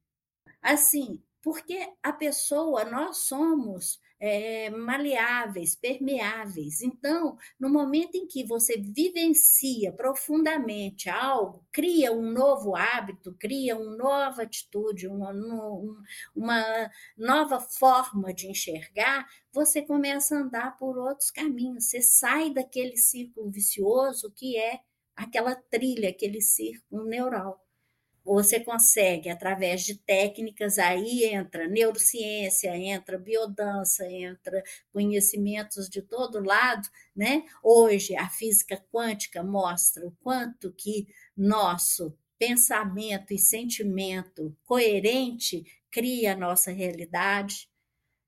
Assim, 0.62 1.22
porque 1.42 1.90
a 2.02 2.12
pessoa, 2.12 2.84
nós 2.84 3.18
somos 3.18 3.98
é, 4.20 4.68
maleáveis, 4.68 5.74
permeáveis. 5.74 6.82
Então, 6.82 7.38
no 7.58 7.70
momento 7.70 8.16
em 8.16 8.26
que 8.26 8.44
você 8.44 8.76
vivencia 8.78 9.90
profundamente 9.92 11.08
algo, 11.08 11.64
cria 11.72 12.12
um 12.12 12.30
novo 12.30 12.76
hábito, 12.76 13.34
cria 13.38 13.76
uma 13.76 13.96
nova 13.96 14.42
atitude, 14.42 15.08
uma, 15.08 15.32
uma 16.36 16.90
nova 17.16 17.58
forma 17.58 18.34
de 18.34 18.48
enxergar, 18.48 19.26
você 19.50 19.80
começa 19.80 20.36
a 20.36 20.40
andar 20.40 20.76
por 20.76 20.98
outros 20.98 21.30
caminhos. 21.30 21.86
Você 21.86 22.02
sai 22.02 22.50
daquele 22.52 22.98
círculo 22.98 23.50
vicioso 23.50 24.30
que 24.36 24.58
é 24.58 24.80
aquela 25.16 25.54
trilha, 25.54 26.11
aquele 26.11 26.42
círculo 26.42 27.04
neural 27.04 27.64
você 28.24 28.60
consegue, 28.60 29.28
através 29.28 29.82
de 29.82 29.96
técnicas, 29.96 30.78
aí 30.78 31.24
entra 31.24 31.68
neurociência, 31.68 32.76
entra 32.76 33.18
biodança, 33.18 34.06
entra 34.06 34.62
conhecimentos 34.92 35.88
de 35.88 36.02
todo 36.02 36.44
lado, 36.44 36.88
né? 37.14 37.44
Hoje 37.62 38.16
a 38.16 38.28
física 38.28 38.82
quântica 38.92 39.42
mostra 39.42 40.06
o 40.06 40.12
quanto 40.22 40.72
que 40.72 41.08
nosso 41.36 42.16
pensamento 42.38 43.32
e 43.34 43.38
sentimento 43.38 44.56
coerente 44.64 45.64
cria 45.90 46.32
a 46.32 46.36
nossa 46.36 46.70
realidade, 46.70 47.68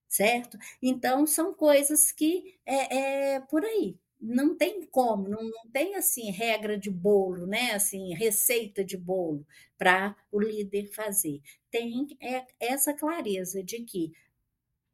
certo? 0.09 0.59
Então 0.83 1.27
são 1.27 1.55
coisas 1.55 2.13
que 2.13 2.59
é, 2.67 3.35
é 3.37 3.41
por 3.41 3.65
aí 3.65 3.97
não 4.23 4.57
tem 4.57 4.87
como, 4.87 5.29
não, 5.29 5.43
não, 5.43 5.71
tem 5.73 5.97
assim 5.97 6.31
regra 6.31 6.79
de 6.79 6.89
bolo, 6.91 7.45
né? 7.45 7.73
Assim, 7.73 8.15
receita 8.15 8.85
de 8.85 8.97
bolo 8.97 9.45
para 9.77 10.17
o 10.31 10.41
líder 10.41 10.87
fazer. 10.87 11.43
Tem 11.71 12.07
é, 12.21 12.47
essa 12.61 12.95
clareza 12.95 13.65
de 13.65 13.83
que 13.83 14.13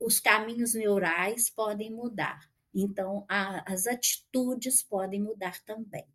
os 0.00 0.18
caminhos 0.18 0.72
neurais 0.72 1.50
podem 1.50 1.92
mudar. 1.92 2.50
Então, 2.74 3.26
a, 3.28 3.70
as 3.70 3.86
atitudes 3.86 4.82
podem 4.82 5.20
mudar 5.20 5.60
também. 5.62 6.06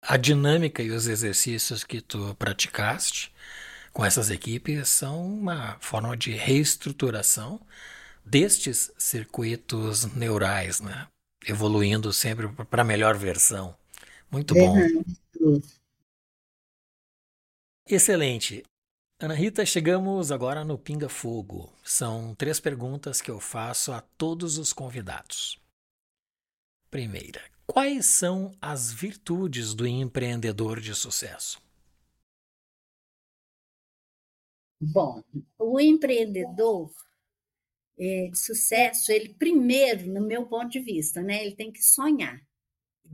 A 0.00 0.16
dinâmica 0.16 0.82
e 0.82 0.90
os 0.90 1.06
exercícios 1.06 1.84
que 1.84 2.00
tu 2.00 2.34
praticaste 2.36 3.34
com 3.92 4.02
essas 4.02 4.30
equipes 4.30 4.88
são 4.88 5.26
uma 5.26 5.78
forma 5.80 6.16
de 6.16 6.30
reestruturação 6.30 7.60
destes 8.24 8.92
circuitos 8.98 10.04
neurais, 10.14 10.80
né? 10.80 11.08
Evoluindo 11.46 12.12
sempre 12.12 12.48
para 12.66 12.82
a 12.82 12.84
melhor 12.84 13.16
versão. 13.16 13.74
Muito 14.30 14.54
bom. 14.54 14.76
Excelente. 17.86 18.62
Ana 19.18 19.34
Rita, 19.34 19.66
chegamos 19.66 20.32
agora 20.32 20.64
no 20.64 20.78
Pinga 20.78 21.08
Fogo. 21.08 21.72
São 21.84 22.34
três 22.34 22.60
perguntas 22.60 23.20
que 23.20 23.30
eu 23.30 23.40
faço 23.40 23.92
a 23.92 24.00
todos 24.00 24.56
os 24.56 24.72
convidados. 24.72 25.60
Primeira, 26.90 27.42
quais 27.66 28.06
são 28.06 28.52
as 28.60 28.92
virtudes 28.92 29.74
do 29.74 29.86
empreendedor 29.86 30.80
de 30.80 30.94
sucesso? 30.94 31.60
Bom, 34.80 35.22
o 35.58 35.78
empreendedor 35.78 36.90
é, 38.00 38.28
de 38.28 38.38
sucesso, 38.38 39.12
ele 39.12 39.34
primeiro, 39.34 40.06
no 40.06 40.26
meu 40.26 40.46
ponto 40.46 40.70
de 40.70 40.80
vista, 40.80 41.20
né, 41.22 41.44
ele 41.44 41.54
tem 41.54 41.70
que 41.70 41.82
sonhar, 41.82 42.40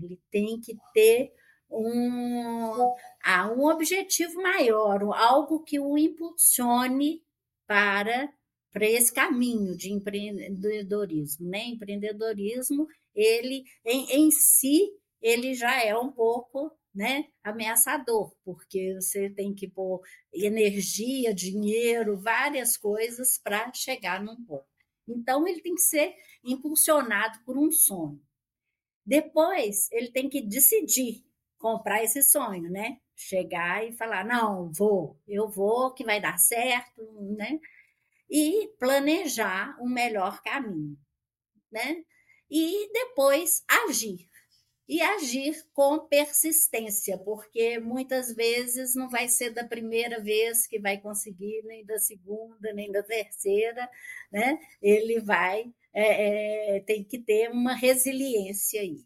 ele 0.00 0.20
tem 0.30 0.60
que 0.60 0.76
ter 0.94 1.32
um, 1.68 2.94
ah, 3.24 3.52
um 3.52 3.66
objetivo 3.66 4.40
maior, 4.40 5.02
algo 5.14 5.64
que 5.64 5.80
o 5.80 5.98
impulsione 5.98 7.20
para, 7.66 8.32
para 8.72 8.86
esse 8.86 9.12
caminho 9.12 9.76
de 9.76 9.92
empreendedorismo. 9.92 11.48
Né? 11.48 11.66
Empreendedorismo, 11.66 12.86
ele 13.14 13.64
em, 13.84 14.26
em 14.26 14.30
si, 14.30 14.88
ele 15.20 15.54
já 15.54 15.82
é 15.82 15.96
um 15.96 16.12
pouco 16.12 16.70
né, 16.94 17.26
ameaçador, 17.42 18.32
porque 18.44 18.94
você 18.94 19.28
tem 19.28 19.52
que 19.54 19.68
pôr 19.68 20.00
energia, 20.32 21.34
dinheiro, 21.34 22.16
várias 22.16 22.76
coisas 22.76 23.38
para 23.42 23.70
chegar 23.74 24.22
num 24.22 24.42
ponto. 24.44 24.75
Então, 25.08 25.46
ele 25.46 25.60
tem 25.60 25.74
que 25.74 25.82
ser 25.82 26.14
impulsionado 26.44 27.38
por 27.44 27.56
um 27.56 27.70
sonho. 27.70 28.20
Depois, 29.04 29.90
ele 29.92 30.10
tem 30.10 30.28
que 30.28 30.42
decidir 30.42 31.24
comprar 31.58 32.02
esse 32.02 32.22
sonho, 32.22 32.70
né? 32.70 32.98
Chegar 33.14 33.86
e 33.86 33.92
falar: 33.92 34.24
não, 34.24 34.70
vou, 34.72 35.20
eu 35.26 35.48
vou, 35.48 35.94
que 35.94 36.04
vai 36.04 36.20
dar 36.20 36.38
certo, 36.38 37.02
né? 37.36 37.58
E 38.28 38.68
planejar 38.78 39.76
um 39.80 39.88
melhor 39.88 40.42
caminho, 40.42 40.98
né? 41.70 42.04
E 42.50 42.90
depois 42.92 43.64
agir, 43.68 44.28
e 44.88 45.00
agir 45.00 45.66
com 45.72 45.98
persistência, 46.06 47.18
porque 47.18 47.78
muitas 47.80 48.32
vezes 48.34 48.94
não 48.94 49.08
vai 49.08 49.28
ser 49.28 49.50
da 49.50 49.64
primeira 49.64 50.20
vez 50.22 50.66
que 50.66 50.78
vai 50.78 50.98
conseguir, 50.98 51.62
nem 51.64 51.84
da 51.84 51.98
segunda, 51.98 52.72
nem 52.72 52.90
da 52.92 53.02
terceira, 53.02 53.88
né? 54.30 54.58
Ele 54.80 55.20
vai 55.20 55.72
é, 55.92 56.76
é, 56.76 56.80
tem 56.80 57.02
que 57.02 57.18
ter 57.18 57.50
uma 57.50 57.74
resiliência 57.74 58.82
aí. 58.82 59.02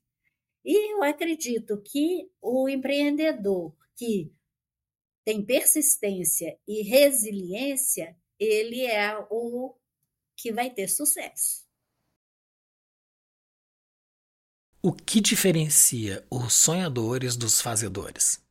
E 0.65 0.93
eu 0.93 1.03
acredito 1.05 1.81
que 1.83 2.29
o 2.43 2.69
empreendedor 2.69 3.75
que 3.97 4.33
tem 5.25 5.45
persistência 5.45 6.59
e 6.67 6.83
resiliência, 6.83 8.17
ele 8.39 8.85
é 8.85 9.17
o 9.31 9.75
que 10.37 10.53
vai 10.53 10.69
ter 10.69 10.89
sucesso. 10.89 11.70
O 14.83 14.95
que 14.95 15.21
diferencia 15.21 16.25
os 16.31 16.55
sonhadores 16.55 17.37
dos 17.37 17.61
fazedores? 17.61 18.43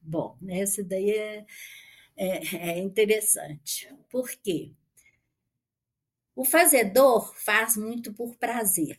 Bom, 0.00 0.38
essa 0.48 0.82
daí 0.82 1.10
é, 1.10 1.46
é, 2.16 2.56
é 2.70 2.78
interessante. 2.78 3.94
Por 4.08 4.30
quê? 4.30 4.72
O 6.34 6.46
fazedor 6.46 7.34
faz 7.36 7.76
muito 7.76 8.14
por 8.14 8.36
prazer, 8.36 8.98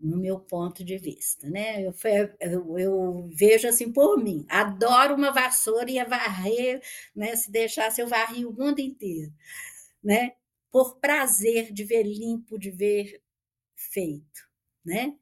no 0.00 0.16
meu 0.16 0.38
ponto 0.38 0.84
de 0.84 0.98
vista, 0.98 1.50
né? 1.50 1.84
Eu, 1.84 1.92
eu, 2.40 2.78
eu, 2.78 3.30
vejo 3.34 3.66
assim 3.66 3.92
por 3.92 4.22
mim, 4.22 4.46
adoro 4.48 5.16
uma 5.16 5.32
vassoura 5.32 5.90
e 5.90 5.98
a 5.98 6.04
varrer, 6.04 6.80
né? 7.14 7.34
Se 7.34 7.50
deixasse 7.50 8.00
eu 8.00 8.06
varria 8.06 8.48
o 8.48 8.52
mundo 8.52 8.78
inteiro, 8.78 9.32
né? 10.02 10.36
Por 10.70 11.00
prazer 11.00 11.72
de 11.72 11.82
ver 11.84 12.04
limpo, 12.04 12.58
de 12.58 12.70
ver 12.70 13.21
feito, 13.90 14.40
né? 14.84 15.16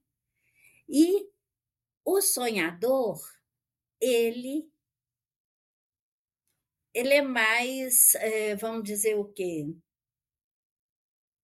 E 0.89 1.29
o 2.05 2.21
sonhador, 2.21 3.21
ele 4.01 4.71
ele 6.95 7.15
é 7.15 7.23
mais, 7.23 8.15
é, 8.17 8.55
vamos 8.57 8.83
dizer 8.85 9.17
o 9.17 9.25
quê? 9.33 9.67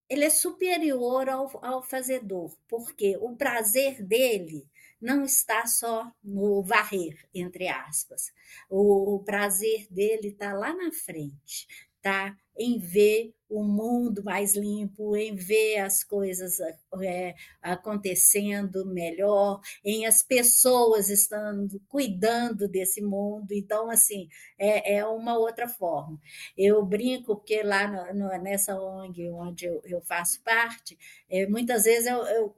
Ele 0.09 0.25
é 0.25 0.31
superior 0.31 1.29
ao, 1.29 1.65
ao 1.65 1.83
fazedor, 1.83 2.57
porque 2.69 3.17
o 3.19 3.37
prazer 3.37 4.03
dele 4.05 4.69
não 5.01 5.25
está 5.25 5.67
só 5.67 6.11
no 6.23 6.63
varrer, 6.63 7.29
entre 7.35 7.69
aspas. 7.69 8.33
O, 8.71 9.17
o 9.17 9.25
prazer 9.25 9.87
dele 9.91 10.29
está 10.29 10.53
lá 10.53 10.75
na 10.75 10.93
frente, 10.93 11.67
tá? 12.01 12.37
Em 12.59 12.79
ver 12.79 13.35
o 13.49 13.63
mundo 13.63 14.25
mais 14.25 14.57
limpo, 14.57 15.17
em 15.17 15.35
ver 15.35 15.79
as 15.79 16.03
coisas 16.03 16.59
é, 17.03 17.35
acontecendo 17.63 18.85
melhor, 18.87 19.61
em 19.85 20.05
as 20.05 20.23
pessoas 20.23 21.09
estando 21.09 21.81
cuidando 21.89 22.69
desse 22.69 23.01
mundo. 23.01 23.53
Então, 23.53 23.91
assim, 23.91 24.29
é, 24.59 24.97
é 24.97 25.07
uma 25.07 25.39
outra 25.39 25.69
forma. 25.69 26.19
Eu 26.57 26.85
brinco, 26.85 27.37
porque 27.37 27.63
lá 27.63 27.87
no, 27.87 28.29
no, 28.29 28.43
nessa 28.43 28.81
ONG 28.81 29.31
onde 29.31 29.67
eu, 29.67 29.81
eu 29.85 30.01
faço 30.03 30.43
parte, 30.43 30.99
é, 31.31 31.47
muitas 31.47 31.85
vezes 31.85 32.07
eu, 32.07 32.19
eu 32.27 32.57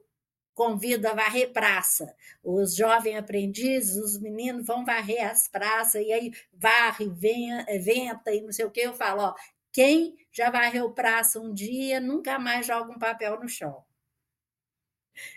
convido 0.59 1.07
a 1.07 1.13
varrer 1.13 1.53
praça. 1.53 2.13
Os 2.43 2.75
jovens 2.75 3.15
aprendizes, 3.15 3.95
os 3.95 4.19
meninos 4.19 4.65
vão 4.65 4.83
varrer 4.83 5.29
as 5.29 5.47
praças, 5.47 6.03
e 6.05 6.11
aí 6.11 6.31
varre, 6.53 7.07
venta 7.09 8.33
e 8.33 8.41
não 8.41 8.51
sei 8.51 8.65
o 8.65 8.71
que. 8.71 8.81
Eu 8.81 8.93
falo, 8.93 9.21
ó, 9.21 9.35
quem 9.79 10.17
já 10.29 10.51
varreu 10.51 10.91
praça 10.91 11.39
um 11.39 11.53
dia, 11.53 12.01
nunca 12.01 12.37
mais 12.37 12.67
joga 12.67 12.91
um 12.91 12.99
papel 12.99 13.39
no 13.39 13.47
chão. 13.47 13.81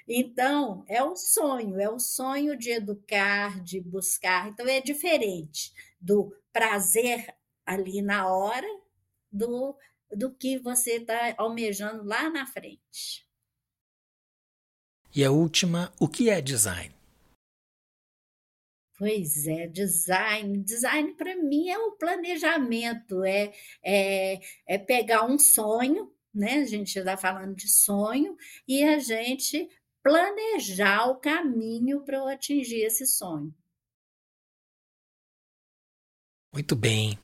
Então, 0.08 0.84
é 0.88 1.00
o 1.00 1.14
sonho, 1.14 1.78
é 1.78 1.88
o 1.88 2.00
sonho 2.00 2.58
de 2.58 2.72
educar, 2.72 3.62
de 3.62 3.80
buscar. 3.80 4.48
Então, 4.48 4.66
é 4.66 4.80
diferente 4.80 5.72
do 6.00 6.36
prazer 6.52 7.32
ali 7.64 8.02
na 8.02 8.26
hora 8.34 8.66
do, 9.30 9.78
do 10.10 10.34
que 10.34 10.58
você 10.58 10.96
está 10.96 11.36
almejando 11.38 12.02
lá 12.02 12.28
na 12.28 12.44
frente. 12.44 13.24
E 15.14 15.24
a 15.24 15.30
última, 15.30 15.92
o 16.00 16.08
que 16.08 16.28
é 16.28 16.40
design? 16.40 16.92
Pois 19.02 19.48
é, 19.48 19.66
design. 19.66 20.62
Design 20.62 21.12
para 21.16 21.34
mim 21.34 21.68
é 21.68 21.76
o 21.76 21.90
planejamento, 21.96 23.24
é, 23.24 23.52
é, 23.84 24.38
é 24.64 24.78
pegar 24.78 25.24
um 25.24 25.36
sonho, 25.40 26.14
né? 26.32 26.60
A 26.60 26.66
gente 26.66 26.96
está 26.96 27.16
falando 27.16 27.56
de 27.56 27.68
sonho, 27.68 28.36
e 28.68 28.84
a 28.84 29.00
gente 29.00 29.68
planejar 30.04 31.08
o 31.08 31.16
caminho 31.16 32.04
para 32.04 32.18
eu 32.18 32.28
atingir 32.28 32.82
esse 32.82 33.04
sonho. 33.04 33.52
Muito 36.54 36.76
bem. 36.76 37.18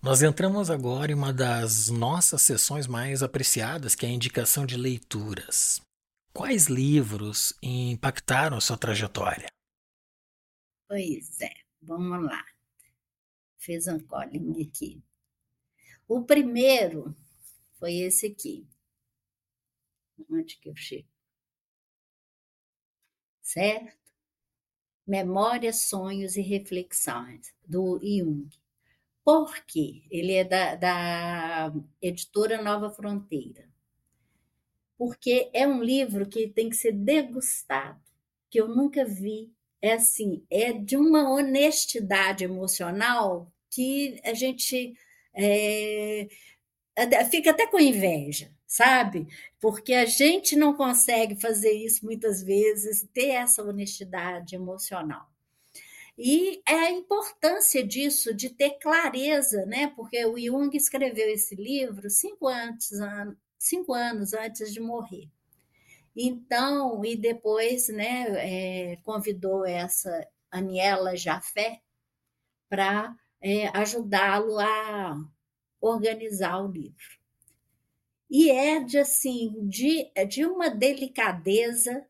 Nós 0.00 0.22
entramos 0.22 0.70
agora 0.70 1.10
em 1.10 1.16
uma 1.16 1.32
das 1.32 1.88
nossas 1.88 2.42
sessões 2.42 2.86
mais 2.86 3.20
apreciadas, 3.20 3.96
que 3.96 4.06
é 4.06 4.08
a 4.08 4.12
indicação 4.12 4.64
de 4.64 4.76
leituras. 4.76 5.80
Quais 6.32 6.66
livros 6.66 7.52
impactaram 7.60 8.56
a 8.56 8.60
sua 8.60 8.78
trajetória? 8.78 9.53
Pois 10.88 11.40
é, 11.40 11.54
vamos 11.82 12.24
lá. 12.24 12.44
Fez 13.58 13.86
um 13.86 13.98
colinho 13.98 14.66
aqui. 14.66 15.02
O 16.06 16.22
primeiro 16.24 17.16
foi 17.78 17.94
esse 17.96 18.26
aqui. 18.26 18.66
Onde 20.30 20.56
que 20.58 20.68
eu 20.68 20.76
chego? 20.76 21.08
Certo? 23.40 23.96
Memórias, 25.06 25.82
Sonhos 25.82 26.36
e 26.36 26.42
Reflexões, 26.42 27.54
do 27.66 27.98
Jung. 28.02 28.48
Por 29.22 29.64
quê? 29.64 30.02
Ele 30.10 30.32
é 30.32 30.44
da, 30.44 30.74
da 30.74 31.72
editora 32.02 32.62
Nova 32.62 32.90
Fronteira. 32.90 33.68
Porque 34.98 35.50
é 35.52 35.66
um 35.66 35.82
livro 35.82 36.28
que 36.28 36.48
tem 36.48 36.68
que 36.68 36.76
ser 36.76 36.92
degustado, 36.92 38.00
que 38.50 38.60
eu 38.60 38.68
nunca 38.68 39.04
vi 39.04 39.53
é 39.84 39.92
assim, 39.92 40.42
é 40.50 40.72
de 40.72 40.96
uma 40.96 41.30
honestidade 41.30 42.42
emocional 42.42 43.52
que 43.70 44.18
a 44.24 44.32
gente 44.32 44.94
é, 45.34 46.26
fica 47.30 47.50
até 47.50 47.66
com 47.66 47.78
inveja, 47.78 48.50
sabe? 48.66 49.28
Porque 49.60 49.92
a 49.92 50.06
gente 50.06 50.56
não 50.56 50.72
consegue 50.72 51.38
fazer 51.38 51.72
isso 51.72 52.02
muitas 52.02 52.42
vezes, 52.42 53.06
ter 53.12 53.32
essa 53.32 53.62
honestidade 53.62 54.54
emocional. 54.54 55.28
E 56.16 56.62
é 56.66 56.74
a 56.74 56.90
importância 56.90 57.86
disso, 57.86 58.32
de 58.32 58.48
ter 58.48 58.78
clareza, 58.78 59.66
né? 59.66 59.88
Porque 59.88 60.24
o 60.24 60.38
Jung 60.38 60.74
escreveu 60.74 61.28
esse 61.28 61.54
livro 61.56 62.08
cinco, 62.08 62.48
antes, 62.48 62.90
cinco 63.58 63.92
anos 63.92 64.32
antes 64.32 64.72
de 64.72 64.80
morrer. 64.80 65.28
Então, 66.16 67.04
e 67.04 67.16
depois 67.16 67.88
né, 67.88 68.92
é, 68.92 68.96
convidou 69.02 69.66
essa 69.66 70.28
Aniela 70.50 71.16
Jafé 71.16 71.80
para 72.68 73.14
é, 73.40 73.66
ajudá-lo 73.76 74.58
a 74.58 75.16
organizar 75.80 76.62
o 76.62 76.70
livro. 76.70 77.18
E 78.30 78.50
é 78.50 78.80
de 78.80 78.98
assim, 78.98 79.68
de, 79.68 80.10
de 80.28 80.44
uma 80.46 80.70
delicadeza, 80.70 82.06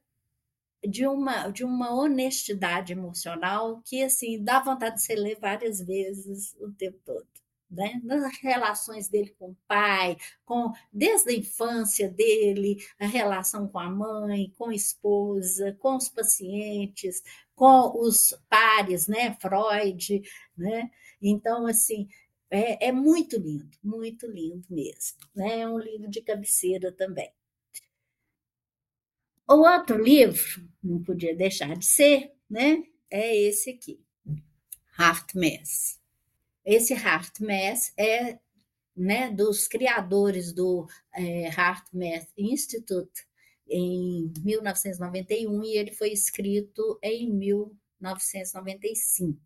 de 0.87 1.07
uma, 1.07 1.49
de 1.51 1.65
uma 1.65 1.95
honestidade 1.95 2.93
emocional 2.93 3.83
que 3.85 4.03
assim 4.03 4.43
dá 4.43 4.61
vontade 4.61 4.97
de 4.97 5.03
se 5.03 5.15
ler 5.15 5.39
várias 5.41 5.81
vezes 5.81 6.55
o 6.61 6.71
tempo 6.73 6.99
todo 7.05 7.34
né? 7.75 8.01
nas 8.05 8.39
relações 8.39 9.09
dele 9.09 9.35
com 9.39 9.51
o 9.51 9.57
pai, 9.67 10.17
com 10.45 10.73
desde 10.93 11.31
a 11.31 11.35
infância 11.35 12.09
dele, 12.09 12.77
a 12.99 13.07
relação 13.07 13.69
com 13.69 13.79
a 13.79 13.91
mãe, 13.91 14.53
com 14.57 14.71
a 14.71 14.75
esposa, 14.75 15.77
com 15.81 15.97
os 15.97 16.09
pacientes, 16.09 17.23
com 17.55 18.01
os 18.01 18.35
pares, 18.49 19.07
né? 19.07 19.37
Freud, 19.41 20.23
né? 20.57 20.91
Então, 21.21 21.67
assim, 21.67 22.09
é, 22.51 22.89
é 22.89 22.93
muito 22.93 23.37
lindo, 23.37 23.77
muito 23.83 24.27
lindo 24.27 24.67
mesmo. 24.71 25.19
Né? 25.35 25.61
É 25.61 25.69
um 25.69 25.79
livro 25.79 26.09
de 26.09 26.21
cabeceira 26.23 26.93
também. 26.93 27.31
O 29.49 29.57
outro 29.57 30.03
livro, 30.03 30.69
não 30.83 31.03
podia 31.03 31.37
deixar 31.37 31.77
de 31.77 31.85
ser, 31.85 32.33
né? 32.49 32.83
É 33.11 33.37
esse 33.37 33.71
aqui, 33.71 34.01
Heart 34.99 35.35
Mess. 35.35 36.01
Esse 36.65 36.95
HeartMath 36.95 37.93
é 37.99 38.39
né, 38.97 39.29
dos 39.31 39.67
criadores 39.67 40.53
do 40.53 40.87
é, 41.15 41.49
HeartMath 41.49 42.29
Institute 42.39 43.27
em 43.69 44.33
1991 44.45 45.65
e 45.65 45.77
ele 45.77 45.91
foi 45.93 46.11
escrito 46.11 46.99
em 47.03 47.33
1995. 47.33 49.41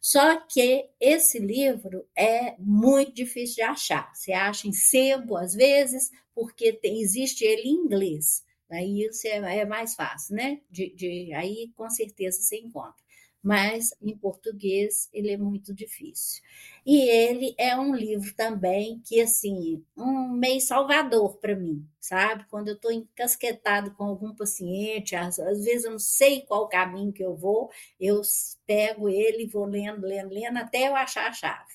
Só 0.00 0.40
que 0.46 0.88
esse 0.98 1.38
livro 1.38 2.08
é 2.16 2.56
muito 2.58 3.12
difícil 3.12 3.56
de 3.56 3.62
achar. 3.62 4.10
Você 4.14 4.32
acha 4.32 4.66
em 4.66 4.72
sebo, 4.72 5.36
às 5.36 5.52
vezes, 5.54 6.10
porque 6.34 6.72
tem, 6.72 7.02
existe 7.02 7.44
ele 7.44 7.68
em 7.68 7.74
inglês. 7.74 8.42
Aí 8.70 9.04
isso 9.04 9.26
é, 9.26 9.58
é 9.58 9.64
mais 9.64 9.94
fácil, 9.94 10.36
né? 10.36 10.60
De, 10.70 10.94
de, 10.94 11.32
aí 11.34 11.70
com 11.76 11.90
certeza 11.90 12.40
você 12.40 12.56
encontra 12.56 13.04
mas 13.46 13.94
em 14.02 14.16
português 14.16 15.08
ele 15.12 15.30
é 15.30 15.36
muito 15.36 15.72
difícil. 15.72 16.42
E 16.84 17.08
ele 17.08 17.54
é 17.56 17.78
um 17.78 17.94
livro 17.94 18.34
também 18.34 19.00
que, 19.06 19.20
assim, 19.20 19.84
um 19.96 20.30
meio 20.30 20.60
salvador 20.60 21.36
para 21.36 21.54
mim, 21.54 21.88
sabe? 22.00 22.44
Quando 22.50 22.66
eu 22.66 22.74
estou 22.74 22.90
encasquetado 22.90 23.92
com 23.94 24.02
algum 24.02 24.34
paciente, 24.34 25.14
às, 25.14 25.38
às, 25.38 25.64
vezes 25.64 25.84
eu 25.84 25.92
não 25.92 25.98
sei 26.00 26.40
qual 26.40 26.68
caminho 26.68 27.12
que 27.12 27.22
eu 27.22 27.36
vou, 27.36 27.70
eu 28.00 28.20
pego 28.66 29.08
ele 29.08 29.44
e 29.44 29.46
vou 29.46 29.64
lendo, 29.64 30.04
lendo, 30.04 30.34
lendo, 30.34 30.56
até 30.56 30.88
eu 30.88 30.96
achar 30.96 31.28
a 31.28 31.32
chave, 31.32 31.72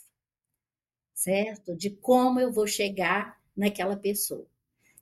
certo? 1.14 1.74
De 1.74 1.90
como 1.90 2.38
eu 2.38 2.52
vou 2.52 2.68
chegar 2.68 3.40
naquela 3.56 3.96
pessoa. 3.96 4.46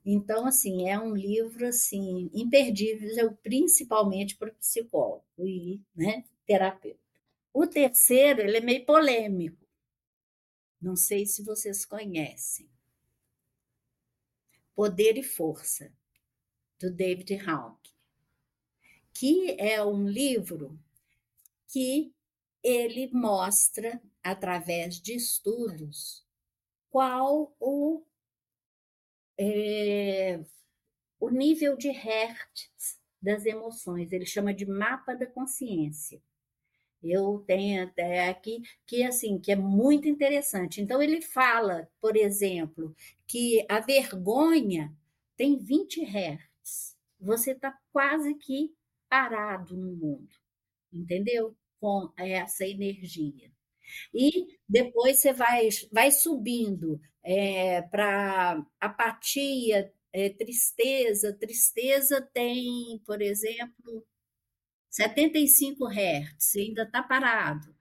Então, 0.06 0.46
assim, 0.46 0.88
é 0.88 0.96
um 0.98 1.16
livro 1.16 1.66
assim 1.66 2.30
imperdível, 2.32 3.36
principalmente 3.42 4.36
para 4.36 4.50
o 4.50 4.54
psicólogo 4.54 5.24
e 5.40 5.80
né, 5.96 6.24
terapeuta. 6.50 6.98
O 7.54 7.64
terceiro, 7.64 8.40
ele 8.40 8.56
é 8.56 8.60
meio 8.60 8.84
polêmico. 8.84 9.64
Não 10.80 10.96
sei 10.96 11.24
se 11.24 11.44
vocês 11.44 11.84
conhecem. 11.84 12.68
Poder 14.74 15.16
e 15.16 15.22
Força, 15.22 15.92
do 16.80 16.90
David 16.90 17.36
Hawke, 17.48 17.92
que 19.12 19.54
é 19.60 19.84
um 19.84 20.08
livro 20.08 20.76
que 21.68 22.12
ele 22.64 23.08
mostra, 23.12 24.02
através 24.20 25.00
de 25.00 25.14
estudos, 25.14 26.26
qual 26.90 27.54
o 27.60 28.04
é, 29.38 30.44
o 31.20 31.30
nível 31.30 31.76
de 31.76 31.90
hertz 31.90 33.00
das 33.22 33.46
emoções. 33.46 34.12
Ele 34.12 34.26
chama 34.26 34.52
de 34.52 34.66
mapa 34.66 35.14
da 35.14 35.26
consciência. 35.26 36.20
Eu 37.02 37.42
tenho 37.46 37.84
até 37.84 38.28
aqui 38.28 38.62
que 38.86 39.02
assim 39.02 39.38
que 39.38 39.52
é 39.52 39.56
muito 39.56 40.08
interessante. 40.08 40.80
Então 40.80 41.02
ele 41.02 41.22
fala, 41.22 41.88
por 42.00 42.16
exemplo, 42.16 42.94
que 43.26 43.64
a 43.68 43.80
vergonha 43.80 44.94
tem 45.36 45.58
20 45.58 46.04
hertz. 46.04 46.96
Você 47.20 47.52
está 47.52 47.76
quase 47.92 48.34
que 48.34 48.74
parado 49.08 49.76
no 49.76 49.96
mundo, 49.96 50.28
entendeu? 50.92 51.56
Com 51.80 52.12
essa 52.18 52.66
energia. 52.66 53.50
E 54.14 54.58
depois 54.68 55.18
você 55.18 55.32
vai, 55.32 55.68
vai 55.92 56.10
subindo 56.12 57.00
é, 57.22 57.82
para 57.82 58.64
apatia, 58.80 59.92
é, 60.12 60.30
tristeza. 60.30 61.32
Tristeza 61.32 62.20
tem, 62.32 63.00
por 63.06 63.20
exemplo, 63.22 64.06
75 64.90 65.86
Hz, 65.88 66.56
ainda 66.56 66.82
está 66.82 67.02
parado, 67.02 67.74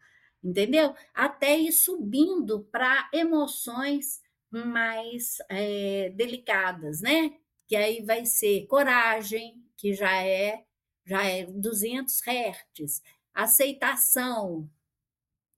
entendeu? 0.44 0.94
Até 1.14 1.58
ir 1.58 1.72
subindo 1.72 2.64
para 2.72 3.10
emoções 3.14 4.22
mais 4.52 5.38
é, 5.50 6.10
delicadas, 6.12 7.02
né? 7.02 7.34
Que 7.68 7.76
aí 7.76 8.04
vai 8.04 8.26
ser 8.26 8.66
coragem, 8.68 9.64
que 9.78 9.94
já 9.94 10.24
é 10.24 10.64
já 11.06 11.24
é 11.26 11.46
200 11.46 12.22
Hz, 12.22 13.02
aceitação, 13.34 14.70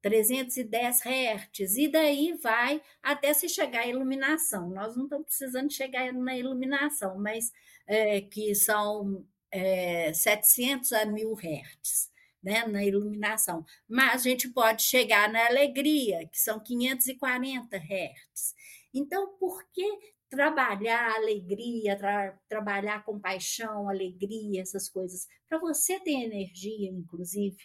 310 0.01 1.01
Hz, 1.01 1.77
e 1.77 1.87
daí 1.89 2.33
vai 2.41 2.81
até 3.03 3.33
se 3.33 3.49
chegar 3.49 3.81
à 3.81 3.87
iluminação. 3.87 4.69
Nós 4.69 4.95
não 4.95 5.03
estamos 5.03 5.25
precisando 5.25 5.71
chegar 5.71 6.13
na 6.13 6.37
iluminação, 6.37 7.19
mas 7.19 7.51
é, 7.85 8.21
que 8.21 8.55
são 8.55 9.25
é, 9.51 10.13
700 10.13 10.93
a 10.93 11.05
1000 11.05 11.33
Hz. 11.33 12.11
Né, 12.43 12.65
na 12.65 12.83
iluminação, 12.83 13.63
mas 13.87 14.21
a 14.21 14.29
gente 14.29 14.49
pode 14.49 14.81
chegar 14.81 15.31
na 15.31 15.45
alegria, 15.45 16.27
que 16.27 16.39
são 16.39 16.59
540 16.59 17.77
Hz. 17.77 18.55
Então, 18.91 19.37
por 19.37 19.63
que 19.71 19.83
trabalhar 20.27 21.17
alegria, 21.17 21.95
tra 21.95 22.31
trabalhar 22.49 23.03
compaixão, 23.03 23.87
alegria, 23.87 24.61
essas 24.61 24.89
coisas? 24.89 25.27
Para 25.47 25.59
você 25.59 25.99
ter 25.99 26.13
energia, 26.13 26.89
inclusive, 26.89 27.57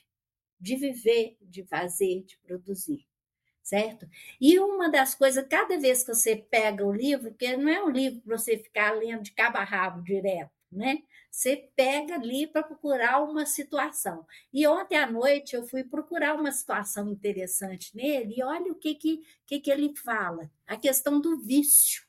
de 0.61 0.77
viver, 0.77 1.37
de 1.41 1.65
fazer, 1.65 2.25
de 2.25 2.39
produzir, 2.39 3.07
certo? 3.63 4.07
E 4.41 4.59
uma 4.59 4.91
das 4.91 5.15
coisas, 5.15 5.47
cada 5.49 5.79
vez 5.79 6.03
que 6.03 6.15
você 6.15 6.37
pega 6.37 6.85
o 6.85 6.93
livro, 6.93 7.31
porque 7.31 7.57
não 7.57 7.69
é 7.71 7.83
um 7.85 7.91
livro 7.91 8.21
para 8.23 8.39
você 8.39 8.59
ficar 8.59 8.93
lendo 8.93 9.23
de 9.23 9.33
cabo 9.33 9.59
a 9.59 9.65
rabo 9.65 10.03
direto, 10.03 10.51
né? 10.77 10.99
Você 11.31 11.71
pega 11.75 12.15
ali 12.15 12.47
para 12.47 12.63
procurar 12.63 13.23
uma 13.23 13.47
situação. 13.47 14.27
E 14.53 14.67
ontem 14.67 14.97
à 14.97 15.11
noite 15.11 15.57
eu 15.57 15.67
fui 15.67 15.83
procurar 15.83 16.35
uma 16.35 16.53
situação 16.53 17.11
interessante 17.11 17.97
nele 17.97 18.35
e 18.37 18.43
olha 18.43 18.71
o 18.71 18.75
que, 18.75 18.95
que, 18.95 19.23
que, 19.47 19.61
que 19.61 19.71
ele 19.71 19.97
fala: 19.97 20.51
a 20.67 20.77
questão 20.77 21.21
do 21.21 21.39
vício. 21.39 22.05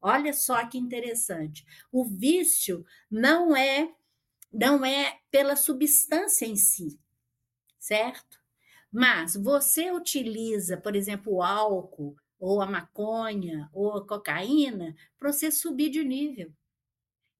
Olha 0.00 0.32
só 0.34 0.66
que 0.66 0.76
interessante. 0.76 1.64
O 1.90 2.04
vício 2.04 2.84
não 3.10 3.56
é 3.56 3.90
não 4.52 4.84
é 4.84 5.18
pela 5.32 5.56
substância 5.56 6.46
em 6.46 6.54
si, 6.54 7.00
certo? 7.78 8.38
Mas 8.92 9.34
você 9.34 9.90
utiliza, 9.90 10.76
por 10.76 10.94
exemplo, 10.94 11.34
o 11.34 11.42
álcool, 11.42 12.14
ou 12.38 12.60
a 12.60 12.66
maconha, 12.66 13.68
ou 13.72 13.96
a 13.96 14.06
cocaína, 14.06 14.94
para 15.18 15.32
você 15.32 15.50
subir 15.50 15.90
de 15.90 16.04
nível. 16.04 16.52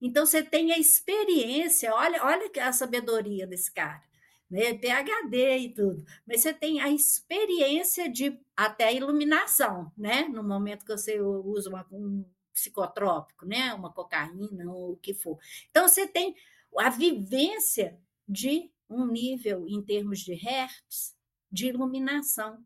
Então 0.05 0.23
você 0.23 0.43
tem 0.43 0.71
a 0.71 0.77
experiência, 0.77 1.91
olha, 1.91 2.23
olha 2.23 2.51
a 2.61 2.71
sabedoria 2.71 3.47
desse 3.47 3.71
cara, 3.71 4.03
né? 4.47 4.75
PhD 4.75 5.57
e 5.57 5.73
tudo, 5.73 6.05
mas 6.27 6.41
você 6.41 6.53
tem 6.53 6.79
a 6.79 6.91
experiência 6.91 8.07
de 8.07 8.39
até 8.55 8.93
iluminação, 8.93 9.91
né? 9.97 10.25
No 10.25 10.43
momento 10.43 10.85
que 10.85 10.95
você 10.95 11.19
usa 11.19 11.71
uma, 11.71 11.87
um 11.91 12.23
psicotrópico, 12.53 13.47
né? 13.47 13.73
Uma 13.73 13.91
cocaína 13.91 14.71
ou 14.71 14.91
o 14.91 14.97
que 14.97 15.11
for. 15.11 15.39
Então 15.71 15.87
você 15.87 16.05
tem 16.05 16.35
a 16.77 16.91
vivência 16.91 17.99
de 18.29 18.69
um 18.87 19.07
nível 19.07 19.67
em 19.67 19.81
termos 19.81 20.19
de 20.19 20.35
hertz 20.35 21.15
de 21.51 21.65
iluminação. 21.65 22.63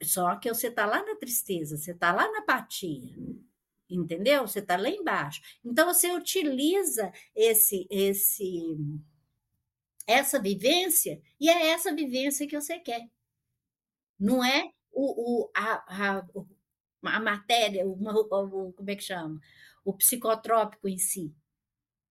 Só 0.00 0.36
que 0.36 0.48
você 0.48 0.68
está 0.68 0.86
lá 0.86 1.04
na 1.04 1.16
tristeza, 1.16 1.76
você 1.76 1.90
está 1.90 2.12
lá 2.12 2.30
na 2.30 2.38
apatia, 2.38 3.12
entendeu? 3.94 4.46
Você 4.46 4.60
está 4.60 4.76
lá 4.76 4.88
embaixo. 4.88 5.40
Então 5.64 5.92
você 5.92 6.10
utiliza 6.12 7.12
esse 7.34 7.86
esse 7.90 8.76
essa 10.06 10.40
vivência 10.40 11.20
e 11.40 11.48
é 11.48 11.68
essa 11.68 11.94
vivência 11.94 12.46
que 12.46 12.60
você 12.60 12.78
quer. 12.78 13.08
Não 14.18 14.44
é 14.44 14.70
o, 14.92 15.44
o 15.44 15.50
a, 15.54 16.16
a, 16.18 16.26
a 17.04 17.20
matéria, 17.20 17.86
o, 17.86 17.92
o, 17.92 18.72
como 18.72 18.90
é 18.90 18.96
que 18.96 19.02
chama? 19.02 19.40
O 19.84 19.92
psicotrópico 19.94 20.88
em 20.88 20.98
si 20.98 21.34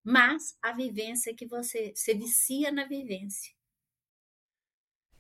mas 0.03 0.57
a 0.63 0.73
vivência 0.73 1.35
que 1.35 1.47
você 1.47 1.93
se 1.95 2.15
vicia 2.15 2.73
na 2.73 2.85
vivência. 2.85 3.53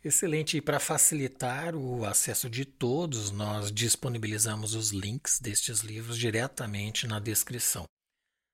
Excelente. 0.02 0.56
E 0.56 0.62
para 0.62 0.80
facilitar 0.80 1.74
o 1.74 2.04
acesso 2.04 2.48
de 2.48 2.64
todos, 2.64 3.30
nós 3.30 3.70
disponibilizamos 3.70 4.74
os 4.74 4.90
links 4.90 5.38
destes 5.38 5.80
livros 5.80 6.16
diretamente 6.16 7.06
na 7.06 7.18
descrição. 7.18 7.84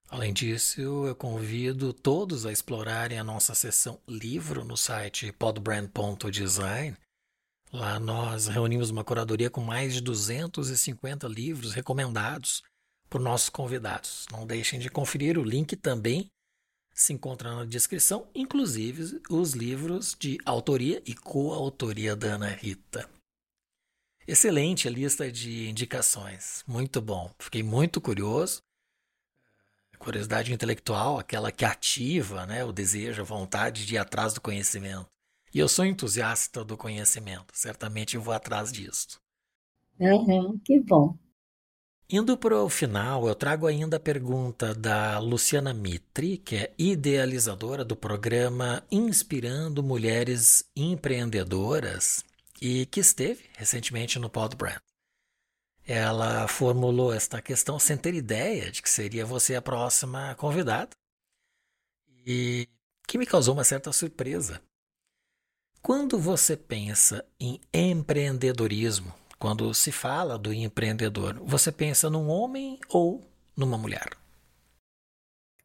Além 0.09 0.33
disso, 0.33 0.81
eu 0.81 1.15
convido 1.15 1.93
todos 1.93 2.47
a 2.47 2.53
explorarem 2.53 3.19
a 3.19 3.25
nossa 3.25 3.55
seção 3.55 4.01
livro 4.09 4.65
no 4.65 4.77
site 4.77 5.33
podbrand.design. 5.33 6.97
Lá 7.73 7.99
nós 7.99 8.47
reunimos 8.47 8.91
uma 8.91 9.05
curadoria 9.05 9.51
com 9.51 9.61
mais 9.61 9.95
de 9.95 10.01
250 10.01 11.27
livros 11.27 11.73
recomendados 11.75 12.63
por 13.09 13.21
nossos 13.21 13.49
convidados. 13.49 14.27
Não 14.31 14.47
deixem 14.47 14.79
de 14.79 14.89
conferir, 14.89 15.39
o 15.39 15.45
link 15.45 15.75
também 15.77 16.29
se 16.97 17.13
encontra 17.13 17.55
na 17.55 17.67
descrição, 17.67 18.27
inclusive 18.35 19.21
os 19.29 19.53
livros 19.53 20.17
de 20.19 20.39
autoria 20.47 21.03
e 21.05 21.15
coautoria 21.15 22.17
da 22.17 22.29
Ana 22.29 22.49
Rita. 22.49 23.07
Excelente 24.27 24.89
a 24.89 24.91
lista 24.91 25.31
de 25.31 25.69
indicações, 25.69 26.65
muito 26.67 27.01
bom. 27.03 27.31
Fiquei 27.39 27.63
muito 27.63 28.01
curioso. 28.01 28.63
Curiosidade 29.99 30.53
intelectual, 30.53 31.19
aquela 31.19 31.53
que 31.53 31.65
ativa 31.65 32.47
né, 32.47 32.65
o 32.65 32.73
desejo, 32.73 33.23
a 33.23 33.25
vontade 33.25 33.87
de 33.87 33.95
ir 33.95 33.99
atrás 33.99 34.33
do 34.33 34.41
conhecimento. 34.41 35.07
E 35.55 35.59
eu 35.59 35.69
sou 35.69 35.85
entusiasta 35.85 36.65
do 36.65 36.77
conhecimento, 36.77 37.47
certamente 37.53 38.17
eu 38.17 38.23
vou 38.23 38.35
atrás 38.35 38.73
disso. 38.73 39.21
Uhum, 39.99 40.59
que 40.65 40.81
bom. 40.81 41.17
Indo 42.09 42.39
para 42.39 42.63
o 42.63 42.69
final, 42.69 43.27
eu 43.27 43.35
trago 43.35 43.67
ainda 43.67 43.97
a 43.97 44.01
pergunta 44.01 44.73
da 44.73 45.19
Luciana 45.19 45.75
Mitri, 45.75 46.39
que 46.39 46.55
é 46.55 46.75
idealizadora 46.79 47.85
do 47.85 47.97
programa 47.97 48.87
Inspirando 48.93 49.83
Mulheres 49.83 50.65
Empreendedoras 50.77 52.25
e 52.63 52.87
que 52.87 53.01
esteve 53.01 53.51
recentemente 53.57 54.21
no 54.21 54.31
Pod 54.31 54.55
Brand. 54.55 54.81
Ela 55.85 56.47
formulou 56.47 57.13
esta 57.13 57.43
questão 57.43 57.77
sem 57.77 57.97
ter 57.97 58.15
ideia 58.15 58.71
de 58.71 58.83
que 58.83 58.91
seria 58.91 59.27
você 59.27 59.57
a 59.57 59.63
próxima 59.63 60.33
convidada 60.37 60.91
e 62.25 62.69
que 63.09 63.19
me 63.19 63.27
causou 63.27 63.53
uma 63.53 63.65
certa 63.65 63.93
surpresa. 63.93 64.63
Quando 65.83 66.21
você 66.21 66.57
pensa 66.57 67.25
em 67.39 67.61
empreendedorismo, 67.75 69.13
quando 69.39 69.73
se 69.75 69.93
fala 69.93 70.39
do 70.39 70.53
empreendedor, 70.53 71.35
você 71.45 71.73
pensa 71.73 72.11
num 72.11 72.29
homem 72.29 72.79
ou 72.89 73.23
numa 73.57 73.79
mulher? 73.79 74.11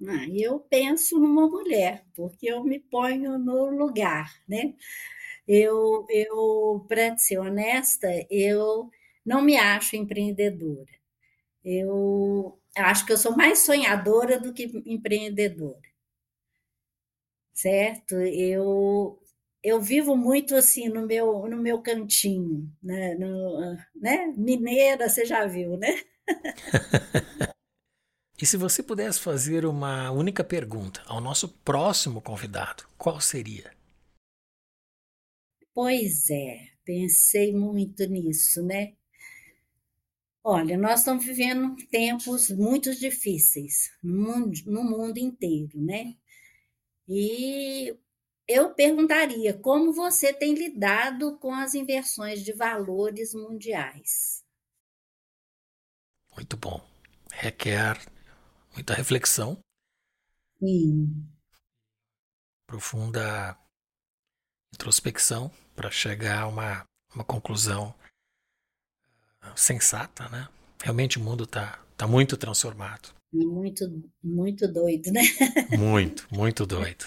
Ah, 0.08 0.26
eu 0.34 0.60
penso 0.62 1.20
numa 1.20 1.48
mulher, 1.48 2.04
porque 2.16 2.48
eu 2.48 2.64
me 2.64 2.80
ponho 2.80 3.38
no 3.38 3.70
lugar, 3.70 4.34
né? 4.48 4.74
Eu, 5.48 6.06
eu 6.10 6.86
para 6.90 7.18
ser 7.18 7.40
honesta, 7.40 8.08
eu 8.30 8.90
não 9.26 9.42
me 9.44 9.58
acho 9.58 9.96
empreendedora. 9.98 10.92
Eu 11.64 12.60
acho 12.78 13.06
que 13.06 13.14
eu 13.14 13.18
sou 13.18 13.36
mais 13.38 13.60
sonhadora 13.62 14.40
do 14.40 14.54
que 14.54 14.66
empreendedora. 14.86 15.82
Certo? 17.54 18.16
Eu 18.20 19.21
eu 19.64 19.80
vivo 19.82 20.16
muito 20.16 20.56
assim 20.56 20.90
no 20.90 21.06
meu 21.06 21.48
no 21.48 21.58
meu 21.58 21.82
cantinho, 21.82 22.72
né, 22.82 23.16
no, 23.16 23.78
né? 23.96 24.34
Mineira, 24.36 25.08
você 25.08 25.26
já 25.26 25.46
viu, 25.46 25.78
né? 25.78 26.02
e 28.42 28.46
se 28.46 28.58
você 28.58 28.82
pudesse 28.82 29.20
fazer 29.20 29.66
uma 29.66 30.12
única 30.12 30.44
pergunta 30.44 31.02
ao 31.06 31.22
nosso 31.22 31.48
próximo 31.48 32.22
convidado, 32.22 32.88
qual 32.98 33.22
seria? 33.22 33.72
Pois 35.74 36.30
é, 36.30 36.68
pensei 36.84 37.54
muito 37.54 38.06
nisso, 38.06 38.62
né? 38.64 38.94
Olha, 40.44 40.76
nós 40.76 41.00
estamos 41.02 41.24
vivendo 41.24 41.76
tempos 41.92 42.50
muito 42.50 42.96
difíceis 42.96 43.92
no 44.02 44.14
mundo, 44.14 44.60
no 44.66 44.84
mundo 44.84 45.18
inteiro, 45.20 45.80
né? 45.80 46.16
E 47.08 47.96
eu 48.52 48.74
perguntaria 48.74 49.58
como 49.58 49.94
você 49.94 50.34
tem 50.34 50.54
lidado 50.54 51.38
com 51.38 51.54
as 51.54 51.74
inversões 51.74 52.44
de 52.44 52.54
valores 52.54 53.34
mundiais. 53.34 54.44
Muito 56.36 56.58
bom. 56.58 56.82
Requer 57.32 57.98
muita 58.74 58.94
reflexão. 58.94 59.58
Sim. 60.60 61.28
Profunda 62.68 63.58
introspecção 64.74 65.52
para 65.76 65.92
chegar 65.92 66.44
a 66.44 66.48
uma, 66.48 66.86
uma 67.14 67.24
conclusão 67.24 67.94
sensata, 69.56 70.30
né? 70.30 70.48
Realmente 70.82 71.18
o 71.18 71.22
mundo 71.22 71.44
está 71.44 71.84
tá 71.98 72.08
muito 72.08 72.38
transformado. 72.38 73.14
Muito, 73.34 73.86
muito 74.22 74.68
doido, 74.68 75.12
né? 75.12 75.22
Muito, 75.78 76.28
muito 76.30 76.66
doido. 76.66 77.06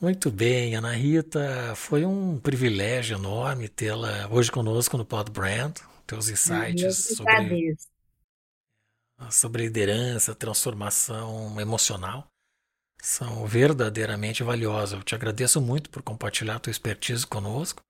Muito 0.00 0.30
bem, 0.30 0.76
Ana 0.76 0.92
Rita, 0.92 1.74
foi 1.74 2.04
um 2.04 2.38
privilégio 2.38 3.16
enorme 3.16 3.68
tê-la 3.68 4.28
hoje 4.30 4.50
conosco 4.50 4.96
no 4.96 5.04
Pod 5.04 5.30
Brand, 5.30 5.76
teus 6.06 6.28
insights 6.28 7.16
sobre, 7.16 7.76
sobre 9.30 9.62
liderança, 9.64 10.34
transformação 10.34 11.60
emocional 11.60 12.28
são 13.00 13.46
verdadeiramente 13.46 14.42
valiosas. 14.42 14.98
Eu 14.98 15.02
te 15.02 15.14
agradeço 15.14 15.60
muito 15.60 15.90
por 15.90 16.02
compartilhar 16.02 16.58
tua 16.58 16.70
expertise 16.70 17.26
conosco, 17.26 17.80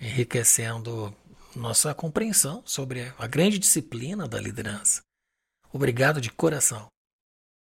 enriquecendo 0.00 1.14
nossa 1.54 1.94
compreensão 1.94 2.62
sobre 2.64 3.12
a 3.18 3.26
grande 3.26 3.58
disciplina 3.58 4.26
da 4.26 4.40
liderança. 4.40 5.02
Obrigado 5.72 6.20
de 6.20 6.30
coração. 6.30 6.91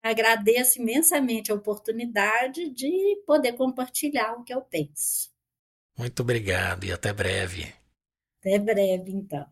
Agradeço 0.03 0.81
imensamente 0.81 1.53
a 1.53 1.55
oportunidade 1.55 2.71
de 2.71 3.23
poder 3.27 3.53
compartilhar 3.53 4.33
o 4.35 4.45
que 4.45 4.55
eu 4.55 4.63
penso. 4.63 5.31
Muito 5.97 6.21
obrigado 6.21 6.85
e 6.85 6.93
até 6.93 7.13
breve. 7.13 7.73
Até 8.41 8.59
breve, 8.59 9.13
então. 9.13 9.47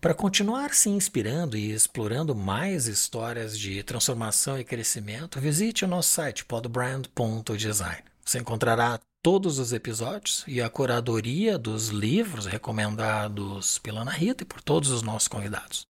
Para 0.00 0.14
continuar 0.14 0.74
se 0.74 0.88
inspirando 0.88 1.56
e 1.56 1.70
explorando 1.70 2.34
mais 2.34 2.86
histórias 2.86 3.58
de 3.58 3.82
transformação 3.82 4.58
e 4.58 4.64
crescimento, 4.64 5.40
visite 5.40 5.84
o 5.84 5.88
nosso 5.88 6.10
site 6.10 6.44
podbrand.design. 6.44 8.04
Você 8.24 8.38
encontrará 8.38 9.00
todos 9.22 9.58
os 9.58 9.72
episódios 9.72 10.44
e 10.46 10.60
a 10.60 10.68
curadoria 10.68 11.56
dos 11.56 11.88
livros 11.88 12.44
recomendados 12.44 13.78
pela 13.78 14.02
Ana 14.02 14.12
Rita 14.12 14.42
e 14.42 14.46
por 14.46 14.60
todos 14.60 14.90
os 14.90 15.00
nossos 15.00 15.28
convidados. 15.28 15.86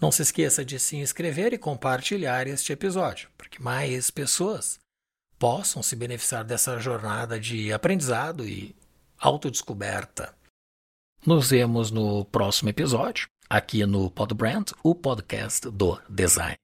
Não 0.00 0.12
se 0.12 0.22
esqueça 0.22 0.64
de 0.64 0.78
se 0.78 0.96
inscrever 0.96 1.52
e 1.52 1.58
compartilhar 1.58 2.46
este 2.46 2.72
episódio, 2.72 3.28
para 3.36 3.48
que 3.48 3.62
mais 3.62 4.10
pessoas 4.10 4.78
possam 5.38 5.82
se 5.82 5.96
beneficiar 5.96 6.44
dessa 6.44 6.78
jornada 6.78 7.40
de 7.40 7.72
aprendizado 7.72 8.46
e 8.46 8.74
autodescoberta. 9.18 10.34
Nos 11.24 11.50
vemos 11.50 11.90
no 11.90 12.24
próximo 12.26 12.68
episódio, 12.68 13.26
aqui 13.48 13.84
no 13.86 14.10
Podbrand, 14.10 14.66
o 14.82 14.94
podcast 14.94 15.68
do 15.70 16.00
design. 16.08 16.56